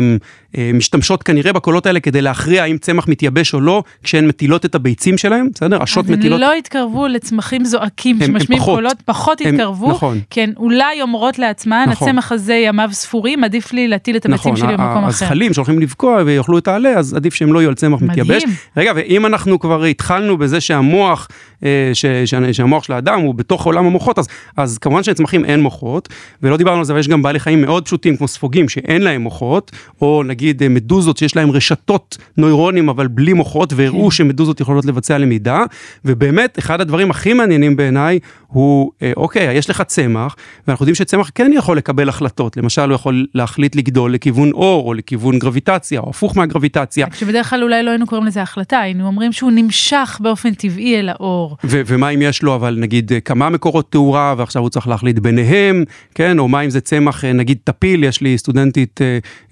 משתמשות 0.73 1.23
כנראה 1.23 1.53
בקולות 1.53 1.85
האלה 1.85 1.99
כדי 1.99 2.21
להכריע 2.21 2.63
האם 2.63 2.77
צמח 2.77 3.07
מתייבש 3.07 3.53
או 3.53 3.61
לא 3.61 3.83
כשהן 4.03 4.27
מטילות 4.27 4.65
את 4.65 4.75
הביצים 4.75 5.17
שלהם, 5.17 5.49
בסדר? 5.55 5.81
עשות 5.83 6.05
אז 6.05 6.11
הן 6.11 6.17
מטילות. 6.19 6.39
לא 6.39 6.55
יתקרבו 6.57 7.07
לצמחים 7.07 7.65
זועקים 7.65 8.15
הם- 8.15 8.21
הם 8.21 8.39
שמשמיעים 8.39 8.61
פחות. 8.61 8.75
קולות, 8.75 8.97
פחות 9.05 9.41
הם- 9.41 9.53
יתקרבו, 9.55 9.89
נכון. 9.91 10.19
כי 10.29 10.41
הן 10.41 10.53
אולי 10.57 11.01
אומרות 11.01 11.39
לעצמן, 11.39 11.85
נכון. 11.89 12.09
הצמח 12.09 12.31
הזה 12.31 12.53
ימיו 12.53 12.89
ספורים, 12.91 13.43
עדיף 13.43 13.73
לי 13.73 13.87
להטיל 13.87 14.15
את 14.15 14.25
הביצים 14.25 14.53
נכון, 14.53 14.67
שלי 14.67 14.77
במקום 14.77 14.97
אחר. 14.97 15.07
הזחלים 15.07 15.53
שהולכים 15.53 15.79
לבקוע 15.79 16.21
ויאכלו 16.25 16.57
את 16.57 16.67
העלה, 16.67 16.89
אז 16.89 17.13
עדיף 17.13 17.33
שהם 17.33 17.53
לא 17.53 17.59
יהיו 17.59 17.69
על 17.69 17.75
צמח 17.75 18.01
מדהים. 18.01 18.23
מתייבש. 18.25 18.43
רגע, 18.77 18.91
ואם 18.95 19.25
אנחנו 19.25 19.59
כבר 19.59 19.83
התחלנו 19.83 20.37
בזה 20.37 20.61
שהמוח, 20.61 21.27
אה, 21.63 21.89
ש, 21.93 22.05
ש, 22.25 22.33
שהמוח 22.51 22.83
של 22.83 22.93
האדם 22.93 23.19
הוא 23.19 23.35
בתוך 23.35 23.65
עולם 23.65 23.85
המוחות, 23.85 24.19
אז, 24.19 24.27
אז 24.57 24.77
כמובן 24.77 25.03
שלצמחים 25.03 25.45
אין 25.45 25.59
מוחות, 25.61 26.09
ולא 26.43 26.57
דיברנו 26.57 26.77
על 26.79 26.85
זה, 26.85 26.93
אבל 26.93 26.99
יש 26.99 27.07
גם 27.07 27.21
בעלי 27.21 27.39
חיים 27.39 27.61
מאוד 27.61 27.85
פשוטים 27.85 28.17
כמו 28.17 28.27
ספוגים 28.27 28.69
שאין 28.69 29.01
להם 29.01 29.21
מוחות, 29.21 29.71
או 30.01 30.23
נגיד 30.25 30.44
אה, 30.61 30.69
מדוזות 30.69 31.17
שיש 31.17 31.35
להם 31.35 31.51
רשתות 31.51 32.17
נוירונים 32.37 32.89
אבל 32.89 33.07
בלי 33.07 33.33
מוחות, 33.33 33.73
והראו 33.75 34.03
כן. 34.03 34.11
שמדוזות 34.11 34.59
יכולות 34.61 34.85
לבצע 34.85 35.17
למידה, 35.17 35.63
ובאמת 36.05 36.59
אחד 36.59 36.81
הדברים 36.81 37.11
הכי 37.11 37.33
מעניינים 37.33 37.75
בעיניי 37.75 38.19
הוא, 38.47 38.91
אה, 39.01 39.11
אוקיי, 39.17 39.53
יש 39.53 39.69
לך 39.69 39.81
צמח, 39.81 40.35
ואנחנו 40.67 40.83
יודעים 40.83 40.95
שצמח 40.95 41.31
כן 41.35 41.51
יכול 41.55 41.77
לקבל 41.77 42.09
החלטות, 42.09 42.57
למשל 42.57 42.81
הוא 42.81 42.95
יכול 42.95 43.25
להחליט 43.33 43.75
לגדול 43.75 44.13
לכיוון 44.13 44.51
אור, 44.51 44.87
או 44.87 44.93
לכיוון 44.93 45.39
גרביטציה, 45.39 45.99
או 45.99 46.09
הפוך 46.09 46.37
מהגרביטציה. 46.37 47.07
שבדרך 47.13 47.49
כלל 47.49 47.63
אולי 47.63 47.83
לא 47.83 47.89
היינו 47.89 48.07
קוראים 48.07 48.27
לזה 48.27 48.41
החלטה, 48.41 48.79
היינו 48.79 49.07
אומרים 49.07 49.31
שהוא 49.31 49.51
נמשך 49.51 50.19
באופן 50.23 50.53
טבעי 50.53 50.99
אל 50.99 51.09
האור. 51.09 51.57
ו- 51.63 51.81
ומה 51.85 52.09
אם 52.09 52.21
יש 52.21 52.43
לו 52.43 52.55
אבל 52.55 52.77
נגיד 52.79 53.13
אה, 53.13 53.19
כמה 53.19 53.49
מקורות 53.49 53.91
תאורה 53.91 54.35
ועכשיו 54.37 54.61
הוא 54.61 54.69
צריך 54.69 54.87
להחליט 54.87 55.19
ביניהם, 55.19 55.83
כן, 56.15 56.39
או 56.39 56.47
מה 56.47 56.61
אם 56.61 56.69
זה 56.69 56.81
צמח 56.81 57.25
נגיד 57.25 57.57
טפיל, 57.63 58.03
יש 58.03 58.21
לי 58.21 58.37
סטודנטית 58.37 58.99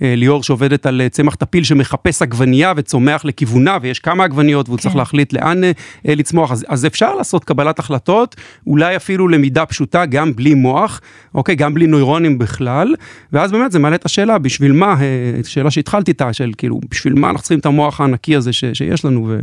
ליאור 0.02 0.44
שעובדת 0.44 0.73
על 0.86 1.02
אה, 1.02 1.10
צמח 1.10 1.36
טפיל 1.36 1.64
שמחפש 1.64 2.22
עגבנייה 2.22 2.74
וצומח 2.76 3.26
לכיוונה 3.26 3.78
ויש 3.82 4.00
כמה 4.00 4.24
עגבניות 4.24 4.70
והוא 4.70 4.78
כן. 4.78 4.84
צריך 4.84 4.96
להחליט 4.96 5.34
לאן 5.34 5.64
אה, 5.64 5.72
אה, 6.08 6.16
לצמוח, 6.16 6.52
אז, 6.52 6.66
אז 6.70 6.86
אפשר 6.86 7.16
לעשות 7.16 7.44
קבלת 7.44 7.80
החלטות, 7.80 8.36
אולי 8.68 8.96
אפילו 8.96 9.28
למידה 9.28 9.66
פשוטה 9.66 10.06
גם 10.06 10.36
בלי 10.36 10.54
מוח, 10.54 11.02
אוקיי, 11.36 11.56
גם 11.56 11.74
בלי 11.74 11.88
נוירונים 11.88 12.38
בכלל, 12.38 12.96
ואז 13.34 13.52
באמת 13.52 13.72
זה 13.72 13.80
מעלה 13.80 13.96
את 13.96 14.06
השאלה 14.06 14.38
בשביל 14.38 14.72
מה, 14.72 14.96
שאלה 15.44 15.72
שהתחלתי 15.72 16.12
איתה, 16.12 16.34
של 16.34 16.52
כאילו 16.58 16.80
בשביל 16.90 17.14
מה 17.14 17.30
אנחנו 17.30 17.42
צריכים 17.42 17.60
את 17.60 17.66
המוח 17.66 18.02
הענקי 18.02 18.36
הזה 18.36 18.54
ש- 18.54 18.66
שיש 18.74 19.06
לנו 19.06 19.28
ומה 19.28 19.40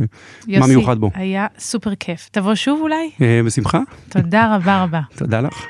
יוסי, 0.47 0.69
מיוחד 0.75 0.97
בו. 0.97 1.11
היה 1.13 1.47
סופר 1.59 1.95
כיף. 1.95 2.29
תבוא 2.31 2.55
שוב 2.55 2.79
אולי? 2.81 3.09
בשמחה, 3.45 3.79
תודה 4.09 4.55
רבה 4.55 4.83
רבה. 4.83 5.01
תודה 5.15 5.41
לך. 5.41 5.65